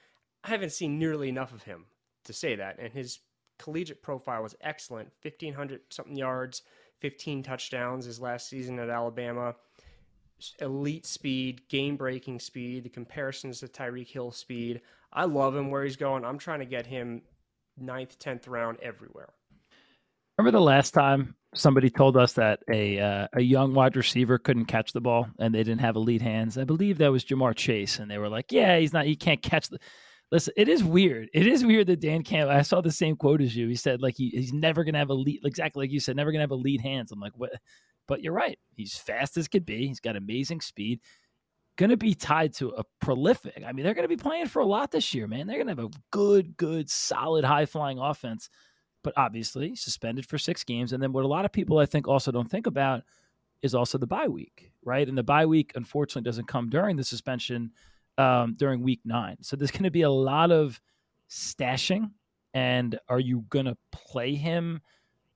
I 0.44 0.50
haven't 0.50 0.72
seen 0.72 1.00
nearly 1.00 1.30
enough 1.30 1.54
of 1.54 1.64
him 1.64 1.86
to 2.26 2.34
say 2.34 2.56
that. 2.56 2.78
And 2.80 2.94
his 2.94 3.20
collegiate 3.58 4.04
profile 4.04 4.44
was 4.44 4.56
excellent 4.62 5.10
1,500 5.22 5.82
something 5.90 6.16
yards, 6.16 6.62
15 7.00 7.44
touchdowns 7.44 8.06
his 8.06 8.20
last 8.20 8.48
season 8.50 8.80
at 8.80 8.90
Alabama 8.90 9.56
elite 10.60 11.06
speed, 11.06 11.68
game 11.70 11.96
breaking 11.96 12.40
speed. 12.40 12.84
The 12.84 12.90
comparisons 12.90 13.60
to 13.60 13.68
Tyreek 13.68 14.10
Hill 14.10 14.32
speed. 14.32 14.82
I 15.14 15.26
love 15.26 15.56
him 15.56 15.72
where 15.72 15.84
he's 15.84 15.96
going. 15.96 16.26
I'm 16.26 16.38
trying 16.38 16.60
to 16.60 16.66
get 16.66 16.86
him 16.86 17.22
ninth, 17.78 18.20
tenth 18.20 18.48
round 18.48 18.78
everywhere. 18.82 19.30
Remember 20.38 20.58
the 20.58 20.64
last 20.64 20.92
time 20.92 21.36
somebody 21.56 21.90
told 21.90 22.18
us 22.18 22.34
that 22.34 22.60
a 22.72 23.00
uh, 23.00 23.28
a 23.34 23.42
young 23.42 23.74
wide 23.74 23.96
receiver 23.96 24.38
couldn't 24.38 24.66
catch 24.66 24.94
the 24.94 25.02
ball 25.02 25.28
and 25.40 25.54
they 25.54 25.64
didn't 25.64 25.82
have 25.82 25.96
elite 25.96 26.22
hands? 26.22 26.58
I 26.58 26.64
believe 26.64 26.98
that 27.00 27.12
was 27.12 27.26
Ja'Marr 27.26 27.56
Chase, 27.56 28.00
and 28.00 28.10
they 28.10 28.18
were 28.18 28.30
like, 28.30 28.52
"Yeah, 28.52 28.78
he's 28.78 28.94
not. 28.94 29.06
He 29.06 29.16
can't 29.16 29.42
catch 29.42 29.70
the." 29.70 29.80
Listen, 30.32 30.54
it 30.58 30.68
is 30.68 30.84
weird. 30.84 31.30
It 31.34 31.48
is 31.48 31.64
weird 31.64 31.88
that 31.88 32.02
Dan 32.02 32.24
Campbell. 32.24 32.56
I 32.56 32.64
saw 32.64 32.82
the 32.82 32.92
same 32.92 33.16
quote 33.16 33.42
as 33.42 33.56
you. 33.56 33.68
He 33.68 33.76
said 33.76 34.02
like 34.02 34.16
he, 34.18 34.30
he's 34.30 34.54
never 34.54 34.84
gonna 34.84 34.98
have 34.98 35.10
elite, 35.10 35.42
exactly 35.44 35.86
like 35.86 35.92
you 35.92 36.00
said, 36.00 36.16
never 36.16 36.32
gonna 36.32 36.44
have 36.44 36.52
elite 36.52 36.82
hands. 36.82 37.12
I'm 37.12 37.20
like, 37.20 37.34
what? 37.36 37.52
But 38.08 38.22
you're 38.22 38.34
right. 38.34 38.60
He's 38.76 38.98
fast 38.98 39.38
as 39.38 39.48
could 39.48 39.66
be. 39.66 39.88
He's 39.88 40.00
got 40.00 40.16
amazing 40.16 40.62
speed. 40.62 41.02
Going 41.78 41.90
to 41.90 41.98
be 41.98 42.14
tied 42.14 42.54
to 42.56 42.70
a 42.70 42.84
prolific. 43.02 43.64
I 43.66 43.72
mean, 43.74 43.84
they're 43.84 43.94
going 43.94 44.08
to 44.08 44.16
be 44.16 44.22
playing 44.22 44.48
for 44.48 44.62
a 44.62 44.66
lot 44.66 44.92
this 44.92 45.14
year, 45.14 45.28
man. 45.28 45.48
They're 45.48 45.58
going 45.58 45.76
to 45.76 45.82
have 45.82 45.92
a 45.92 45.98
good, 46.12 46.56
good, 46.56 46.90
solid, 46.90 47.44
high 47.44 47.66
flying 47.66 48.00
offense. 48.00 48.50
But 49.06 49.14
obviously, 49.16 49.76
suspended 49.76 50.26
for 50.26 50.38
six 50.38 50.64
games. 50.64 50.92
And 50.92 51.02
then 51.02 51.14
what 51.14 51.24
a 51.24 51.28
lot 51.28 51.46
of 51.46 51.52
people 51.52 51.78
I 51.78 51.86
think 51.86 52.08
also 52.08 52.32
don't 52.32 52.50
think 52.50 52.68
about 52.68 53.04
is 53.62 53.74
also 53.74 53.98
the 53.98 54.08
bye 54.08 54.28
week, 54.28 54.72
right? 54.84 55.08
And 55.08 55.18
the 55.18 55.24
bye 55.24 55.46
week, 55.46 55.72
unfortunately, 55.76 56.28
doesn't 56.28 56.48
come 56.48 56.70
during 56.70 56.98
the 56.98 57.04
suspension 57.04 57.72
um, 58.18 58.56
during 58.58 58.82
week 58.82 59.02
nine. 59.06 59.38
So 59.42 59.56
there's 59.56 59.72
going 59.72 59.84
to 59.84 59.92
be 59.92 60.02
a 60.02 60.10
lot 60.10 60.52
of 60.52 60.82
stashing. 61.30 62.10
And 62.54 63.00
are 63.08 63.20
you 63.20 63.46
going 63.50 63.68
to 63.68 63.78
play 63.92 64.36
him? 64.36 64.82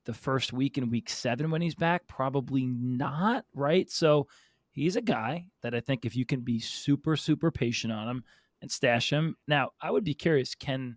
the 0.04 0.14
first 0.14 0.52
week 0.52 0.78
in 0.78 0.90
week 0.90 1.08
seven 1.08 1.50
when 1.50 1.62
he's 1.62 1.74
back? 1.74 2.06
Probably 2.06 2.66
not, 2.66 3.44
right? 3.54 3.90
So 3.90 4.26
he's 4.70 4.96
a 4.96 5.02
guy 5.02 5.46
that 5.62 5.74
I 5.74 5.80
think 5.80 6.04
if 6.04 6.16
you 6.16 6.24
can 6.24 6.40
be 6.40 6.58
super, 6.58 7.16
super 7.16 7.50
patient 7.50 7.92
on 7.92 8.08
him 8.08 8.24
and 8.62 8.70
stash 8.70 9.12
him. 9.12 9.36
Now, 9.46 9.70
I 9.80 9.90
would 9.90 10.04
be 10.04 10.14
curious, 10.14 10.54
can 10.54 10.96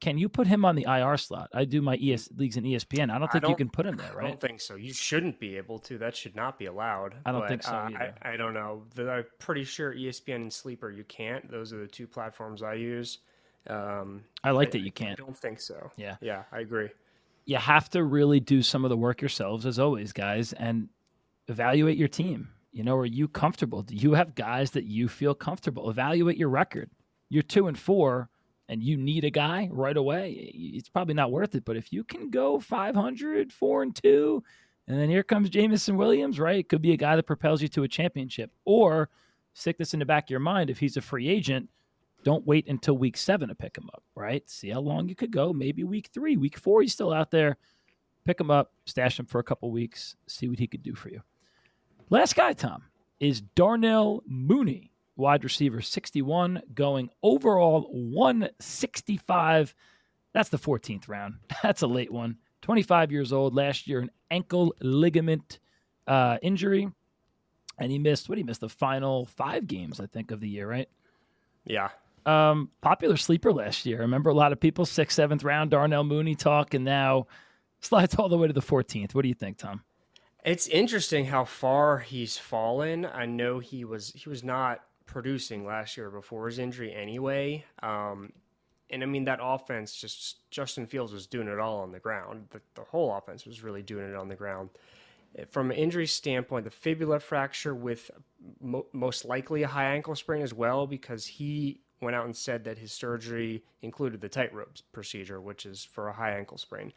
can 0.00 0.18
you 0.18 0.28
put 0.28 0.46
him 0.46 0.64
on 0.64 0.76
the 0.76 0.84
IR 0.88 1.16
slot? 1.16 1.48
I 1.54 1.64
do 1.64 1.80
my 1.80 1.96
ES 1.96 2.28
leagues 2.36 2.56
in 2.56 2.64
ESPN. 2.64 3.10
I 3.10 3.18
don't 3.18 3.30
think 3.30 3.44
I 3.44 3.46
don't, 3.46 3.50
you 3.50 3.56
can 3.56 3.70
put 3.70 3.86
him 3.86 3.96
there, 3.96 4.12
right? 4.14 4.26
I 4.26 4.28
don't 4.28 4.40
think 4.40 4.60
so. 4.60 4.74
You 4.74 4.92
shouldn't 4.92 5.38
be 5.40 5.56
able 5.56 5.78
to. 5.80 5.98
That 5.98 6.14
should 6.14 6.36
not 6.36 6.58
be 6.58 6.66
allowed. 6.66 7.14
I 7.24 7.32
don't 7.32 7.42
but, 7.42 7.48
think 7.48 7.62
so. 7.62 7.72
Uh, 7.72 7.88
I, 7.96 8.12
I, 8.22 8.36
don't 8.36 8.54
know. 8.54 8.82
I'm 8.98 9.24
pretty 9.38 9.64
sure 9.64 9.94
ESPN 9.94 10.36
and 10.36 10.52
Sleeper 10.52 10.90
you 10.90 11.04
can't. 11.04 11.50
Those 11.50 11.72
are 11.72 11.78
the 11.78 11.86
two 11.86 12.06
platforms 12.06 12.62
I 12.62 12.74
use. 12.74 13.18
Um, 13.68 14.24
I 14.42 14.50
like 14.50 14.68
I, 14.68 14.70
that 14.72 14.80
you 14.80 14.92
can't. 14.92 15.18
I 15.18 15.24
don't 15.24 15.36
think 15.36 15.60
so. 15.60 15.90
Yeah. 15.96 16.16
Yeah, 16.20 16.42
I 16.52 16.60
agree 16.60 16.90
you 17.46 17.56
have 17.56 17.90
to 17.90 18.04
really 18.04 18.40
do 18.40 18.62
some 18.62 18.84
of 18.84 18.88
the 18.88 18.96
work 18.96 19.20
yourselves, 19.20 19.66
as 19.66 19.78
always, 19.78 20.12
guys, 20.12 20.52
and 20.54 20.88
evaluate 21.48 21.98
your 21.98 22.08
team. 22.08 22.48
You 22.72 22.82
know, 22.84 22.96
are 22.96 23.06
you 23.06 23.28
comfortable? 23.28 23.82
Do 23.82 23.94
you 23.94 24.14
have 24.14 24.34
guys 24.34 24.70
that 24.72 24.84
you 24.84 25.08
feel 25.08 25.34
comfortable? 25.34 25.90
Evaluate 25.90 26.36
your 26.36 26.48
record. 26.48 26.90
You're 27.28 27.42
two 27.42 27.68
and 27.68 27.78
four, 27.78 28.28
and 28.68 28.82
you 28.82 28.96
need 28.96 29.24
a 29.24 29.30
guy 29.30 29.68
right 29.70 29.96
away. 29.96 30.50
It's 30.54 30.88
probably 30.88 31.14
not 31.14 31.32
worth 31.32 31.54
it. 31.54 31.64
But 31.64 31.76
if 31.76 31.92
you 31.92 32.04
can 32.04 32.30
go 32.30 32.58
500, 32.58 33.52
four 33.52 33.82
and 33.82 33.94
two, 33.94 34.42
and 34.88 34.98
then 34.98 35.08
here 35.08 35.22
comes 35.22 35.50
Jameson 35.50 35.96
Williams, 35.96 36.38
right? 36.38 36.58
It 36.58 36.68
could 36.68 36.82
be 36.82 36.92
a 36.92 36.96
guy 36.96 37.16
that 37.16 37.26
propels 37.26 37.62
you 37.62 37.68
to 37.68 37.84
a 37.84 37.88
championship. 37.88 38.50
Or 38.64 39.10
stick 39.54 39.78
this 39.78 39.94
in 39.94 40.00
the 40.00 40.06
back 40.06 40.24
of 40.24 40.30
your 40.30 40.40
mind 40.40 40.70
if 40.70 40.78
he's 40.78 40.96
a 40.96 41.02
free 41.02 41.28
agent 41.28 41.68
don't 42.24 42.46
wait 42.46 42.68
until 42.68 42.96
week 42.96 43.16
seven 43.16 43.48
to 43.50 43.54
pick 43.54 43.76
him 43.76 43.88
up, 43.92 44.02
right? 44.16 44.48
See 44.50 44.70
how 44.70 44.80
long 44.80 45.08
you 45.08 45.14
could 45.14 45.30
go. 45.30 45.52
Maybe 45.52 45.84
week 45.84 46.10
three, 46.12 46.36
week 46.36 46.58
four, 46.58 46.82
he's 46.82 46.92
still 46.92 47.12
out 47.12 47.30
there. 47.30 47.58
Pick 48.24 48.40
him 48.40 48.50
up, 48.50 48.72
stash 48.86 49.20
him 49.20 49.26
for 49.26 49.38
a 49.38 49.44
couple 49.44 49.70
weeks, 49.70 50.16
see 50.26 50.48
what 50.48 50.58
he 50.58 50.66
could 50.66 50.82
do 50.82 50.94
for 50.94 51.10
you. 51.10 51.20
Last 52.08 52.34
guy, 52.34 52.54
Tom, 52.54 52.82
is 53.20 53.42
Darnell 53.42 54.22
Mooney, 54.26 54.90
wide 55.16 55.44
receiver 55.44 55.80
61, 55.80 56.62
going 56.74 57.10
overall 57.22 57.88
165. 57.92 59.74
That's 60.32 60.48
the 60.48 60.58
14th 60.58 61.08
round. 61.08 61.34
That's 61.62 61.82
a 61.82 61.86
late 61.86 62.12
one. 62.12 62.38
25 62.62 63.12
years 63.12 63.32
old 63.32 63.54
last 63.54 63.86
year, 63.86 64.00
an 64.00 64.10
ankle 64.30 64.74
ligament 64.80 65.58
uh, 66.06 66.38
injury. 66.42 66.90
And 67.78 67.90
he 67.90 67.98
missed, 67.98 68.28
what 68.28 68.38
he 68.38 68.44
missed? 68.44 68.60
The 68.60 68.68
final 68.68 69.26
five 69.26 69.66
games, 69.66 70.00
I 70.00 70.06
think, 70.06 70.30
of 70.30 70.40
the 70.40 70.48
year, 70.48 70.68
right? 70.68 70.88
Yeah 71.64 71.90
um, 72.26 72.70
popular 72.80 73.16
sleeper 73.16 73.52
last 73.52 73.84
year. 73.86 73.98
I 73.98 74.02
remember 74.02 74.30
a 74.30 74.34
lot 74.34 74.52
of 74.52 74.60
people 74.60 74.86
sixth, 74.86 75.16
seventh 75.16 75.44
round 75.44 75.70
Darnell 75.70 76.04
Mooney 76.04 76.34
talk, 76.34 76.74
and 76.74 76.84
now 76.84 77.26
slides 77.80 78.14
all 78.18 78.28
the 78.28 78.38
way 78.38 78.46
to 78.46 78.52
the 78.52 78.62
14th. 78.62 79.14
What 79.14 79.22
do 79.22 79.28
you 79.28 79.34
think, 79.34 79.58
Tom? 79.58 79.82
It's 80.44 80.66
interesting 80.68 81.24
how 81.26 81.44
far 81.44 81.98
he's 81.98 82.36
fallen. 82.36 83.06
I 83.06 83.24
know 83.24 83.60
he 83.60 83.84
was 83.84 84.12
he 84.14 84.28
was 84.28 84.44
not 84.44 84.82
producing 85.06 85.66
last 85.66 85.96
year 85.96 86.10
before 86.10 86.46
his 86.46 86.58
injury 86.58 86.94
anyway. 86.94 87.64
Um, 87.82 88.32
and 88.90 89.02
I 89.02 89.06
mean 89.06 89.24
that 89.24 89.40
offense 89.42 89.94
just 89.94 90.50
Justin 90.50 90.86
Fields 90.86 91.12
was 91.12 91.26
doing 91.26 91.48
it 91.48 91.58
all 91.58 91.80
on 91.80 91.92
the 91.92 91.98
ground. 91.98 92.46
The, 92.50 92.60
the 92.74 92.82
whole 92.82 93.14
offense 93.14 93.46
was 93.46 93.62
really 93.62 93.82
doing 93.82 94.08
it 94.08 94.16
on 94.16 94.28
the 94.28 94.34
ground. 94.34 94.70
From 95.50 95.70
an 95.70 95.76
injury 95.76 96.06
standpoint, 96.06 96.64
the 96.64 96.70
fibula 96.70 97.18
fracture 97.18 97.74
with 97.74 98.10
mo- 98.60 98.86
most 98.92 99.24
likely 99.24 99.64
a 99.64 99.68
high 99.68 99.92
ankle 99.92 100.14
sprain 100.14 100.42
as 100.42 100.54
well, 100.54 100.86
because 100.86 101.26
he 101.26 101.80
went 102.00 102.14
out 102.14 102.24
and 102.24 102.36
said 102.36 102.62
that 102.64 102.78
his 102.78 102.92
surgery 102.92 103.64
included 103.82 104.20
the 104.20 104.28
tightrope 104.28 104.78
procedure, 104.92 105.40
which 105.40 105.66
is 105.66 105.84
for 105.84 106.08
a 106.08 106.12
high 106.12 106.36
ankle 106.36 106.58
sprain. 106.58 106.92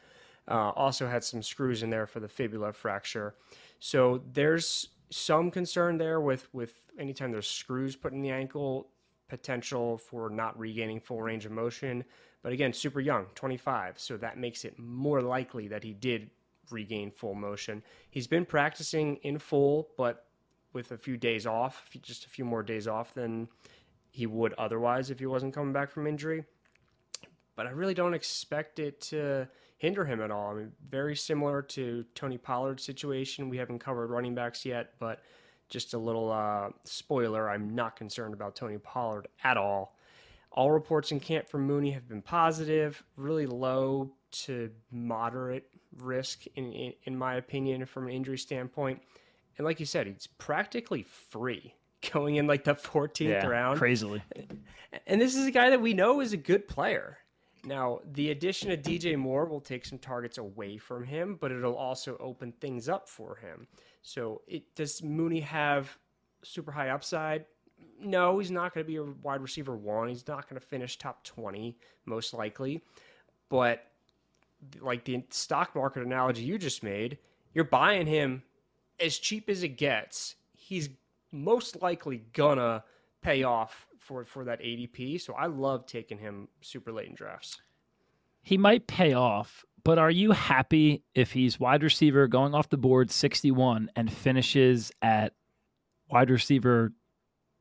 Uh, 0.47 0.69
also 0.75 1.07
had 1.07 1.23
some 1.23 1.41
screws 1.41 1.81
in 1.81 1.89
there 1.89 2.05
for 2.05 2.19
the 2.19 2.27
fibula 2.27 2.71
fracture. 2.71 3.33
So 3.79 4.21
there's 4.33 4.89
some 5.09 5.51
concern 5.51 5.97
there 5.97 6.19
with 6.19 6.47
with 6.53 6.73
anytime 6.99 7.31
there's 7.31 7.49
screws 7.49 7.95
put 7.95 8.13
in 8.13 8.21
the 8.21 8.29
ankle, 8.29 8.89
potential 9.27 9.97
for 9.97 10.29
not 10.29 10.57
regaining 10.59 10.99
full 10.99 11.21
range 11.21 11.45
of 11.45 11.51
motion. 11.51 12.03
But 12.43 12.53
again, 12.53 12.71
super 12.71 12.99
young, 12.99 13.25
25, 13.35 13.99
so 13.99 14.17
that 14.17 14.37
makes 14.37 14.63
it 14.63 14.77
more 14.79 15.21
likely 15.21 15.67
that 15.67 15.83
he 15.83 15.93
did 15.93 16.29
regain 16.69 17.11
full 17.11 17.35
motion. 17.35 17.83
He's 18.09 18.27
been 18.27 18.45
practicing 18.45 19.17
in 19.17 19.39
full, 19.39 19.89
but 19.97 20.27
with 20.73 20.91
a 20.91 20.97
few 20.97 21.17
days 21.17 21.45
off, 21.45 21.89
just 22.01 22.25
a 22.25 22.29
few 22.29 22.45
more 22.45 22.63
days 22.63 22.87
off 22.87 23.13
than 23.13 23.47
he 24.11 24.25
would 24.25 24.53
otherwise 24.57 25.09
if 25.09 25.19
he 25.19 25.25
wasn't 25.25 25.53
coming 25.53 25.73
back 25.73 25.91
from 25.91 26.07
injury. 26.07 26.45
But 27.57 27.67
I 27.67 27.71
really 27.71 27.95
don't 27.95 28.13
expect 28.13 28.79
it 28.79 29.01
to 29.01 29.49
hinder 29.77 30.05
him 30.05 30.21
at 30.21 30.31
all. 30.31 30.51
I 30.51 30.53
mean, 30.53 30.71
very 30.89 31.15
similar 31.15 31.61
to 31.63 32.05
Tony 32.15 32.37
Pollard's 32.37 32.83
situation. 32.83 33.49
We 33.49 33.57
haven't 33.57 33.79
covered 33.79 34.11
running 34.11 34.35
backs 34.35 34.63
yet, 34.63 34.93
but 34.99 35.21
just 35.67 35.93
a 35.93 35.97
little 35.97 36.31
uh, 36.31 36.69
spoiler 36.85 37.49
I'm 37.49 37.75
not 37.75 37.95
concerned 37.95 38.33
about 38.33 38.55
Tony 38.55 38.77
Pollard 38.77 39.27
at 39.43 39.57
all. 39.57 39.97
All 40.51 40.71
reports 40.71 41.11
in 41.11 41.19
camp 41.19 41.49
from 41.49 41.65
Mooney 41.65 41.91
have 41.91 42.07
been 42.07 42.21
positive, 42.21 43.03
really 43.15 43.45
low 43.45 44.13
to 44.31 44.71
moderate 44.91 45.65
risk, 45.97 46.45
in, 46.55 46.71
in, 46.71 46.93
in 47.03 47.17
my 47.17 47.35
opinion, 47.35 47.85
from 47.85 48.07
an 48.07 48.13
injury 48.13 48.37
standpoint. 48.37 49.01
And 49.57 49.65
like 49.65 49.79
you 49.79 49.85
said, 49.85 50.07
he's 50.07 50.27
practically 50.37 51.03
free 51.03 51.73
going 52.13 52.35
in 52.35 52.47
like 52.47 52.63
the 52.63 52.75
14th 52.75 53.19
yeah, 53.19 53.45
round. 53.45 53.79
Crazily. 53.79 54.23
And 55.05 55.19
this 55.19 55.35
is 55.35 55.45
a 55.45 55.51
guy 55.51 55.71
that 55.71 55.81
we 55.81 55.93
know 55.93 56.21
is 56.21 56.33
a 56.33 56.37
good 56.37 56.67
player. 56.67 57.17
Now, 57.67 57.99
the 58.13 58.31
addition 58.31 58.71
of 58.71 58.81
DJ 58.81 59.17
Moore 59.17 59.45
will 59.45 59.59
take 59.59 59.85
some 59.85 59.99
targets 59.99 60.37
away 60.37 60.77
from 60.77 61.03
him, 61.03 61.37
but 61.39 61.51
it'll 61.51 61.75
also 61.75 62.15
open 62.21 62.53
things 62.53 62.87
up 62.87 63.09
for 63.09 63.35
him. 63.35 63.67
So, 64.01 64.41
it, 64.47 64.73
does 64.73 65.03
Mooney 65.03 65.41
have 65.41 65.97
super 66.43 66.71
high 66.71 66.89
upside? 66.89 67.43
No, 68.01 68.39
he's 68.39 68.51
not 68.51 68.73
going 68.73 68.85
to 68.85 68.87
be 68.87 68.95
a 68.95 69.03
wide 69.03 69.41
receiver 69.41 69.75
one. 69.75 70.07
He's 70.07 70.25
not 70.29 70.47
going 70.49 70.59
to 70.59 70.65
finish 70.65 70.97
top 70.97 71.25
20, 71.25 71.77
most 72.05 72.33
likely. 72.33 72.81
But, 73.49 73.83
like 74.79 75.03
the 75.03 75.25
stock 75.29 75.75
market 75.75 76.03
analogy 76.03 76.43
you 76.43 76.57
just 76.57 76.83
made, 76.83 77.17
you're 77.53 77.65
buying 77.65 78.07
him 78.07 78.43
as 78.97 79.17
cheap 79.17 79.49
as 79.49 79.61
it 79.63 79.75
gets. 79.75 80.35
He's 80.55 80.89
most 81.33 81.81
likely 81.81 82.23
gonna 82.33 82.83
pay 83.21 83.43
off 83.43 83.86
for 84.07 84.23
for 84.23 84.45
that 84.45 84.61
ADP. 84.61 85.21
So 85.21 85.33
I 85.33 85.47
love 85.47 85.85
taking 85.85 86.17
him 86.17 86.47
super 86.61 86.91
late 86.91 87.07
in 87.07 87.15
drafts. 87.15 87.61
He 88.41 88.57
might 88.57 88.87
pay 88.87 89.13
off, 89.13 89.65
but 89.83 89.99
are 89.99 90.09
you 90.09 90.31
happy 90.31 91.03
if 91.13 91.33
he's 91.33 91.59
wide 91.59 91.83
receiver 91.83 92.27
going 92.27 92.55
off 92.55 92.69
the 92.69 92.77
board 92.77 93.11
61 93.11 93.91
and 93.95 94.11
finishes 94.11 94.91
at 95.01 95.33
wide 96.09 96.29
receiver 96.29 96.93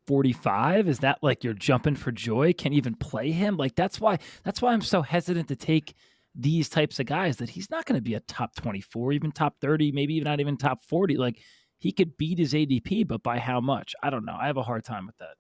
45? 0.07 0.88
Is 0.88 1.01
that 1.01 1.18
like 1.22 1.42
you're 1.42 1.55
jumping 1.55 1.97
for 1.97 2.12
joy? 2.12 2.53
Can 2.53 2.72
even 2.72 2.94
play 2.94 3.32
him? 3.32 3.57
Like 3.57 3.74
that's 3.74 4.01
why 4.01 4.18
that's 4.44 4.62
why 4.62 4.72
I'm 4.72 4.82
so 4.82 5.03
hesitant 5.03 5.49
to 5.49 5.57
take 5.57 5.94
these 6.38 6.68
types 6.68 7.01
of 7.01 7.07
guys 7.07 7.38
that 7.38 7.49
he's 7.49 7.70
not 7.70 7.86
going 7.86 7.99
to 7.99 8.03
be 8.03 8.14
a 8.14 8.20
top 8.20 8.55
24, 8.55 9.12
even 9.12 9.32
top 9.32 9.59
30, 9.61 9.90
maybe 9.92 10.14
even 10.14 10.26
not 10.26 10.38
even 10.38 10.57
top 10.57 10.84
40. 10.84 11.16
Like 11.16 11.40
he 11.78 11.90
could 11.90 12.16
beat 12.16 12.38
his 12.38 12.53
ADP, 12.53 13.09
but 13.09 13.22
by 13.22 13.38
how 13.38 13.61
much? 13.61 13.94
I 14.03 14.11
don't 14.11 14.24
know. 14.24 14.36
I 14.38 14.47
have 14.47 14.57
a 14.57 14.62
hard 14.62 14.84
time 14.84 15.07
with 15.07 15.16
that. 15.18 15.34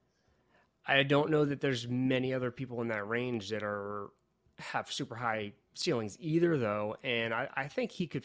I 0.86 1.02
don't 1.02 1.30
know 1.30 1.44
that 1.44 1.60
there's 1.60 1.88
many 1.88 2.32
other 2.32 2.50
people 2.50 2.80
in 2.80 2.88
that 2.88 3.08
range 3.08 3.50
that 3.50 3.62
are 3.62 4.10
have 4.58 4.90
super 4.90 5.14
high 5.14 5.52
ceilings 5.74 6.16
either, 6.20 6.56
though. 6.56 6.96
And 7.02 7.34
I, 7.34 7.48
I 7.54 7.68
think 7.68 7.90
he 7.90 8.06
could 8.06 8.24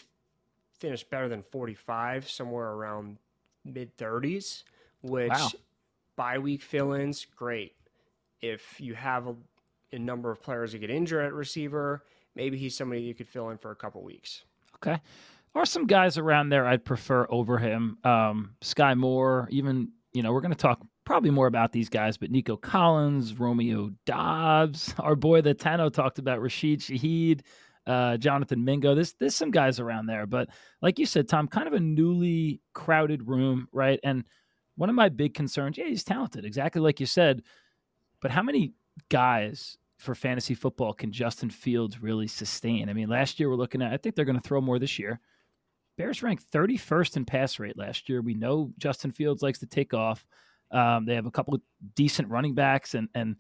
finish 0.78 1.04
better 1.04 1.28
than 1.28 1.42
45, 1.42 2.30
somewhere 2.30 2.70
around 2.70 3.18
mid 3.66 3.98
30s, 3.98 4.64
which 5.02 5.32
wow. 5.32 5.50
bye 6.16 6.38
week 6.38 6.62
fill 6.62 6.94
ins, 6.94 7.26
great. 7.36 7.74
If 8.42 8.80
you 8.80 8.96
have 8.96 9.28
a, 9.28 9.36
a, 9.92 10.00
number 10.00 10.32
of 10.32 10.42
players 10.42 10.72
that 10.72 10.80
get 10.80 10.90
injured 10.90 11.26
at 11.26 11.34
receiver, 11.34 12.04
maybe 12.36 12.58
he's 12.58 12.76
somebody 12.76 13.02
you 13.02 13.14
could 13.14 13.28
fill 13.28 13.50
in 13.50 13.58
for 13.58 13.72
a 13.72 13.76
couple 13.76 14.02
weeks. 14.04 14.44
Okay 14.78 15.00
are 15.56 15.66
some 15.66 15.86
guys 15.86 16.18
around 16.18 16.50
there 16.50 16.66
I'd 16.66 16.86
prefer 16.86 17.28
over 17.30 17.58
him. 17.58 17.98
Um, 18.04 18.56
Skyy 18.62 18.98
Moore, 18.98 19.48
even, 19.52 19.92
you 20.14 20.24
know, 20.24 20.32
we're 20.32 20.42
going 20.42 20.54
to 20.54 20.58
talk 20.58 20.82
probably 21.12 21.30
more 21.30 21.48
about 21.48 21.74
these 21.74 21.90
guys, 21.90 22.16
but 22.16 22.32
Nico 22.32 22.56
Collins, 22.56 23.38
Romeo 23.38 23.92
Doubs, 24.06 24.96
our 25.00 25.18
boy 25.18 25.42
that 25.42 25.60
Tano 25.60 25.92
talked 25.92 26.20
about, 26.20 26.42
Rashid 26.42 26.80
Shaheed, 26.80 27.42
uh, 27.86 28.16
Jonathan 28.16 28.64
Mingo. 28.64 28.96
There's 28.96 29.36
some 29.36 29.52
guys 29.52 29.82
around 29.82 30.06
there. 30.06 30.26
But 30.26 30.48
like 30.82 31.00
you 31.00 31.06
said, 31.06 31.28
Tom, 31.28 31.50
kind 31.50 31.68
of 31.68 31.74
a 31.74 31.82
newly 31.82 32.62
crowded 32.72 33.28
room, 33.28 33.68
right? 33.74 34.00
And 34.06 34.24
one 34.78 34.88
of 34.88 34.96
my 34.96 35.10
big 35.10 35.34
concerns, 35.34 35.78
yeah, 35.78 35.88
he's 35.88 36.06
talented, 36.06 36.46
exactly 36.46 36.82
like 36.82 37.02
you 37.02 37.06
said. 37.06 37.44
But 38.22 38.32
how 38.32 38.42
many 38.42 38.72
guys 39.10 39.78
for 39.98 40.16
fantasy 40.16 40.54
football 40.54 40.94
can 40.94 41.12
Justin 41.12 41.50
Fields 41.50 42.02
really 42.02 42.28
sustain? 42.28 42.88
I 42.88 42.94
mean, 42.94 43.10
last 43.10 43.38
year 43.38 43.50
we're 43.50 43.58
looking 43.58 43.82
at, 43.82 43.92
I 43.92 43.98
think 43.98 44.16
they're 44.16 44.24
going 44.24 44.40
to 44.40 44.48
throw 44.48 44.62
more 44.62 44.80
this 44.80 44.98
year. 44.98 45.20
Bears 45.98 46.24
ranked 46.24 46.50
31st 46.54 47.18
in 47.18 47.26
pass 47.26 47.60
rate 47.60 47.78
last 47.78 48.08
year. 48.08 48.22
We 48.22 48.34
know 48.34 48.72
Justin 48.78 49.12
Fields 49.12 49.42
likes 49.42 49.60
to 49.60 49.66
take 49.66 49.94
off. 49.94 50.26
Um, 50.72 51.06
they 51.06 51.16
have 51.16 51.26
a 51.26 51.32
couple 51.32 51.54
of 51.56 51.62
decent 51.96 52.30
running 52.30 52.56
backs, 52.56 52.94
and 52.94 53.10
and 53.14 53.36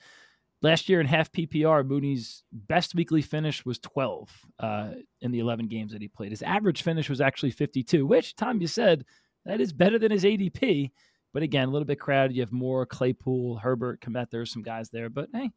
last 0.61 0.89
year 0.89 0.99
in 0.99 1.07
half 1.07 1.32
PPR, 1.32 1.86
Mooney's 1.86 2.43
best 2.51 2.95
weekly 2.95 3.21
finish 3.21 3.65
was 3.65 3.79
12 3.79 4.29
uh, 4.59 4.91
in 5.21 5.32
the 5.32 5.39
11 5.39 5.67
games 5.67 5.91
that 5.91 6.01
he 6.01 6.07
played. 6.07 6.32
His 6.32 6.43
average 6.43 6.84
finish 6.84 7.09
was 7.09 7.21
actually 7.21 7.51
52, 7.51 8.05
which 8.05 8.36
Tom, 8.36 8.61
you 8.61 8.67
said 8.67 9.05
that 9.45 9.61
is 9.61 9.73
better 9.73 9.97
than 9.97 10.11
his 10.11 10.23
ADP. 10.23 10.91
But 11.34 11.43
again, 11.43 11.69
a 11.69 11.71
little 11.71 11.86
bit 11.86 11.99
crowded. 11.99 12.36
You 12.36 12.41
have 12.41 12.51
more 12.51 12.86
Claypool, 12.86 13.57
Herbert, 13.57 14.01
Kmet. 14.01 14.29
There's 14.29 14.51
some 14.51 14.63
guys 14.63 14.89
there, 14.89 15.09
but 15.09 15.29
hey, 15.34 15.49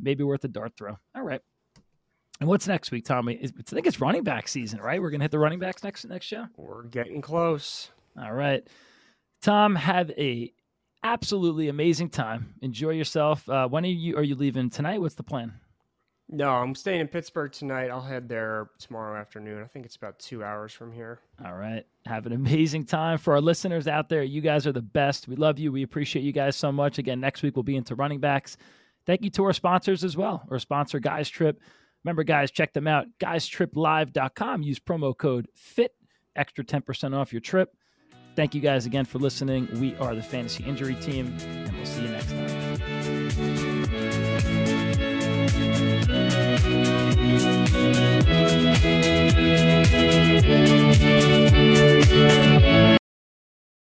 maybe 0.00 0.24
worth 0.24 0.44
a 0.44 0.48
dart 0.48 0.72
throw. 0.76 0.96
All 1.14 1.22
right. 1.22 1.40
And 2.40 2.48
what's 2.48 2.66
next 2.66 2.90
week, 2.90 3.04
Tommy? 3.04 3.38
I 3.42 3.46
think 3.46 3.86
it's 3.86 4.00
running 4.00 4.24
back 4.24 4.48
season, 4.48 4.80
right? 4.80 5.00
We're 5.00 5.10
gonna 5.10 5.24
hit 5.24 5.30
the 5.30 5.38
running 5.38 5.60
backs 5.60 5.84
next 5.84 6.04
next 6.06 6.26
show. 6.26 6.46
We're 6.56 6.84
getting 6.84 7.20
close. 7.20 7.90
All 8.20 8.32
right, 8.32 8.66
Tom, 9.40 9.76
have 9.76 10.10
a 10.12 10.52
absolutely 11.04 11.68
amazing 11.68 12.08
time. 12.08 12.54
Enjoy 12.62 12.90
yourself. 12.90 13.48
Uh, 13.48 13.68
when 13.68 13.84
are 13.84 13.88
you 13.88 14.16
are 14.16 14.22
you 14.22 14.34
leaving 14.34 14.70
tonight? 14.70 15.00
What's 15.00 15.14
the 15.14 15.22
plan? 15.22 15.52
No, 16.30 16.48
I'm 16.48 16.74
staying 16.74 17.00
in 17.00 17.08
Pittsburgh 17.08 17.52
tonight. 17.52 17.90
I'll 17.90 18.00
head 18.00 18.28
there 18.30 18.70
tomorrow 18.78 19.20
afternoon. 19.20 19.62
I 19.62 19.66
think 19.66 19.84
it's 19.84 19.96
about 19.96 20.18
two 20.18 20.42
hours 20.42 20.72
from 20.72 20.90
here. 20.90 21.20
All 21.44 21.52
right. 21.54 21.84
Have 22.06 22.24
an 22.24 22.32
amazing 22.32 22.86
time. 22.86 23.18
For 23.18 23.34
our 23.34 23.42
listeners 23.42 23.86
out 23.86 24.08
there, 24.08 24.22
you 24.22 24.40
guys 24.40 24.66
are 24.66 24.72
the 24.72 24.80
best. 24.82 25.28
We 25.28 25.36
love 25.36 25.58
you. 25.58 25.70
We 25.70 25.82
appreciate 25.82 26.22
you 26.22 26.32
guys 26.32 26.56
so 26.56 26.72
much. 26.72 26.98
Again, 26.98 27.20
next 27.20 27.42
week 27.42 27.56
we'll 27.56 27.62
be 27.62 27.76
into 27.76 27.94
running 27.94 28.20
backs. 28.20 28.56
Thank 29.06 29.22
you 29.22 29.30
to 29.30 29.44
our 29.44 29.52
sponsors 29.52 30.02
as 30.02 30.16
well. 30.16 30.42
Our 30.50 30.58
sponsor, 30.58 30.98
Guys 30.98 31.28
Trip. 31.28 31.60
Remember, 32.04 32.24
guys, 32.24 32.50
check 32.50 32.72
them 32.72 32.86
out. 32.86 33.06
GuysTripLive.com. 33.20 34.62
Use 34.62 34.80
promo 34.80 35.16
code 35.16 35.48
FIT, 35.54 35.94
extra 36.36 36.64
10% 36.64 37.14
off 37.14 37.32
your 37.32 37.40
trip. 37.40 37.76
Thank 38.36 38.54
you 38.54 38.60
guys 38.60 38.86
again 38.86 39.04
for 39.04 39.18
listening. 39.18 39.68
We 39.80 39.96
are 39.96 40.14
the 40.14 40.22
Fantasy 40.22 40.62
Injury 40.64 40.94
Team, 40.96 41.36
and 41.40 41.76
we'll 41.76 41.86
see 41.86 42.02
you 42.02 42.08
next 42.08 42.30
time. 42.30 42.44